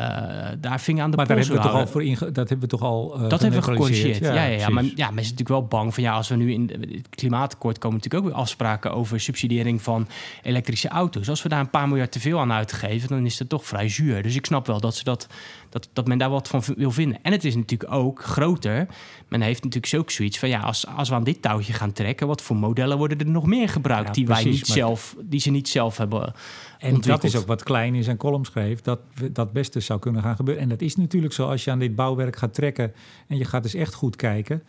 daar 0.60 0.80
vinger 0.80 1.02
aan 1.02 1.10
de 1.10 1.16
maar 1.16 1.26
daar 1.26 1.36
pols 1.36 1.48
hebben 1.48 1.66
we 1.66 1.70
toch 1.72 1.80
al 1.80 1.86
voor 1.92 2.04
inge, 2.04 2.32
dat 2.32 2.48
hebben 2.48 2.60
we 2.60 2.76
toch 2.76 2.82
al. 2.82 3.14
eh, 3.14 3.28
Dat 3.28 3.40
hebben 3.40 3.60
we 3.60 3.66
gecorrigeerd. 3.66 4.18
Ja, 4.18 4.32
ja, 4.34 4.42
ja, 4.44 4.68
maar 4.68 4.84
ja, 4.84 5.06
men 5.10 5.18
is 5.18 5.30
natuurlijk 5.30 5.48
wel 5.48 5.64
bang 5.66 5.94
van 5.94 6.02
ja, 6.02 6.12
als 6.14 6.28
we 6.28 6.36
nu 6.36 6.52
in 6.52 6.70
het 6.80 7.08
klimaatakkoord 7.10 7.78
komen, 7.78 7.96
natuurlijk 7.96 8.24
ook 8.24 8.30
weer 8.30 8.40
afspraken 8.40 8.92
over 8.94 9.20
subsidiëring 9.20 9.82
van 9.82 10.08
elektrische 10.42 10.88
auto's. 10.88 11.28
Als 11.28 11.42
we 11.42 11.48
daar 11.48 11.60
een 11.60 11.70
paar 11.70 11.88
miljard 11.88 12.12
te 12.12 12.20
veel 12.20 12.40
aan 12.40 12.52
uitgeven, 12.52 13.08
dan 13.08 13.26
is 13.26 13.36
dat 13.36 13.48
toch 13.48 13.66
vrij 13.66 13.88
zuur. 13.88 14.22
Dus 14.22 14.34
ik 14.34 14.46
snap 14.46 14.66
wel 14.66 14.80
dat, 14.80 14.94
ze 14.96 15.04
dat, 15.04 15.26
dat, 15.74 15.88
dat 15.92 16.06
men 16.06 16.18
daar 16.18 16.30
wat 16.30 16.48
van 16.48 16.62
wil 16.76 16.90
vinden. 16.90 17.18
En 17.22 17.32
het 17.32 17.44
is 17.44 17.54
natuurlijk 17.54 17.92
ook 17.92 18.22
groter. 18.22 18.86
Men 19.28 19.40
heeft 19.40 19.64
natuurlijk 19.64 19.94
ook 19.94 20.10
zoiets 20.10 20.38
van 20.38 20.48
ja, 20.48 20.60
als, 20.60 20.86
als 20.86 21.08
we 21.08 21.14
aan 21.14 21.24
dit 21.24 21.42
touwtje 21.42 21.72
gaan 21.72 21.92
trekken, 21.92 22.26
wat 22.26 22.42
voor 22.42 22.56
modellen 22.56 22.98
worden 22.98 23.18
er 23.18 23.26
nog 23.26 23.46
meer 23.46 23.68
gebruikt 23.68 24.06
Ja, 24.06 24.12
die 24.12 24.26
wij 24.26 24.44
niet 24.44 24.68
maar- 24.68 24.76
zelf, 24.76 25.16
die 25.22 25.40
ze 25.40 25.50
niet 25.50 25.68
zelf 25.68 25.96
hebben 25.96 26.32
En 26.78 27.00
dat 27.00 27.24
is 27.24 27.36
ook 27.36 27.46
wat 27.46 27.62
Klein 27.62 27.94
in 27.94 28.04
zijn 28.04 28.16
column 28.16 28.44
schreef, 28.44 28.80
dat 28.80 29.00
dat 29.32 29.52
best 29.52 29.74
eens 29.74 29.86
zou 29.86 29.98
kunnen 30.00 30.22
gaan 30.22 30.36
gebeuren. 30.36 30.62
En 30.62 30.68
dat 30.68 30.80
is 30.80 30.96
natuurlijk 30.96 31.32
zo 31.32 31.48
als 31.48 31.64
je 31.64 31.70
aan 31.70 31.78
dit 31.78 31.94
bouwwerk 31.94 32.36
gaat 32.36 32.54
trekken 32.54 32.92
en 33.28 33.36
je 33.36 33.44
gaat 33.44 33.64
eens 33.64 33.74
echt 33.74 33.94
goed 33.94 34.16
kijken. 34.16 34.62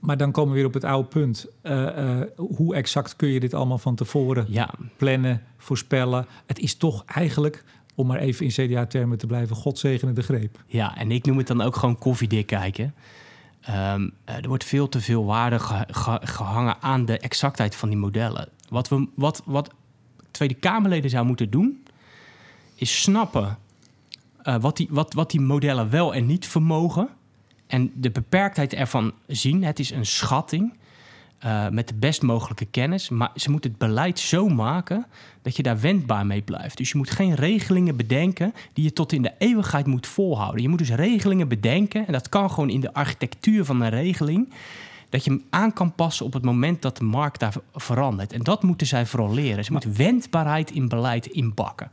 Maar 0.00 0.16
dan 0.16 0.32
komen 0.32 0.50
we 0.50 0.56
weer 0.56 0.66
op 0.66 0.74
het 0.74 0.84
oude 0.84 1.08
punt. 1.08 1.46
Eh, 1.62 2.20
eh, 2.20 2.26
hoe 2.36 2.74
exact 2.74 3.16
kun 3.16 3.28
je 3.28 3.40
dit 3.40 3.54
allemaal 3.54 3.78
van 3.78 3.94
tevoren 3.94 4.46
Ja, 4.48 4.70
plannen, 4.96 5.42
voorspellen? 5.58 6.26
Het 6.46 6.58
is 6.58 6.74
toch 6.74 7.04
eigenlijk, 7.06 7.64
om 8.00 8.06
maar 8.06 8.18
even 8.18 8.44
in 8.44 8.50
CDA-termen 8.50 9.18
te 9.18 9.26
blijven, 9.26 9.56
God 9.56 9.78
zegene 9.78 10.12
de 10.12 10.22
greep. 10.22 10.64
Ja, 10.66 10.96
en 10.96 11.10
ik 11.10 11.26
noem 11.26 11.38
het 11.38 11.46
dan 11.46 11.60
ook 11.60 11.76
gewoon 11.76 11.98
koffiedik 11.98 12.46
kijken. 12.46 12.94
Ehm, 13.60 14.08
eh, 14.24 14.36
er 14.36 14.48
wordt 14.48 14.64
veel 14.64 14.88
te 14.88 15.00
veel 15.00 15.24
waarde 15.24 15.58
ge- 15.58 15.86
ge- 15.90 16.20
gehangen 16.22 16.76
aan 16.80 17.04
de 17.04 17.18
exactheid 17.18 17.76
van 17.76 17.88
die 17.88 17.98
modellen. 17.98 18.48
Wat, 18.68 18.88
we, 18.88 19.08
wat, 19.14 19.42
wat 19.44 19.70
Tweede 20.30 20.54
Kamerleden 20.54 21.10
zou 21.10 21.26
moeten 21.26 21.50
doen, 21.50 21.82
is 22.74 23.02
snappen 23.02 23.58
eh, 24.42 24.56
wat, 24.60 24.76
die, 24.76 24.88
wat, 24.90 25.14
wat 25.14 25.30
die 25.30 25.40
modellen 25.40 25.90
wel 25.90 26.14
en 26.14 26.26
niet 26.26 26.46
vermogen. 26.46 27.08
En 27.66 27.92
de 27.94 28.10
beperktheid 28.10 28.72
ervan 28.74 29.12
zien. 29.26 29.64
Het 29.64 29.78
is 29.78 29.90
een 29.90 30.06
schatting 30.06 30.72
eh, 31.40 31.68
met 31.68 31.88
de 31.88 31.94
best 31.94 32.22
mogelijke 32.22 32.64
kennis. 32.64 33.08
Maar 33.08 33.30
ze 33.34 33.50
moeten 33.50 33.70
het 33.70 33.78
beleid 33.78 34.18
zo 34.18 34.48
maken 34.48 35.06
dat 35.42 35.56
je 35.56 35.62
daar 35.62 35.80
wendbaar 35.80 36.26
mee 36.26 36.42
blijft. 36.42 36.76
Dus 36.76 36.90
je 36.90 36.98
moet 36.98 37.10
geen 37.10 37.34
regelingen 37.34 37.96
bedenken 37.96 38.54
die 38.72 38.84
je 38.84 38.92
tot 38.92 39.12
in 39.12 39.22
de 39.22 39.32
eeuwigheid 39.38 39.86
moet 39.86 40.06
volhouden. 40.06 40.62
Je 40.62 40.68
moet 40.68 40.78
dus 40.78 40.90
regelingen 40.90 41.48
bedenken. 41.48 42.06
En 42.06 42.12
dat 42.12 42.28
kan 42.28 42.50
gewoon 42.50 42.70
in 42.70 42.80
de 42.80 42.92
architectuur 42.92 43.64
van 43.64 43.80
een 43.80 43.90
regeling. 43.90 44.52
Dat 45.08 45.24
je 45.24 45.30
hem 45.30 45.42
aan 45.50 45.72
kan 45.72 45.94
passen 45.94 46.26
op 46.26 46.32
het 46.32 46.44
moment 46.44 46.82
dat 46.82 46.96
de 46.96 47.04
markt 47.04 47.40
daar 47.40 47.54
verandert. 47.74 48.32
En 48.32 48.40
dat 48.42 48.62
moeten 48.62 48.86
zij 48.86 49.06
vooral 49.06 49.34
leren. 49.34 49.64
Ze 49.64 49.72
moeten 49.72 49.96
wendbaarheid 49.96 50.70
in 50.70 50.88
beleid 50.88 51.26
inbakken. 51.26 51.90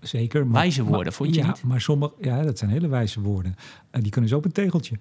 Zeker. 0.00 0.46
Maar, 0.46 0.60
Wijze 0.60 0.82
woorden, 0.82 1.02
maar- 1.02 1.12
vond 1.12 1.34
je 1.34 1.40
ja, 1.40 1.46
niet? 1.46 1.62
Maar 1.62 1.80
sommige, 1.80 2.12
ja, 2.20 2.42
dat 2.42 2.58
zijn 2.58 2.70
hele 2.70 2.88
wijze 2.88 3.20
woorden. 3.20 3.56
En 3.90 4.02
die 4.02 4.10
kunnen 4.10 4.30
zo 4.30 4.36
op 4.36 4.44
een 4.44 4.52
tegeltje. 4.52 4.96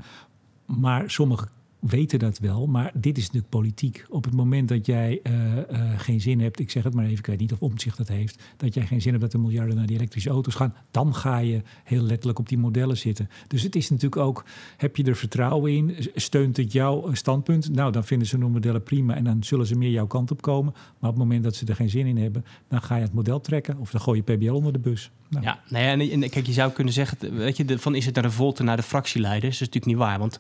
Maar 0.66 1.12
sommigen 1.12 1.48
weten 1.84 2.20
dat 2.20 2.40
wel. 2.40 2.68
Maar 2.68 2.92
dit 2.94 3.18
is 3.18 3.24
natuurlijk 3.24 3.50
politiek. 3.50 4.06
Op 4.10 4.24
het 4.24 4.34
moment 4.34 4.68
dat 4.68 4.86
jij 4.86 5.20
eh, 5.24 5.58
eh, 5.58 6.00
geen 6.00 6.22
zin 6.22 6.40
hebt, 6.40 6.60
ik 6.60 6.72
zeg 6.72 6.84
het 6.84 6.94
maar 6.94 7.06
even, 7.06 7.18
ik 7.18 7.26
weet 7.26 7.40
niet 7.40 7.52
of 7.52 7.62
Omtzigt 7.62 7.98
dat 7.98 8.08
heeft, 8.08 8.44
dat 8.58 8.74
jij 8.74 8.86
geen 8.86 9.02
zin 9.02 9.12
hebt 9.12 9.24
dat 9.24 9.34
er 9.34 9.40
miljarden 9.40 9.76
naar 9.76 9.86
die 9.86 9.96
elektrische 9.96 10.30
auto's 10.30 10.56
gaan, 10.56 10.76
dan 10.92 11.16
ga 11.16 11.38
je 11.38 11.62
heel 11.84 12.02
letterlijk 12.02 12.40
op 12.40 12.50
die 12.50 12.58
modellen 12.58 12.98
zitten. 12.98 13.30
Dus 13.48 13.62
het 13.62 13.76
is 13.76 13.90
natuurlijk 13.90 14.22
ook, 14.22 14.46
heb 14.78 14.96
je 14.96 15.04
er 15.04 15.16
vertrouwen 15.16 15.72
in? 15.72 15.96
Steunt 16.16 16.58
het 16.58 16.72
jouw 16.72 17.08
eh, 17.08 17.14
standpunt? 17.14 17.70
Nou, 17.70 17.92
dan 17.92 18.04
vinden 18.04 18.28
ze 18.28 18.38
hun 18.38 18.52
modellen 18.52 18.84
prima 18.84 19.16
en 19.16 19.24
dan 19.24 19.44
zullen 19.44 19.68
ze 19.68 19.76
meer 19.76 19.92
jouw 19.92 20.08
kant 20.08 20.32
op 20.32 20.42
komen. 20.42 20.74
Maar 20.74 21.10
op 21.10 21.16
het 21.16 21.26
moment 21.26 21.44
dat 21.44 21.56
ze 21.56 21.66
er 21.66 21.76
geen 21.76 21.90
zin 21.90 22.06
in 22.06 22.18
hebben, 22.18 22.46
dan 22.68 22.82
ga 22.82 22.96
je 22.96 23.02
het 23.02 23.14
model 23.14 23.42
trekken 23.42 23.78
of 23.78 23.92
dan 23.92 24.02
gooi 24.02 24.22
je 24.26 24.36
PBL 24.36 24.54
onder 24.54 24.74
de 24.74 24.80
bus. 24.80 25.12
Nou, 25.30 25.46
Ja, 25.46 25.60
nou 25.70 26.12
en, 26.12 26.30
kijk, 26.30 26.46
je 26.46 26.54
zou 26.54 26.72
kunnen 26.72 26.94
zeggen, 26.94 27.36
weet 27.36 27.58
je, 27.58 27.66
de, 27.66 27.80
van 27.80 27.96
is 27.96 28.06
het 28.06 28.18
een 28.18 28.24
revolte 28.24 28.64
naar 28.64 28.78
de 28.78 28.84
fractieleiders? 28.84 29.60
Dat 29.60 29.68
is 29.68 29.74
natuurlijk 29.74 29.86
niet 29.86 30.08
waar, 30.08 30.20
want 30.20 30.40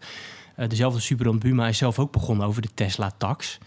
dezelfde 0.55 0.99
Superdan 0.99 1.39
Buma 1.39 1.67
is 1.67 1.77
zelf 1.77 1.99
ook 1.99 2.11
begonnen 2.11 2.47
over 2.47 2.61
de 2.61 2.69
Tesla-tax. 2.73 3.59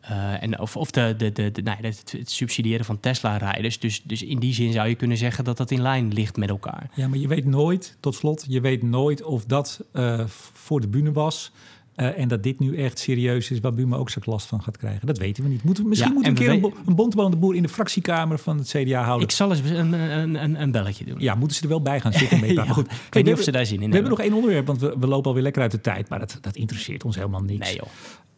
Eh, 0.00 0.42
en 0.42 0.58
of, 0.58 0.76
of 0.76 0.90
de, 0.90 1.14
de, 1.16 1.32
de, 1.32 1.52
de, 1.52 1.62
nou 1.62 1.78
het 1.80 2.14
subsidiëren 2.24 2.84
van 2.84 3.00
Tesla-rijders. 3.00 3.78
Dus, 3.78 4.02
dus 4.02 4.22
in 4.22 4.38
die 4.38 4.54
zin 4.54 4.72
zou 4.72 4.88
je 4.88 4.94
kunnen 4.94 5.16
zeggen 5.16 5.44
dat 5.44 5.56
dat 5.56 5.70
in 5.70 5.82
lijn 5.82 6.12
ligt 6.12 6.36
met 6.36 6.48
elkaar. 6.48 6.90
Ja, 6.94 7.08
maar 7.08 7.18
je 7.18 7.28
weet 7.28 7.44
nooit, 7.44 7.96
tot 8.00 8.14
slot, 8.14 8.44
je 8.48 8.60
weet 8.60 8.82
nooit 8.82 9.22
of 9.22 9.44
dat 9.44 9.84
eh, 9.92 10.26
voor 10.52 10.80
de 10.80 10.88
bühne 10.88 11.12
was. 11.12 11.52
Eh, 11.94 12.18
en 12.18 12.28
dat 12.28 12.42
dit 12.42 12.58
nu 12.58 12.76
echt 12.76 12.98
serieus 12.98 13.50
is, 13.50 13.60
waar 13.60 13.74
Buma 13.74 13.96
ook 13.96 14.10
zijn 14.10 14.24
last 14.28 14.46
van 14.46 14.62
gaat 14.62 14.76
krijgen. 14.76 15.06
Dat 15.06 15.18
weten 15.18 15.42
we 15.42 15.48
niet. 15.48 15.62
Moeten 15.64 15.82
we, 15.82 15.88
misschien 15.88 16.10
Ja, 16.10 16.14
moeten 16.14 16.34
we 16.34 16.40
een 16.52 16.60
we 16.60 16.68
keer 16.68 16.78
een, 16.80 16.86
een 16.88 16.94
bontballende 16.94 17.36
boer 17.36 17.54
in 17.54 17.62
de 17.62 17.68
fractiekamer 17.68 18.38
van 18.38 18.58
het 18.58 18.68
CDA 18.68 19.02
houden. 19.02 19.28
Ik 19.28 19.34
zal 19.34 19.50
eens 19.50 19.60
een, 19.70 19.92
een, 19.92 20.34
een, 20.44 20.60
een 20.62 20.70
belletje 20.70 21.04
doen. 21.04 21.16
Ja, 21.18 21.34
moeten 21.34 21.56
ze 21.56 21.62
er 21.62 21.68
wel 21.68 21.82
bij 21.82 22.00
gaan 22.00 22.12
zitten. 22.12 22.46
Ja, 22.54 22.64
maar 22.64 22.74
goed, 22.74 22.84
ik 22.84 22.90
weet 22.90 22.98
we 22.98 23.18
niet 23.18 23.18
of 23.18 23.24
hebben- 23.26 23.44
ze 23.44 23.50
daar 23.50 23.66
zin 23.66 23.82
in 23.82 23.90
We 23.90 23.96
hebben 23.96 24.10
hebben. 24.10 24.18
nog 24.18 24.26
één 24.26 24.32
onderwerp, 24.34 24.66
want 24.66 24.80
we, 24.80 24.94
we 25.00 25.06
lopen 25.06 25.26
alweer 25.28 25.42
lekker 25.42 25.62
uit 25.62 25.70
de 25.70 25.80
tijd. 25.80 26.08
Maar 26.08 26.18
dat, 26.18 26.38
dat 26.40 26.56
interesseert 26.56 27.04
ons 27.04 27.16
helemaal 27.16 27.42
niks. 27.42 27.66
Nee 27.68 27.76
joh. 27.76 27.88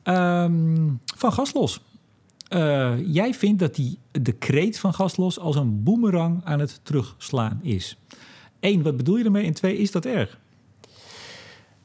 Ehm, 0.02 0.88
van 1.16 1.32
Gaslos. 1.32 1.80
Eh, 2.48 2.92
jij 3.06 3.34
vindt 3.34 3.58
dat 3.58 3.74
die, 3.74 3.98
de 4.12 4.32
kreet 4.32 4.78
van 4.78 4.94
Gaslos 4.94 5.38
als 5.38 5.56
een 5.56 5.82
boemerang 5.82 6.40
aan 6.44 6.58
het 6.60 6.80
terugslaan 6.82 7.60
is. 7.62 7.96
Eén, 8.60 8.82
wat 8.82 8.96
bedoel 8.96 9.16
je 9.16 9.24
ermee? 9.24 9.44
En 9.46 9.52
twee, 9.54 9.76
is 9.78 9.90
dat 9.90 10.04
erg? 10.04 10.38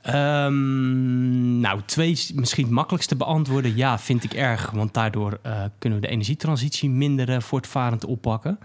Ehm, 0.02 1.60
nou, 1.60 1.82
twee 1.86 2.12
is 2.12 2.34
misschien 2.34 2.64
het 2.64 2.74
makkelijkste 2.74 3.16
beantwoorden. 3.16 3.76
Ja, 3.76 4.00
vind 4.00 4.24
ik 4.24 4.34
erg, 4.34 4.72
want 4.72 4.94
daardoor 4.94 5.40
eh, 5.42 5.64
kunnen 5.78 6.00
we 6.00 6.06
de 6.06 6.12
energietransitie 6.12 6.90
minder 6.90 7.30
eh, 7.30 7.40
voortvarend 7.40 8.06
oppakken. 8.06 8.60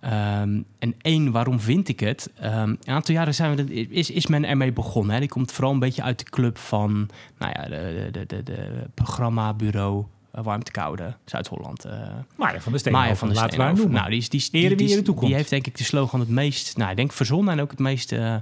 Ehm, 0.00 0.60
en 0.78 0.94
één, 1.02 1.32
waarom 1.32 1.60
vind 1.60 1.88
ik 1.88 2.00
het? 2.00 2.30
Ehm, 2.36 2.68
een 2.68 2.78
aantal 2.84 3.14
jaren 3.14 3.34
zijn 3.34 3.56
we 3.56 3.88
is, 3.88 4.10
is 4.10 4.26
men 4.26 4.44
ermee 4.44 4.72
begonnen. 4.72 5.14
Hè. 5.14 5.20
Die 5.20 5.28
komt 5.28 5.52
vooral 5.52 5.72
een 5.72 5.78
beetje 5.78 6.02
uit 6.02 6.18
de 6.18 6.30
club 6.30 6.58
van 6.58 7.08
nou 7.38 7.52
ja, 7.56 7.68
de, 7.68 8.08
de, 8.12 8.26
de, 8.26 8.42
de 8.42 8.86
programmabureau 8.94 10.04
uh, 10.38 10.44
Warmte 10.44 10.70
Koude, 10.70 11.14
Zuid-Holland. 11.24 11.84
eh 11.84 11.92
Maya 12.36 12.60
van 12.60 12.72
der 12.72 12.80
Steen. 12.80 12.92
Maya 12.92 13.16
van 13.16 13.28
der 13.28 13.36
Laten 13.36 13.56
we 13.56 13.62
haar 13.62 13.70
Steenhoven. 13.76 13.76
noemen. 13.76 13.96
Nou, 13.98 14.08
die, 14.10 14.18
is, 14.18 14.50
die, 14.50 14.68
die, 14.76 15.02
die, 15.02 15.14
die 15.20 15.34
heeft 15.34 15.50
denk 15.50 15.66
ik 15.66 15.76
de 15.76 15.84
slogan 15.84 16.20
het 16.20 16.28
meest, 16.28 16.76
nou, 16.76 16.90
ik 16.90 16.96
denk 16.96 17.12
verzonnen 17.12 17.54
en 17.54 17.60
ook 17.60 17.70
het 17.70 17.80
meest 17.80 18.12
eh, 18.12 18.34
eh, 18.34 18.40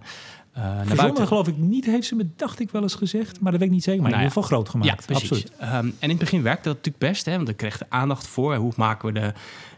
naar 0.53 0.87
Verzonnen 0.87 1.27
geloof 1.27 1.49
ik 1.49 1.57
niet, 1.57 1.85
heeft 1.85 2.07
ze 2.07 2.15
me, 2.15 2.27
dacht 2.37 2.61
ik 2.61 2.71
wel 2.71 2.83
eens 2.83 2.95
gezegd. 2.95 3.41
Maar 3.41 3.51
dat 3.53 3.61
weet 3.61 3.69
ik 3.69 3.75
niet 3.75 3.85
zeker. 3.85 4.03
Maar 4.03 4.11
Nou 4.11 4.23
in 4.23 4.29
ja. 4.29 4.35
ieder 4.35 4.51
geval 4.51 4.59
groot 4.59 4.69
gemaakt. 4.69 4.91
Ja, 5.01 5.07
precies. 5.07 5.31
Absoluut. 5.31 5.59
Ehm, 5.59 5.75
en 5.75 5.93
in 5.99 6.09
het 6.09 6.19
begin 6.19 6.43
werkte 6.43 6.69
dat 6.69 6.77
natuurlijk 6.77 7.13
best, 7.13 7.25
hè, 7.25 7.37
want 7.37 7.49
er 7.49 7.55
kreeg 7.55 7.79
de 7.79 7.87
aandacht 7.89 8.27
voor. 8.27 8.55
Hoe 8.55 8.73
maken 8.77 9.13
we 9.13 9.21
de, 9.21 9.33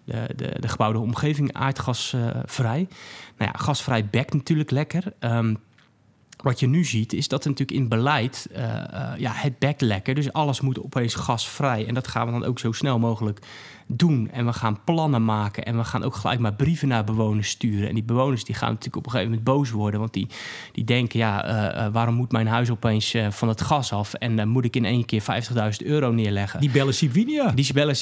de, 0.05 0.35
de, 0.37 0.57
de 0.61 0.69
gebouwde 0.69 0.99
omgeving 0.99 1.53
aardgasvrij? 1.53 2.89
nou 3.39 3.51
ja, 3.53 3.59
gasvrij 3.59 4.07
bekt 4.07 4.33
natuurlijk 4.35 4.71
lekker. 4.71 5.05
Ehm, 5.19 5.55
wat 6.45 6.61
je 6.61 6.67
nu 6.67 6.85
ziet, 6.85 7.13
is 7.13 7.29
dat 7.29 7.45
natuurlijk 7.45 7.79
in 7.79 7.89
beleid 7.89 8.49
uh, 8.53 8.59
uh, 8.59 9.13
ja, 9.19 9.33
het 9.35 9.59
backlekker. 9.59 10.15
Dus 10.15 10.33
alles 10.33 10.61
moet 10.61 10.83
opeens 10.83 11.15
gasvrij. 11.15 11.87
En 11.87 11.95
dat 11.95 12.09
gaan 12.09 12.27
we 12.27 12.33
dan 12.33 12.45
ook 12.45 12.59
zo 12.59 12.73
snel 12.73 12.99
mogelijk 12.99 13.39
doen. 13.87 14.31
En 14.31 14.47
we 14.47 14.53
gaan 14.53 14.79
plannen 14.85 15.25
maken. 15.25 15.65
En 15.65 15.77
we 15.77 15.85
gaan 15.85 16.03
ook 16.03 16.15
gelijk 16.15 16.41
maar 16.41 16.55
brieven 16.55 16.89
naar 16.89 17.05
bewoners 17.05 17.49
sturen. 17.49 17.89
En 17.89 17.95
die 17.95 18.05
bewoners 18.05 18.45
die 18.45 18.55
gaan 18.55 18.69
natuurlijk 18.69 18.97
op 18.97 19.05
een 19.05 19.11
gegeven 19.11 19.31
moment 19.31 19.49
boos 19.49 19.71
worden. 19.71 20.01
Want 20.01 20.13
die, 20.13 20.27
die 20.73 20.85
denken, 20.85 21.19
ja, 21.19 21.49
uh, 21.87 21.93
waarom 21.93 22.15
moet 22.15 22.33
mijn 22.33 22.47
huis 22.47 22.71
opeens 22.71 23.17
van 23.31 23.49
het 23.49 23.61
gas 23.61 23.93
af? 23.93 24.15
En 24.15 24.37
dan 24.37 24.49
moet 24.49 24.65
ik 24.65 24.77
in 24.77 24.85
één 24.85 25.05
keer 25.05 25.23
50.000 25.23 25.87
euro 25.87 26.13
neerleggen. 26.13 26.61
Die 26.61 26.71
bellen. 26.71 26.95
Die 27.55 27.73
bellen. 27.73 27.95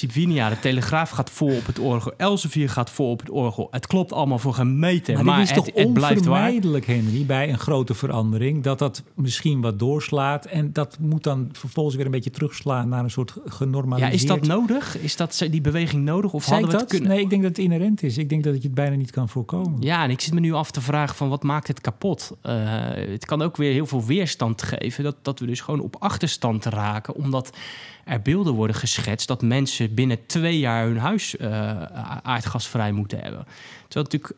De 0.51 0.59
Telegraaf 0.61 1.11
gaat 1.11 1.31
vol 1.31 1.57
op 1.57 1.67
het 1.67 1.79
orgel. 1.79 2.13
Elsevier 2.17 2.69
gaat 2.69 2.91
vol 2.91 3.11
op 3.11 3.21
het 3.21 3.31
orgel. 3.31 3.69
Het 3.71 3.87
klopt 3.87 4.13
allemaal 4.13 4.39
voor 4.39 4.55
gemeten. 4.55 5.15
Maar, 5.15 5.25
maar 5.25 5.41
is 5.41 5.51
het, 5.51 5.57
toch 5.57 5.75
het 5.75 5.93
blijft 5.93 6.25
waar. 6.25 6.39
onvermijdelijk, 6.39 6.87
Henry, 6.87 7.27
bij 7.27 7.49
een 7.49 7.59
grote 7.59 7.95
verandering... 7.95 8.63
dat 8.63 8.79
dat 8.79 9.03
misschien 9.15 9.61
wat 9.61 9.79
doorslaat. 9.79 10.45
En 10.45 10.73
dat 10.73 10.99
moet 11.01 11.23
dan 11.23 11.49
vervolgens 11.53 11.97
weer 11.97 12.05
een 12.05 12.11
beetje 12.11 12.31
terugslaan... 12.31 12.89
naar 12.89 13.05
een 13.05 13.11
soort 13.11 13.35
genormaliseerd... 13.45 14.13
Ja, 14.13 14.19
is 14.19 14.27
dat 14.27 14.47
nodig? 14.47 14.99
Is 14.99 15.17
dat 15.17 15.47
die 15.51 15.61
beweging 15.73 16.05
nodig? 16.05 16.33
Of 16.33 16.45
hadden 16.45 16.67
we 16.67 16.73
dat? 16.73 16.81
het 16.81 16.91
kunnen... 16.91 17.09
Nee, 17.09 17.21
ik 17.21 17.31
denk 17.31 17.43
dat 17.43 17.57
het 17.57 17.65
inherent 17.65 18.03
is. 18.03 18.19
Ik 18.19 18.29
denk 18.29 18.45
dat 18.45 18.55
je 18.55 18.63
het 18.63 18.75
bijna 18.75 18.97
niet 18.97 19.11
kan 19.11 19.29
voorkomen. 19.29 19.81
Ja, 19.81 20.05
en 20.05 20.11
ik 20.11 20.21
zit 20.21 20.35
me 20.35 20.41
nu 20.41 20.53
af 20.53 20.71
te 20.71 20.81
vragen 20.81 21.17
van 21.17 21.29
wat 21.29 21.43
maakt 21.43 21.69
het 21.69 21.81
kapot? 21.81 22.33
Uh, 22.43 22.53
het 22.95 23.25
kan 23.25 23.43
ook 23.43 23.57
weer 23.57 23.73
heel 23.73 23.87
veel 23.87 24.05
weerstand 24.05 24.63
geven. 24.63 25.05
Dat, 25.05 25.17
dat 25.23 25.39
we 25.39 25.47
dus 25.47 25.61
gewoon 25.61 25.81
op 25.81 25.97
achterstand 25.99 26.65
raken. 26.65 27.15
Omdat 27.15 27.57
er 28.05 28.23
beelden 28.23 28.55
worden 28.55 28.77
geschetst 28.77 29.29
dat 29.29 29.43
mensen 29.43 29.95
binnen 29.95 30.27
twee 30.27 30.59
jaar 30.59 30.85
hun 30.85 30.99
huis 30.99 31.37
uh, 31.37 31.83
aardgasvrij 32.23 32.93
moeten 32.93 33.19
hebben. 33.19 33.45
Terwijl 33.89 34.05
natuurlijk 34.05 34.35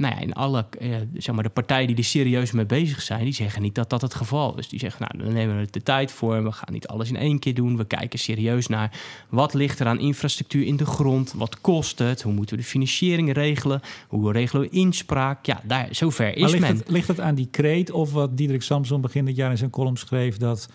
nou 0.00 0.14
ja, 0.14 0.20
in 0.20 0.32
alle, 0.32 0.66
eh, 0.78 0.90
zeg 1.14 1.34
maar, 1.34 1.44
de 1.44 1.50
partijen 1.50 1.86
die 1.86 1.96
er 1.96 2.04
serieus 2.04 2.50
mee 2.52 2.66
bezig 2.66 3.02
zijn, 3.02 3.24
die 3.24 3.32
zeggen 3.32 3.62
niet 3.62 3.74
dat 3.74 3.90
dat 3.90 4.00
het 4.00 4.14
geval 4.14 4.58
is. 4.58 4.68
Die 4.68 4.78
zeggen, 4.78 5.06
nou, 5.08 5.24
dan 5.24 5.34
nemen 5.34 5.54
we 5.54 5.60
er 5.60 5.70
de 5.70 5.82
tijd 5.82 6.12
voor. 6.12 6.44
We 6.44 6.52
gaan 6.52 6.72
niet 6.72 6.86
alles 6.86 7.08
in 7.08 7.16
één 7.16 7.38
keer 7.38 7.54
doen. 7.54 7.76
We 7.76 7.84
kijken 7.84 8.18
serieus 8.18 8.66
naar 8.66 9.00
wat 9.28 9.54
ligt 9.54 9.80
er 9.80 9.86
aan 9.86 9.98
infrastructuur 9.98 10.66
in 10.66 10.76
de 10.76 10.86
grond. 10.86 11.32
Wat 11.32 11.60
kost 11.60 11.98
het? 11.98 12.22
Hoe 12.22 12.32
moeten 12.32 12.56
we 12.56 12.62
de 12.62 12.68
financiering 12.68 13.32
regelen? 13.32 13.80
Hoe 14.08 14.32
regelen 14.32 14.62
we 14.62 14.76
inspraak? 14.76 15.46
Ja, 15.46 15.60
daar, 15.64 15.88
zover 15.90 16.36
is 16.36 16.50
ligt 16.50 16.60
men. 16.60 16.76
Het, 16.76 16.90
ligt 16.90 17.08
het 17.08 17.20
aan 17.20 17.34
die 17.34 17.48
kreet 17.50 17.90
of 17.90 18.12
wat 18.12 18.36
Diederik 18.36 18.62
Samson 18.62 19.00
begin 19.00 19.24
dit 19.24 19.36
jaar 19.36 19.50
in 19.50 19.58
zijn 19.58 19.70
column 19.70 19.96
schreef... 19.96 20.36
dat 20.36 20.68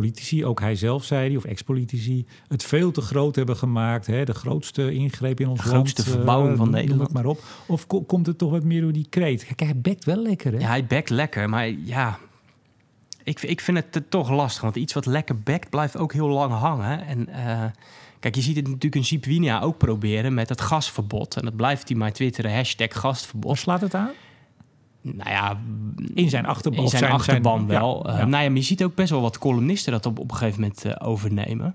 politici, 0.00 0.44
ook 0.44 0.60
hij 0.60 0.74
zelf 0.74 1.04
zei 1.04 1.28
die, 1.28 1.36
of 1.36 1.44
ex-politici, 1.44 2.26
het 2.48 2.64
veel 2.64 2.90
te 2.90 3.00
groot 3.00 3.36
hebben 3.36 3.56
gemaakt. 3.56 4.06
Hè? 4.06 4.24
De 4.24 4.34
grootste 4.34 4.92
ingreep 4.92 5.40
in 5.40 5.48
ons 5.48 5.62
de 5.62 5.68
grootste 5.68 6.02
land. 6.02 6.16
verbouwing 6.16 6.52
uh, 6.52 6.58
van 6.58 6.70
noem 6.70 6.80
Nederland. 6.80 7.12
maar 7.12 7.26
op. 7.26 7.42
Of 7.66 7.86
ko 7.86 8.02
komt 8.02 8.26
het 8.26 8.38
toch 8.38 8.50
wat 8.50 8.64
meer 8.64 8.80
door 8.80 8.92
die 8.92 9.06
kreet? 9.08 9.44
Kijk, 9.44 9.60
hij 9.60 9.80
bekt 9.80 10.04
wel 10.04 10.16
lekker, 10.16 10.52
hè? 10.52 10.58
Ja, 10.58 10.66
hij 10.66 10.86
bekt 10.86 11.10
lekker, 11.10 11.48
maar 11.48 11.68
ja... 11.68 12.18
Ik, 13.24 13.42
ik 13.42 13.60
vind 13.60 13.78
het 13.90 14.10
toch 14.10 14.30
lastig, 14.30 14.62
want 14.62 14.76
iets 14.76 14.92
wat 14.92 15.06
lekker 15.06 15.38
bekt 15.38 15.70
blijft 15.70 15.96
ook 15.96 16.12
heel 16.12 16.28
lang 16.28 16.52
hangen. 16.52 17.06
En 17.06 17.28
uh, 17.28 17.64
kijk, 18.20 18.34
je 18.34 18.40
ziet 18.40 18.56
het 18.56 18.66
natuurlijk 18.66 18.94
in 18.94 19.04
Sipwinia 19.04 19.60
ook 19.60 19.78
proberen 19.78 20.34
met 20.34 20.48
het 20.48 20.60
gasverbod. 20.60 21.36
En 21.36 21.44
dat 21.44 21.56
blijft 21.56 21.88
hij 21.88 21.96
maar 21.96 22.12
twitteren, 22.12 22.54
hashtag 22.54 22.88
gasverbod. 22.90 23.58
Slaat 23.58 23.80
het 23.80 23.94
aan? 23.94 24.10
Nou 25.14 25.30
ja, 25.30 25.58
in 26.14 26.30
zijn 26.30 26.46
achterban, 26.46 26.82
in 26.82 26.88
zijn, 26.88 27.02
zijn 27.02 27.14
achterban 27.14 27.56
zijn, 27.58 27.80
wel. 27.80 28.02
Ja, 28.06 28.12
ja. 28.12 28.18
Uh, 28.18 28.26
nou 28.26 28.42
ja, 28.42 28.48
maar 28.48 28.58
je 28.58 28.62
ziet 28.62 28.84
ook 28.84 28.94
best 28.94 29.10
wel 29.10 29.20
wat 29.20 29.38
columnisten 29.38 29.92
dat 29.92 30.06
op, 30.06 30.18
op 30.18 30.30
een 30.30 30.36
gegeven 30.36 30.60
moment 30.60 30.84
uh, 30.84 30.92
overnemen. 30.98 31.74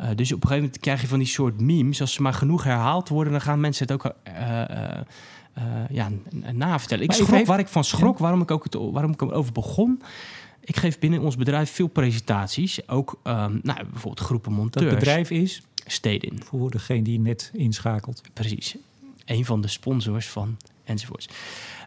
Uh, 0.00 0.06
dus 0.14 0.32
op 0.32 0.42
een 0.42 0.48
gegeven 0.48 0.56
moment 0.56 0.78
krijg 0.80 1.00
je 1.00 1.06
van 1.06 1.18
die 1.18 1.28
soort 1.28 1.60
memes. 1.60 2.00
Als 2.00 2.12
ze 2.12 2.22
maar 2.22 2.34
genoeg 2.34 2.64
herhaald 2.64 3.08
worden, 3.08 3.32
dan 3.32 3.42
gaan 3.42 3.60
mensen 3.60 3.86
het 3.86 3.94
ook 3.94 4.14
ja, 5.88 6.10
navertellen. 6.52 7.04
Ik 7.04 7.12
schrok, 7.12 7.30
heeft... 7.30 7.46
waar 7.46 7.58
ik 7.58 7.68
van 7.68 7.84
schrok, 7.84 8.18
waarom 8.18 8.40
ik 8.40 8.50
ook 8.50 8.64
het, 8.64 8.74
waarom 8.74 9.12
ik 9.12 9.22
erover 9.22 9.52
begon. 9.52 10.02
Ik 10.60 10.76
geef 10.76 10.98
binnen 10.98 11.20
ons 11.20 11.36
bedrijf 11.36 11.70
veel 11.70 11.86
presentaties. 11.86 12.88
Ook 12.88 13.20
um, 13.24 13.60
nou, 13.62 13.84
bijvoorbeeld 13.90 14.20
groepen 14.20 14.52
monteurs. 14.52 14.90
Dat 14.90 14.98
bedrijf 14.98 15.30
is? 15.30 15.62
Stedin. 15.86 16.42
Voor 16.44 16.70
degene 16.70 17.02
die 17.02 17.20
net 17.20 17.50
inschakelt. 17.54 18.22
Precies. 18.32 18.76
Een 19.24 19.44
van 19.44 19.60
de 19.60 19.68
sponsors 19.68 20.28
van 20.28 20.56
enzovoorts. 20.84 21.28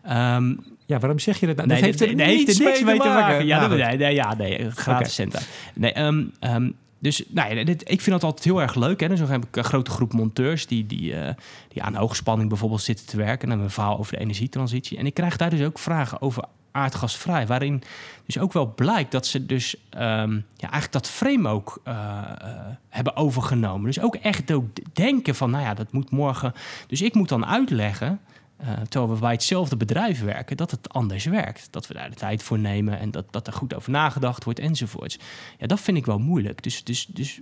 Um, 0.06 0.60
ja, 0.86 1.00
waarom 1.00 1.20
zeg 1.20 1.40
je 1.40 1.46
dat? 1.46 1.56
Nou? 1.56 1.68
Nee, 1.68 1.78
dat 1.78 1.86
heeft 1.86 2.02
er, 2.02 2.16
nee, 2.16 2.38
niets 2.38 2.46
heeft 2.46 2.60
er 2.60 2.66
niks 2.66 2.84
mee 2.84 3.00
te 3.00 3.08
maken. 3.08 3.22
maken. 3.22 3.46
Ja, 3.46 3.68
nou, 3.68 3.82
nee, 3.82 3.98
nee, 3.98 4.14
ja, 4.14 4.36
nee, 4.36 4.72
gratis 4.72 4.86
okay. 4.86 5.04
centen. 5.04 5.42
Nee, 5.76 6.00
um, 6.00 6.32
um, 6.40 6.76
dus 7.00 7.24
nou 7.28 7.56
ja, 7.56 7.64
dit, 7.64 7.82
ik 7.82 8.02
vind 8.02 8.12
dat 8.12 8.24
altijd 8.24 8.44
heel 8.44 8.62
erg 8.62 8.76
leuk. 8.76 9.00
Hè. 9.00 9.08
Dus 9.08 9.20
dan 9.20 9.30
heb 9.30 9.46
ik 9.46 9.56
een 9.56 9.64
grote 9.64 9.92
groep 9.92 10.14
monteurs 10.14 10.68
die, 10.68 10.86
die, 10.86 11.14
uh, 11.14 11.30
die 11.68 11.84
aan 11.84 11.96
hoogspanning 11.96 12.50
bijvoorbeeld 12.50 12.82
zitten 12.82 13.06
te 13.06 13.18
werken. 13.18 13.34
En 13.34 13.40
dan 13.40 13.50
hebben 13.50 13.66
een 13.66 13.74
verhaal 13.74 13.98
over 13.98 14.14
de 14.14 14.20
energietransitie. 14.20 14.98
En 14.98 15.06
ik 15.06 15.14
krijg 15.14 15.38
daar 15.38 15.50
dus 15.50 15.62
ook 15.62 15.80
vragen 15.80 16.22
over 16.22 16.44
aardgasvrij. 16.72 17.48
Waarin 17.48 17.82
dus 18.26 18.38
ook 18.38 18.54
wel 18.54 18.74
blijkt 18.74 19.12
dat 19.12 19.28
ze 19.28 19.46
dus 19.46 19.76
um, 19.76 20.46
ja, 20.56 20.70
eigenlijk 20.72 20.92
dat 20.92 21.10
frame 21.10 21.50
ook 21.50 21.82
uh, 21.88 21.94
uh, 21.94 22.50
hebben 22.90 23.16
overgenomen. 23.16 23.86
Dus 23.86 24.00
ook 24.00 24.16
echt 24.16 24.52
ook 24.52 24.66
denken 24.94 25.36
van, 25.36 25.50
nou 25.50 25.64
ja, 25.64 25.74
dat 25.74 25.92
moet 25.92 26.12
morgen... 26.12 26.54
Dus 26.88 27.02
ik 27.02 27.14
moet 27.14 27.30
dan 27.30 27.46
uitleggen... 27.46 28.20
Uh, 28.62 28.68
terwijl 28.90 29.14
we 29.14 29.20
bij 29.20 29.32
hetzelfde 29.32 29.78
bedrijf 29.78 30.22
werken, 30.22 30.58
dat 30.58 30.72
het 30.72 30.90
anders 30.90 31.26
werkt. 31.26 31.68
Dat 31.72 31.88
we 31.88 31.94
daar 31.94 32.10
de 32.10 32.16
tijd 32.16 32.44
voor 32.44 32.60
nemen 32.60 33.00
en 33.00 33.12
dat, 33.12 33.26
dat 33.32 33.48
er 33.48 33.54
goed 33.54 33.76
over 33.76 33.92
nagedacht 33.92 34.44
wordt 34.44 34.60
enzovoorts. 34.60 35.20
Ja, 35.58 35.68
dat 35.68 35.80
vind 35.80 35.98
ik 35.98 36.06
wel 36.06 36.20
moeilijk. 36.20 36.64
Dus, 36.64 36.84
dus, 36.84 37.06
dus 37.06 37.42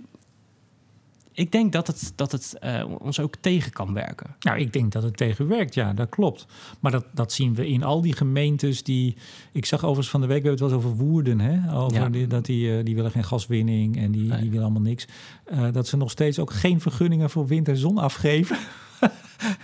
ik 1.32 1.52
denk 1.52 1.72
dat 1.72 1.86
het, 1.86 2.12
dat 2.14 2.32
het 2.32 2.54
uh, 2.64 2.84
ons 2.98 3.20
ook 3.20 3.34
tegen 3.40 3.72
kan 3.72 3.92
werken. 3.92 4.36
Nou, 4.40 4.58
ik 4.58 4.72
denk 4.72 4.92
dat 4.92 5.02
het 5.02 5.16
tegenwerkt, 5.16 5.74
ja, 5.74 5.92
dat 5.92 6.08
klopt. 6.08 6.46
Maar 6.80 6.92
dat, 6.92 7.04
dat 7.12 7.32
zien 7.32 7.54
we 7.54 7.68
in 7.68 7.82
al 7.82 8.00
die 8.00 8.16
gemeentes 8.16 8.82
die... 8.82 9.16
Ik 9.52 9.64
zag 9.64 9.80
overigens 9.80 10.08
van 10.10 10.20
de 10.20 10.26
week, 10.26 10.42
we 10.42 10.48
hebben 10.48 10.66
het 10.66 10.74
wel 10.74 10.82
eens 10.82 10.92
over 10.96 11.06
Woerden, 11.06 11.40
hè? 11.40 11.76
Over 11.76 12.00
Ja. 12.00 12.08
die, 12.08 12.26
dat 12.26 12.44
die, 12.44 12.78
uh, 12.78 12.84
die 12.84 12.94
willen 12.94 13.10
geen 13.10 13.24
gaswinning 13.24 13.96
en 13.96 14.12
die, 14.12 14.28
Nee. 14.28 14.40
die 14.40 14.48
willen 14.48 14.64
allemaal 14.64 14.82
niks. 14.82 15.06
Uh, 15.52 15.72
dat 15.72 15.86
ze 15.86 15.96
nog 15.96 16.10
steeds 16.10 16.38
ook 16.38 16.52
geen 16.52 16.80
vergunningen 16.80 17.30
voor 17.30 17.46
wind 17.46 17.68
en 17.68 17.76
zon 17.76 17.98
afgeven. 17.98 18.56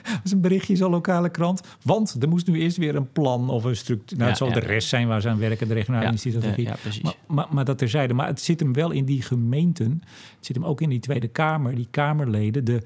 Dat 0.04 0.20
is 0.24 0.32
een 0.32 0.40
berichtje 0.40 0.72
in 0.72 0.78
zo'n 0.78 0.90
lokale 0.90 1.28
krant. 1.28 1.60
Want 1.82 2.16
er 2.22 2.28
moest 2.28 2.46
nu 2.46 2.60
eerst 2.60 2.76
weer 2.76 2.94
een 2.94 3.12
plan 3.12 3.50
of 3.50 3.64
een 3.64 3.76
structuur. 3.76 4.18
Nou, 4.18 4.28
het 4.28 4.38
zal 4.38 4.52
de 4.52 4.60
rest 4.60 4.88
zijn 4.88 5.08
waar 5.08 5.20
ze 5.20 5.28
aan 5.28 5.38
werken, 5.38 5.68
de 5.68 5.74
regionale 5.74 6.10
institutie. 6.10 6.64
ja, 6.64 6.76
precies. 6.82 7.02
Maar, 7.02 7.14
maar, 7.26 7.46
maar 7.50 7.64
dat 7.64 7.78
terzijde. 7.78 8.14
Maar 8.14 8.26
het 8.26 8.40
zit 8.40 8.60
hem 8.60 8.72
wel 8.72 8.90
in 8.90 9.04
die 9.04 9.22
gemeenten. 9.22 10.02
Het 10.36 10.46
zit 10.46 10.56
hem 10.56 10.64
ook 10.64 10.80
in 10.80 10.88
die 10.88 11.00
Tweede 11.00 11.28
Kamer, 11.28 11.74
die 11.74 11.88
Kamerleden, 11.90 12.64
de, 12.64 12.82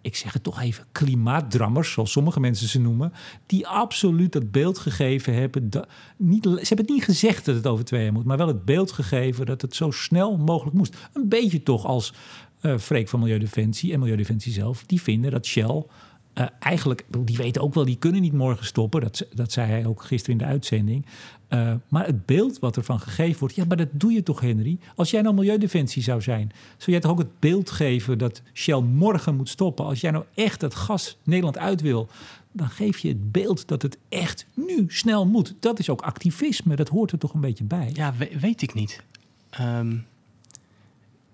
ik 0.00 0.16
zeg 0.16 0.32
het 0.32 0.42
toch 0.42 0.60
even, 0.60 0.84
klimaatdrammers, 0.92 1.92
zoals 1.92 2.12
sommige 2.12 2.40
mensen 2.40 2.68
ze 2.68 2.80
noemen, 2.80 3.12
die 3.46 3.66
absoluut 3.66 4.32
dat 4.32 4.50
beeld 4.50 4.78
gegeven 4.78 5.34
hebben. 5.34 5.70
Dat, 5.70 5.88
niet, 6.16 6.44
ze 6.44 6.50
hebben 6.50 6.86
het 6.86 6.88
niet 6.88 7.04
gezegd 7.04 7.44
dat 7.44 7.54
het 7.54 7.66
over 7.66 7.84
twee 7.84 8.02
jaar 8.02 8.12
moet, 8.12 8.24
maar 8.24 8.36
wel 8.36 8.46
het 8.46 8.64
beeld 8.64 8.92
gegeven 8.92 9.46
dat 9.46 9.62
het 9.62 9.74
zo 9.74 9.90
snel 9.90 10.36
mogelijk 10.36 10.76
moest. 10.76 10.96
Een 11.12 11.28
beetje 11.28 11.62
toch 11.62 11.84
als 11.84 12.14
eh 12.60 12.78
Freek 12.78 13.08
van 13.08 13.20
Milieudefensie 13.20 13.92
en 13.92 13.98
Milieudefensie 13.98 14.52
zelf, 14.52 14.84
die 14.86 15.02
vinden 15.02 15.30
dat 15.30 15.46
Shell 15.46 15.84
eh, 16.32 16.46
eigenlijk, 16.58 17.04
die 17.24 17.36
weten 17.36 17.62
ook 17.62 17.74
wel, 17.74 17.84
die 17.84 17.96
kunnen 17.96 18.20
niet 18.20 18.32
morgen 18.32 18.66
stoppen. 18.66 19.00
Dat, 19.00 19.26
dat 19.34 19.52
zei 19.52 19.70
hij 19.70 19.86
ook 19.86 20.02
gisteren 20.02 20.38
in 20.38 20.46
de 20.46 20.50
uitzending. 20.52 21.06
Eh, 21.48 21.72
maar 21.88 22.06
het 22.06 22.26
beeld 22.26 22.58
wat 22.58 22.76
ervan 22.76 23.00
gegeven 23.00 23.38
wordt, 23.40 23.54
ja, 23.54 23.64
maar 23.64 23.76
dat 23.76 23.88
doe 23.92 24.12
je 24.12 24.22
toch, 24.22 24.40
Henry? 24.40 24.78
Als 24.94 25.10
jij 25.10 25.22
nou 25.22 25.34
Milieudefensie 25.34 26.02
zou 26.02 26.22
zijn, 26.22 26.50
zou 26.76 26.90
jij 26.90 27.00
toch 27.00 27.10
ook 27.10 27.18
het 27.18 27.38
beeld 27.40 27.70
geven 27.70 28.18
dat 28.18 28.42
Shell 28.52 28.80
morgen 28.80 29.36
moet 29.36 29.48
stoppen? 29.48 29.84
Als 29.84 30.00
jij 30.00 30.10
nou 30.10 30.24
echt 30.34 30.60
het 30.60 30.74
gas 30.74 31.16
Nederland 31.22 31.58
uit 31.58 31.80
wil, 31.80 32.08
dan 32.52 32.68
geef 32.68 32.98
je 32.98 33.08
het 33.08 33.32
beeld 33.32 33.68
dat 33.68 33.82
het 33.82 33.98
echt 34.08 34.46
nu 34.54 34.84
snel 34.88 35.26
moet. 35.26 35.54
Dat 35.60 35.78
is 35.78 35.90
ook 35.90 36.00
activisme, 36.02 36.76
dat 36.76 36.88
hoort 36.88 37.12
er 37.12 37.18
toch 37.18 37.34
een 37.34 37.40
beetje 37.40 37.64
bij. 37.64 37.90
Ja, 37.92 38.14
we- 38.18 38.30
weet 38.40 38.62
ik 38.62 38.74
niet. 38.74 39.02
Ehm, 39.50 39.96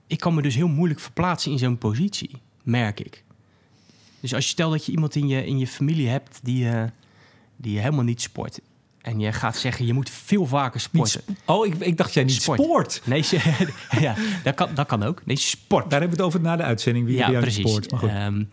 ik 0.06 0.20
kan 0.20 0.34
me 0.34 0.42
dus 0.42 0.54
heel 0.54 0.68
moeilijk 0.68 1.00
verplaatsen 1.00 1.52
in 1.52 1.58
zo'n 1.58 1.78
positie, 1.78 2.30
merk 2.62 3.00
ik. 3.00 3.22
Dus 4.20 4.34
als 4.34 4.44
je 4.44 4.50
stelt 4.50 4.72
dat 4.72 4.86
je 4.86 4.92
iemand 4.92 5.14
in 5.14 5.28
je, 5.28 5.46
in 5.46 5.58
je 5.58 5.66
familie 5.66 6.08
hebt 6.08 6.38
die, 6.42 6.68
eh, 6.68 6.82
die 7.56 7.78
helemaal 7.78 8.04
niet 8.04 8.20
sport. 8.22 8.60
En 9.00 9.20
je 9.20 9.32
gaat 9.32 9.56
zeggen, 9.56 9.86
je 9.86 9.92
moet 9.92 10.10
veel 10.10 10.46
vaker 10.46 10.80
sporten. 10.80 11.22
sp- 11.26 11.30
oh, 11.50 11.66
ik, 11.66 11.74
ik 11.74 11.96
dacht 11.96 12.14
jij 12.14 12.24
niet 12.24 12.42
Sport. 12.42 12.60
sport. 12.62 13.00
Nee, 13.04 13.22
ze- 13.30 13.64
ja, 14.00 14.14
dat, 14.42 14.54
kan, 14.54 14.74
dat 14.74 14.86
kan 14.86 15.02
ook. 15.02 15.22
Nee, 15.24 15.36
sport. 15.36 15.90
Daar 15.90 16.00
hebben 16.00 16.18
we 16.18 16.24
het 16.24 16.32
over 16.34 16.40
na 16.48 16.56
de 16.56 16.62
uitzending, 16.62 17.06
wie 17.06 17.16
ja, 17.16 17.40
precies. 17.40 17.68
sport. 17.70 17.90
Maar 17.90 18.00
goed. 18.00 18.08
Ehm, 18.08 18.44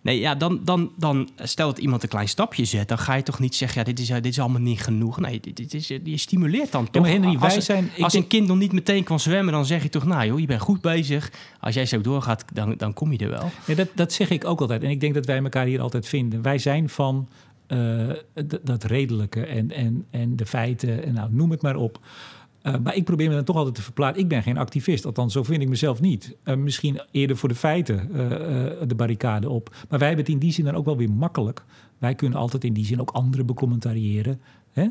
nee, 0.00 0.18
ja, 0.20 0.34
dan, 0.34 0.60
dan, 0.64 0.90
dan 0.96 1.28
stel 1.36 1.66
dat 1.68 1.78
iemand 1.78 2.02
een 2.02 2.08
klein 2.08 2.28
stapje 2.28 2.64
zet, 2.64 2.88
dan 2.88 2.98
ga 2.98 3.14
je 3.14 3.22
toch 3.22 3.38
niet 3.38 3.54
zeggen, 3.54 3.78
ja, 3.78 3.84
dit 3.84 3.98
is, 3.98 4.10
eh, 4.10 4.14
dit 4.16 4.26
is 4.26 4.40
allemaal 4.40 4.60
niet 4.60 4.80
genoeg. 4.80 5.20
Nee, 5.20 5.40
dit, 5.40 5.56
dit 5.56 5.74
is, 5.74 5.90
eh, 5.90 5.98
je 6.04 6.16
stimuleert 6.16 6.72
dan 6.72 6.90
toch. 6.90 7.06
Henry, 7.06 7.36
als 7.36 7.52
wij 7.54 7.60
zijn- 7.60 7.90
als 7.98 8.12
denk- 8.12 8.24
een 8.24 8.30
kind 8.30 8.46
nog 8.48 8.58
niet 8.58 8.72
meteen 8.72 9.04
kan 9.04 9.20
zwemmen, 9.20 9.52
dan 9.52 9.66
zeg 9.66 9.82
je 9.82 9.88
toch, 9.88 10.04
nou 10.04 10.26
joh, 10.26 10.40
je 10.40 10.46
bent 10.46 10.60
goed 10.60 10.80
bezig. 10.80 11.30
Als 11.60 11.74
jij 11.74 11.86
zo 11.86 12.00
doorgaat, 12.00 12.44
dan, 12.52 12.74
dan 12.76 12.92
kom 12.94 13.12
je 13.12 13.18
er 13.18 13.30
wel. 13.30 13.50
Ja, 13.66 13.74
dat, 13.74 13.88
dat 13.94 14.12
zeg 14.12 14.30
ik 14.30 14.44
ook 14.44 14.60
altijd. 14.60 14.82
En 14.82 14.90
ik 14.90 15.00
denk 15.00 15.14
dat 15.14 15.26
wij 15.26 15.38
elkaar 15.42 15.66
hier 15.66 15.80
altijd 15.80 16.08
vinden. 16.08 16.42
Wij 16.42 16.58
zijn 16.58 16.88
van 16.88 17.28
eh, 17.66 18.08
dat 18.62 18.84
redelijke 18.84 19.46
en, 19.46 19.70
en, 19.72 20.04
en 20.10 20.36
de 20.36 20.46
feiten. 20.46 21.04
En 21.04 21.14
nou, 21.14 21.28
noem 21.32 21.50
het 21.50 21.62
maar 21.62 21.76
op. 21.76 22.00
Eh, 22.62 22.74
maar 22.82 22.94
ik 22.94 23.04
probeer 23.04 23.28
me 23.28 23.34
dan 23.34 23.44
toch 23.44 23.56
altijd 23.56 23.74
te 23.74 23.82
verplaatsen. 23.82 24.22
Ik 24.22 24.28
ben 24.28 24.42
geen 24.42 24.58
activist, 24.58 25.06
althans 25.06 25.32
zo 25.32 25.42
vind 25.42 25.62
ik 25.62 25.68
mezelf 25.68 26.00
niet. 26.00 26.36
Eh, 26.42 26.56
misschien 26.56 27.00
eerder 27.10 27.36
voor 27.36 27.48
de 27.48 27.54
feiten 27.54 28.00
eh, 28.00 28.88
de 28.88 28.94
barricade 28.96 29.48
op. 29.48 29.70
Maar 29.88 29.98
wij 29.98 30.08
hebben 30.08 30.24
het 30.24 30.34
in 30.34 30.40
die 30.40 30.52
zin 30.52 30.64
dan 30.64 30.74
ook 30.74 30.84
wel 30.84 30.96
weer 30.96 31.10
makkelijk. 31.10 31.64
Wij 31.98 32.14
kunnen 32.14 32.38
altijd 32.38 32.64
in 32.64 32.72
die 32.72 32.84
zin 32.84 33.00
ook 33.00 33.10
anderen 33.10 33.46
becommentariëren. 33.46 34.40
Hè? 34.72 34.88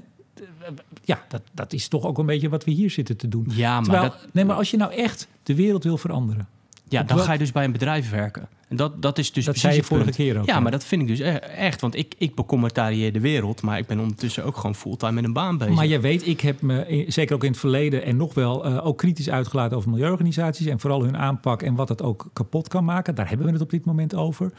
ja, 1.04 1.26
dat, 1.28 1.42
dat 1.54 1.74
is 1.74 1.88
toch 1.88 2.06
ook 2.06 2.18
een 2.18 2.26
beetje 2.26 2.50
wat 2.50 2.64
we 2.64 2.72
hier 2.72 2.90
zitten 2.90 3.18
te 3.18 3.28
doen. 3.28 3.48
Ja, 3.50 3.74
maar, 3.74 3.84
Terwijl, 3.84 4.10
dat, 4.10 4.28
nee, 4.34 4.46
maar 4.46 4.56
als 4.56 4.72
je 4.72 4.78
nou 4.78 4.94
echt 4.94 5.28
de 5.44 5.56
wereld 5.56 5.84
wil 5.84 5.98
veranderen, 5.98 6.48
ja, 6.90 7.04
dan 7.04 7.20
ga 7.20 7.32
je 7.32 7.40
dus 7.40 7.52
bij 7.52 7.64
een 7.64 7.72
bedrijf 7.72 8.10
werken. 8.10 8.48
En 8.68 8.76
dat, 8.76 9.02
dat 9.02 9.18
is 9.18 9.32
dus 9.32 9.46
dat 9.46 9.54
precies 9.54 9.70
zei 9.70 9.82
je 9.82 9.88
vorige 9.88 10.12
keer 10.12 10.40
ook. 10.40 10.46
Ja, 10.46 10.60
maar 10.60 10.72
dat 10.72 10.84
vind 10.84 11.02
ik 11.02 11.08
dus 11.08 11.20
e- 11.20 11.32
echt. 11.38 11.82
Want 11.82 11.96
ik, 11.96 12.16
ik 12.18 12.36
becommentarieer 12.36 13.14
de 13.14 13.20
wereld, 13.20 13.62
maar 13.62 13.78
ik 13.78 13.88
ben 13.88 14.00
ondertussen 14.00 14.44
ook 14.44 14.56
gewoon 14.56 14.76
fulltime 14.76 15.12
met 15.12 15.24
een 15.24 15.34
baan 15.34 15.58
bezig. 15.58 15.76
Maar 15.76 15.88
je 15.88 16.00
weet, 16.00 16.28
ik 16.28 16.42
heb 16.42 16.62
me 16.62 17.06
zeker 17.08 17.36
ook 17.36 17.44
in 17.44 17.52
het 17.52 17.60
verleden 17.60 18.04
en 18.04 18.18
nog 18.18 18.34
wel 18.34 18.66
eh, 18.66 18.86
ook 18.86 18.98
kritisch 18.98 19.30
uitgelaten 19.30 19.78
over 19.78 19.90
milieuorganisaties 19.90 20.66
en 20.66 20.80
vooral 20.80 21.04
hun 21.04 21.18
aanpak 21.18 21.62
en 21.62 21.76
wat 21.76 21.90
het 21.90 22.02
ook 22.02 22.30
kapot 22.34 22.68
kan 22.68 22.86
maken. 22.86 23.16
Daar 23.16 23.28
hebben 23.28 23.46
we 23.46 23.52
het 23.52 23.62
op 23.62 23.70
dit 23.70 23.86
moment 23.86 24.16
over. 24.16 24.52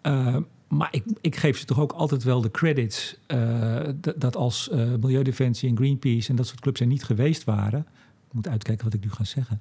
Eh, 0.00 0.36
maar 0.68 0.88
ik, 0.90 1.04
ik 1.20 1.36
geef 1.36 1.58
ze 1.58 1.64
toch 1.64 1.80
ook 1.80 1.92
altijd 1.92 2.22
wel 2.22 2.40
de 2.40 2.50
credits 2.50 3.16
eh, 3.26 3.78
dat 4.16 4.36
als 4.36 4.70
Milieudefensie 5.00 5.68
en 5.68 5.76
Greenpeace 5.76 6.30
en 6.30 6.36
dat 6.36 6.46
soort 6.46 6.60
clubs 6.60 6.80
er 6.80 6.86
niet 6.86 7.04
geweest 7.04 7.44
waren. 7.44 7.86
Ik 8.28 8.36
moet 8.36 8.48
uitkijken 8.48 8.84
wat 8.84 8.94
ik 8.94 9.04
nu 9.04 9.10
ga 9.10 9.24
zeggen. 9.24 9.60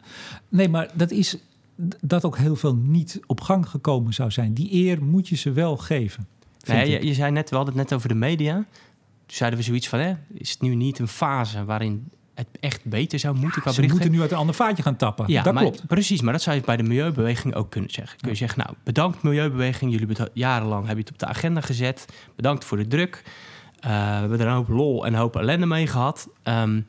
Nee, 0.49 0.69
maar 0.69 0.89
dat 0.93 1.11
is 1.11 1.37
dat 2.01 2.25
ook 2.25 2.37
heel 2.37 2.55
veel 2.55 2.75
niet 2.75 3.19
op 3.25 3.41
gang 3.41 3.69
gekomen 3.69 4.13
zou 4.13 4.31
zijn. 4.31 4.53
Die 4.53 4.73
eer 4.73 5.03
moet 5.03 5.27
je 5.27 5.35
ze 5.35 5.51
wel 5.51 5.77
geven. 5.77 6.27
Nee, 6.67 6.89
je, 6.89 7.05
je 7.05 7.13
zei 7.13 7.31
net, 7.31 7.49
we 7.49 7.55
hadden 7.55 7.73
het 7.73 7.83
net 7.83 7.93
over 7.97 8.09
de 8.09 8.15
media. 8.15 8.53
Toen 8.53 9.37
zeiden 9.37 9.59
we 9.59 9.65
zoiets 9.65 9.89
van, 9.89 9.99
hè, 9.99 10.13
is 10.33 10.49
het 10.51 10.61
nu 10.61 10.75
niet 10.75 10.99
een 10.99 11.07
fase 11.07 11.65
waarin 11.65 12.11
het 12.39 12.47
echt 12.59 12.85
beter 12.85 13.19
zou 13.19 13.37
moeten 13.37 13.61
qua 13.61 13.71
Ze 13.71 13.81
moeten 13.81 14.11
nu 14.11 14.21
uit 14.21 14.31
een 14.31 14.37
ander 14.37 14.55
vaatje 14.55 14.83
gaan 14.83 14.95
tappen. 14.95 15.25
Ja, 15.27 15.43
dat 15.43 15.53
maar, 15.53 15.63
klopt. 15.63 15.87
Precies, 15.87 16.21
maar 16.21 16.33
dat 16.33 16.41
zou 16.41 16.55
je 16.55 16.61
bij 16.61 16.77
de 16.77 16.83
milieubeweging 16.83 17.55
ook 17.55 17.69
kunnen 17.69 17.89
zeggen. 17.91 18.19
Kun 18.19 18.29
je 18.29 18.35
zeggen, 18.35 18.59
nou, 18.59 18.73
bedankt 18.83 19.23
milieubeweging. 19.23 19.91
Jullie 19.91 20.07
hebben 20.07 20.25
het 20.25 20.33
jarenlang 20.33 20.85
hebben 20.85 21.03
het 21.03 21.13
op 21.13 21.19
de 21.19 21.25
agenda 21.25 21.61
gezet. 21.61 22.05
Bedankt 22.35 22.65
voor 22.65 22.77
de 22.77 22.87
druk. 22.87 23.23
Eh, 23.79 23.89
we 23.91 23.95
hebben 23.95 24.39
er 24.39 24.47
een 24.47 24.53
hoop 24.53 24.67
lol 24.67 25.05
en 25.05 25.13
een 25.13 25.19
hoop 25.19 25.35
ellende 25.35 25.65
mee 25.65 25.87
gehad. 25.87 26.29
Ehm, 26.43 26.81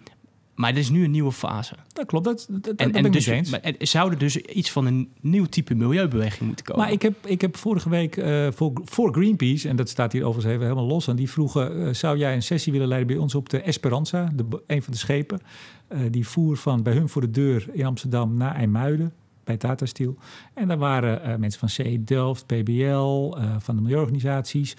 maar 0.60 0.70
er 0.70 0.78
is 0.78 0.90
nu 0.90 1.04
een 1.04 1.10
nieuwe 1.10 1.32
fase. 1.32 1.74
Dat 1.92 2.06
klopt, 2.06 2.24
dat, 2.24 2.46
dat, 2.50 2.64
dat 2.64 2.76
En, 2.76 2.92
ben 2.92 3.04
ik 3.04 3.12
dus, 3.12 3.26
eens. 3.26 3.50
maar 3.50 3.60
er 3.60 3.86
zou 3.86 4.10
er 4.10 4.18
dus 4.18 4.36
iets 4.36 4.70
van 4.70 4.86
een 4.86 5.12
nieuw 5.20 5.44
type 5.44 5.74
milieubeweging 5.74 6.40
moeten 6.40 6.64
komen. 6.64 6.82
Maar 6.82 6.92
ik 6.92 7.02
heb, 7.02 7.26
ik 7.26 7.40
heb 7.40 7.56
vorige 7.56 7.88
week 7.88 8.16
eh, 8.16 8.48
voor, 8.50 8.72
voor 8.84 9.12
Greenpeace, 9.12 9.68
en 9.68 9.76
dat 9.76 9.88
staat 9.88 10.12
hier 10.12 10.24
overigens 10.24 10.54
even 10.54 10.66
helemaal 10.66 10.86
los 10.86 11.08
aan, 11.08 11.16
die 11.16 11.30
vroegen: 11.30 11.86
eh, 11.86 11.94
zou 11.94 12.18
jij 12.18 12.34
een 12.34 12.42
sessie 12.42 12.72
willen 12.72 12.88
leiden 12.88 13.08
bij 13.08 13.16
ons 13.16 13.34
op 13.34 13.48
de 13.48 13.60
Esperanza, 13.60 14.30
de, 14.34 14.62
een 14.66 14.82
van 14.82 14.92
de 14.92 14.98
schepen? 14.98 15.40
Eh, 15.88 16.00
die 16.10 16.26
voer 16.26 16.56
van 16.56 16.82
bij 16.82 16.92
hun 16.92 17.08
voor 17.08 17.22
de 17.22 17.30
deur 17.30 17.66
in 17.72 17.84
Amsterdam 17.84 18.36
naar 18.36 18.54
IJmuiden 18.54 19.12
bij 19.44 19.56
Tata 19.56 19.86
Steel. 19.86 20.16
En 20.54 20.68
daar 20.68 20.78
waren 20.78 21.40
mensen 21.40 21.60
van 21.60 21.68
CE 21.68 22.04
Delft, 22.04 22.46
PBL, 22.46 23.36
van 23.58 23.76
de 23.76 23.82
milieuorganisaties, 23.82 24.76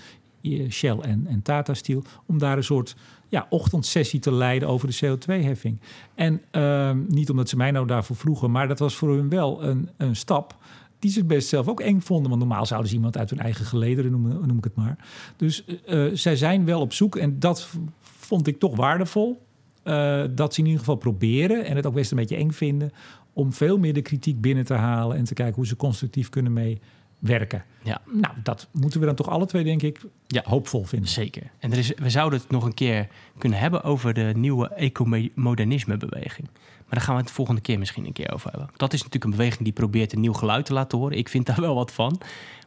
Shell 0.69 0.97
en, 0.97 1.27
en 1.27 1.41
Tata 1.41 1.73
Steel, 1.73 2.03
om 2.25 2.37
daar 2.37 2.57
een 2.57 2.63
soort 2.63 2.95
ja, 3.31 3.47
ochtendsessie 3.49 4.19
te 4.19 4.33
leiden 4.33 4.67
over 4.67 4.87
de 4.87 4.97
CO2-heffing. 5.05 5.79
En 6.15 6.41
ehm, 6.51 6.99
niet 7.07 7.29
omdat 7.29 7.49
ze 7.49 7.55
mij 7.55 7.71
nou 7.71 7.87
daarvoor 7.87 8.15
vroegen, 8.15 8.51
maar 8.51 8.67
dat 8.67 8.79
was 8.79 8.95
voor 8.95 9.15
hun 9.15 9.29
wel 9.29 9.63
een, 9.63 9.89
een 9.97 10.15
stap 10.15 10.57
die 10.99 11.11
ze 11.11 11.25
best 11.25 11.47
zelf 11.47 11.67
ook 11.67 11.79
eng 11.79 11.99
vonden. 11.99 12.29
Want 12.29 12.41
normaal 12.41 12.65
zouden 12.65 12.89
ze 12.89 12.95
iemand 12.95 13.17
uit 13.17 13.29
hun 13.29 13.39
eigen 13.39 13.65
gelederen 13.65 14.11
noemen, 14.11 14.47
noem 14.47 14.57
ik 14.57 14.63
het 14.63 14.75
maar. 14.75 14.97
Dus 15.35 15.65
eh, 15.65 16.05
eh, 16.05 16.11
zij 16.15 16.35
zijn 16.35 16.65
wel 16.65 16.81
op 16.81 16.93
zoek 16.93 17.15
en 17.15 17.39
dat 17.39 17.69
vond 17.99 18.47
ik 18.47 18.59
toch 18.59 18.75
waardevol. 18.75 19.41
eh, 19.83 20.23
dat 20.31 20.53
ze 20.53 20.59
in 20.59 20.65
ieder 20.65 20.79
geval 20.79 20.95
proberen 20.95 21.65
en 21.65 21.75
het 21.75 21.85
ook 21.85 21.93
best 21.93 22.11
een 22.11 22.17
beetje 22.17 22.35
eng 22.35 22.51
vinden 22.51 22.91
om 23.33 23.53
veel 23.53 23.77
meer 23.77 23.93
de 23.93 24.01
kritiek 24.01 24.41
binnen 24.41 24.65
te 24.65 24.73
halen 24.73 25.17
en 25.17 25.23
te 25.23 25.33
kijken 25.33 25.55
hoe 25.55 25.67
ze 25.67 25.75
constructief 25.75 26.29
kunnen 26.29 26.53
meewerken. 27.21 27.63
Ja. 27.83 28.01
Nou, 28.05 28.33
dat 28.43 28.67
moeten 28.71 28.99
we 28.99 29.05
dan 29.05 29.15
toch 29.15 29.29
alle 29.29 29.45
twee, 29.45 29.63
denk 29.63 29.81
ik, 29.81 29.99
Ja. 30.27 30.41
hoopvol 30.45 30.83
vinden. 30.83 31.09
Zeker. 31.09 31.43
En 31.59 31.71
er 31.71 31.77
is, 31.77 31.93
we 31.95 32.09
zouden 32.09 32.39
het 32.39 32.49
nog 32.49 32.65
een 32.65 32.73
keer 32.73 33.07
kunnen 33.37 33.59
hebben 33.59 33.83
over 33.83 34.13
de 34.13 34.31
nieuwe 34.35 34.69
ecomodernisme-beweging. 34.73 36.47
Maar 36.77 36.99
daar 36.99 37.01
gaan 37.01 37.13
we 37.13 37.19
het 37.19 37.29
de 37.29 37.35
volgende 37.35 37.61
keer 37.61 37.79
misschien 37.79 38.05
een 38.05 38.13
keer 38.13 38.33
over 38.33 38.49
hebben. 38.49 38.69
Dat 38.75 38.93
is 38.93 38.97
natuurlijk 38.97 39.23
een 39.31 39.37
beweging 39.37 39.63
die 39.63 39.73
probeert 39.73 40.13
een 40.13 40.19
nieuw 40.19 40.33
geluid 40.33 40.65
te 40.65 40.73
laten 40.73 40.97
horen. 40.97 41.17
Ik 41.17 41.29
vind 41.29 41.45
daar 41.45 41.61
wel 41.61 41.75
wat 41.75 41.91
van. 41.91 42.21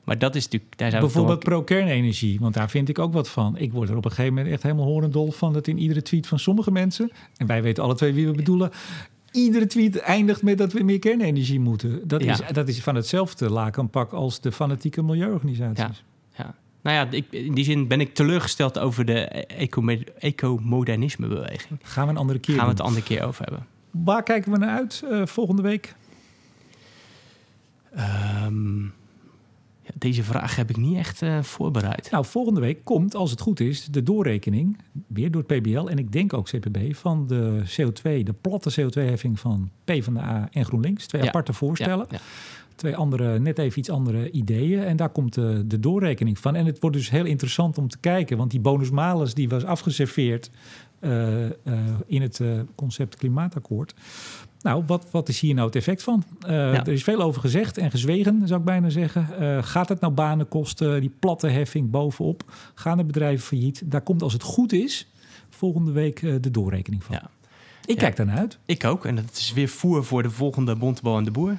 Maar 0.05 0.19
dat 0.19 0.35
is 0.35 0.45
natuurlijk... 0.45 0.79
Daar 0.79 0.91
zijn 0.91 1.03
Bijvoorbeeld 1.03 1.39
pro-kernenergie, 1.39 2.41
want 2.41 2.55
daar 2.55 2.71
vind 2.71 2.89
ik 2.89 2.99
ook 2.99 3.13
wat 3.13 3.29
van. 3.29 3.57
Ik 3.59 3.73
word 3.73 3.89
er 3.89 3.97
op 3.97 4.05
een 4.05 4.11
gegeven 4.11 4.35
moment 4.35 4.53
echt 4.53 4.63
helemaal 4.63 4.85
horendol 4.85 5.31
van 5.31 5.53
dat 5.53 5.67
in 5.67 5.79
iedere 5.79 6.03
tweet 6.03 6.27
van 6.27 6.39
sommige 6.39 6.71
mensen, 6.71 7.11
en 7.37 7.47
wij 7.47 7.63
weten 7.63 7.85
alle 7.85 7.95
twee 7.95 8.13
wie 8.13 8.27
we 8.27 8.33
bedoelen, 8.33 8.71
iedere 9.35 9.67
tweet 9.67 9.99
eindigt 9.99 10.43
met 10.43 10.59
dat 10.59 10.73
we 10.73 10.83
meer 10.83 10.99
kernenergie 10.99 11.61
moeten. 11.61 12.09
Dat, 12.09 12.23
Ja. 12.25 12.33
is, 12.33 12.41
dat 12.53 12.69
is 12.69 12.81
van 12.83 12.95
hetzelfde 12.95 13.51
lakenpak 13.51 14.13
als 14.13 14.41
de 14.41 14.53
fanatieke 14.53 15.03
milieuorganisaties. 15.03 16.05
Ja. 16.37 16.55
Nou 16.83 16.97
ja, 16.97 17.17
ik, 17.17 17.25
in 17.31 17.55
die 17.55 17.65
zin 17.65 17.89
ben 17.89 18.01
ik 18.01 18.15
teleurgesteld 18.15 18.79
over 18.79 19.05
de 19.05 19.19
eco- 19.47 19.97
ecomodernisme-beweging. 20.19 21.79
Gaan 21.83 22.05
we 22.07 22.11
een 22.13 22.19
andere 22.19 22.39
keer 22.39 22.55
Gaan 22.55 22.63
we 22.65 22.69
het 22.69 22.77
de 22.79 22.83
andere 22.83 23.03
keer 23.05 23.23
over 23.25 23.45
hebben. 23.45 23.67
Waar 23.91 24.23
kijken 24.23 24.53
we 24.53 24.59
naar 24.59 24.77
uit 24.79 25.03
eh, 25.11 25.27
volgende 25.27 25.63
week? 25.63 25.95
Ehm, 27.95 28.83
ja, 29.85 29.91
deze 29.95 30.23
vraag 30.23 30.57
heb 30.57 30.71
ik 30.71 30.77
niet 30.77 30.97
echt 30.97 31.23
eh, 31.23 31.43
voorbereid. 31.43 32.11
Nou, 32.11 32.25
volgende 32.25 32.61
week 32.61 32.85
komt, 32.85 33.15
als 33.15 33.31
het 33.31 33.41
goed 33.41 33.61
is, 33.61 33.87
de 33.87 34.03
doorrekening, 34.03 34.79
weer 35.07 35.31
door 35.31 35.45
het 35.47 35.61
PBL 35.61 35.87
en 35.87 35.99
ik 35.99 36.13
denk 36.13 36.33
ook 36.33 36.49
CPB, 36.49 36.95
van 36.95 37.27
de 37.27 37.63
CO2, 37.65 38.23
de 38.23 38.35
platte 38.41 38.81
CO2-heffing 38.81 39.41
van 39.41 39.71
PvdA 39.85 40.49
en 40.53 40.65
GroenLinks. 40.65 41.07
Twee 41.07 41.23
Ja. 41.23 41.29
aparte 41.29 41.53
voorstellen. 41.53 42.07
Ja. 42.11 42.19
Twee 42.75 42.97
andere, 42.97 43.39
net 43.39 43.59
even 43.59 43.79
iets 43.79 43.91
andere 43.91 44.31
ideeën. 44.31 44.85
En 44.85 44.97
daar 44.97 45.09
komt 45.09 45.35
de, 45.35 45.63
de 45.67 45.81
doorrekening 45.81 46.39
van. 46.39 46.55
En 46.55 46.67
het 46.67 46.81
wordt 46.81 46.97
dus 46.97 47.11
heel 47.11 47.25
interessant 47.25 47.79
om 47.79 47.89
te 47.89 47.99
kijken. 47.99 48.37
Want 48.37 48.51
die 48.51 48.61
bonus-malus 48.61 49.35
die 49.35 49.49
was 49.49 49.65
afgeserveerd 49.65 50.51
eh, 51.05 51.45
eh, 51.45 51.51
in 52.07 52.23
het 52.23 52.41
eh, 52.41 52.49
concept 52.75 53.17
klimaatakkoord. 53.17 53.95
Nou, 54.65 54.83
wat, 54.87 55.07
wat 55.11 55.29
is 55.29 55.41
hier 55.41 55.55
nou 55.55 55.67
het 55.67 55.77
effect 55.77 56.03
van? 56.03 56.25
Eh, 56.47 56.75
Er 56.75 56.89
is 56.89 57.03
veel 57.03 57.21
over 57.23 57.41
gezegd 57.41 57.79
en 57.79 57.91
gezwegen, 57.91 58.43
zou 58.45 58.59
ik 58.61 58.67
bijna 58.67 58.89
zeggen. 58.89 59.39
Eh, 59.39 59.63
gaat 59.63 59.89
het 59.89 60.01
nou 60.01 60.13
banen 60.13 60.49
kosten? 60.49 61.01
Die 61.01 61.15
platte 61.19 61.47
heffing 61.49 61.91
bovenop. 61.91 62.53
Gaan 62.75 62.97
de 62.97 63.05
bedrijven 63.05 63.47
failliet? 63.47 63.83
Daar 63.85 64.01
komt, 64.01 64.23
als 64.23 64.33
het 64.33 64.43
goed 64.43 64.73
is, 64.73 65.11
volgende 65.51 65.93
week 65.93 66.23
eh, 66.23 66.35
de 66.41 66.51
doorrekening 66.51 67.05
van. 67.05 67.15
Ja. 67.15 67.31
Ik 67.85 67.95
Ja. 67.95 68.01
kijk 68.01 68.17
daarnaar 68.17 68.39
uit. 68.39 68.59
Ik 68.67 68.85
ook. 68.85 69.05
En 69.05 69.15
dat 69.17 69.25
is 69.33 69.53
weer 69.53 69.69
voer 69.69 70.05
voor 70.05 70.23
de 70.23 70.31
volgende 70.31 70.77
Bontebal 70.77 71.17
en 71.19 71.25
de 71.25 71.31
Boer. 71.31 71.57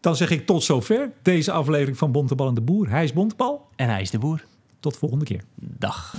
Dan 0.00 0.16
zeg 0.16 0.30
ik 0.30 0.46
tot 0.46 0.62
zover 0.64 1.10
deze 1.22 1.52
aflevering 1.52 1.98
van 1.98 2.12
Bontebal 2.12 2.48
en 2.48 2.54
de 2.54 2.60
Boer. 2.60 2.88
Hij 2.88 3.04
is 3.04 3.12
Bontebal. 3.12 3.68
En 3.76 3.88
hij 3.88 4.00
is 4.00 4.10
de 4.10 4.18
boer. 4.18 4.44
Tot 4.80 4.96
volgende 4.96 5.24
keer. 5.24 5.42
Dag. 5.54 6.14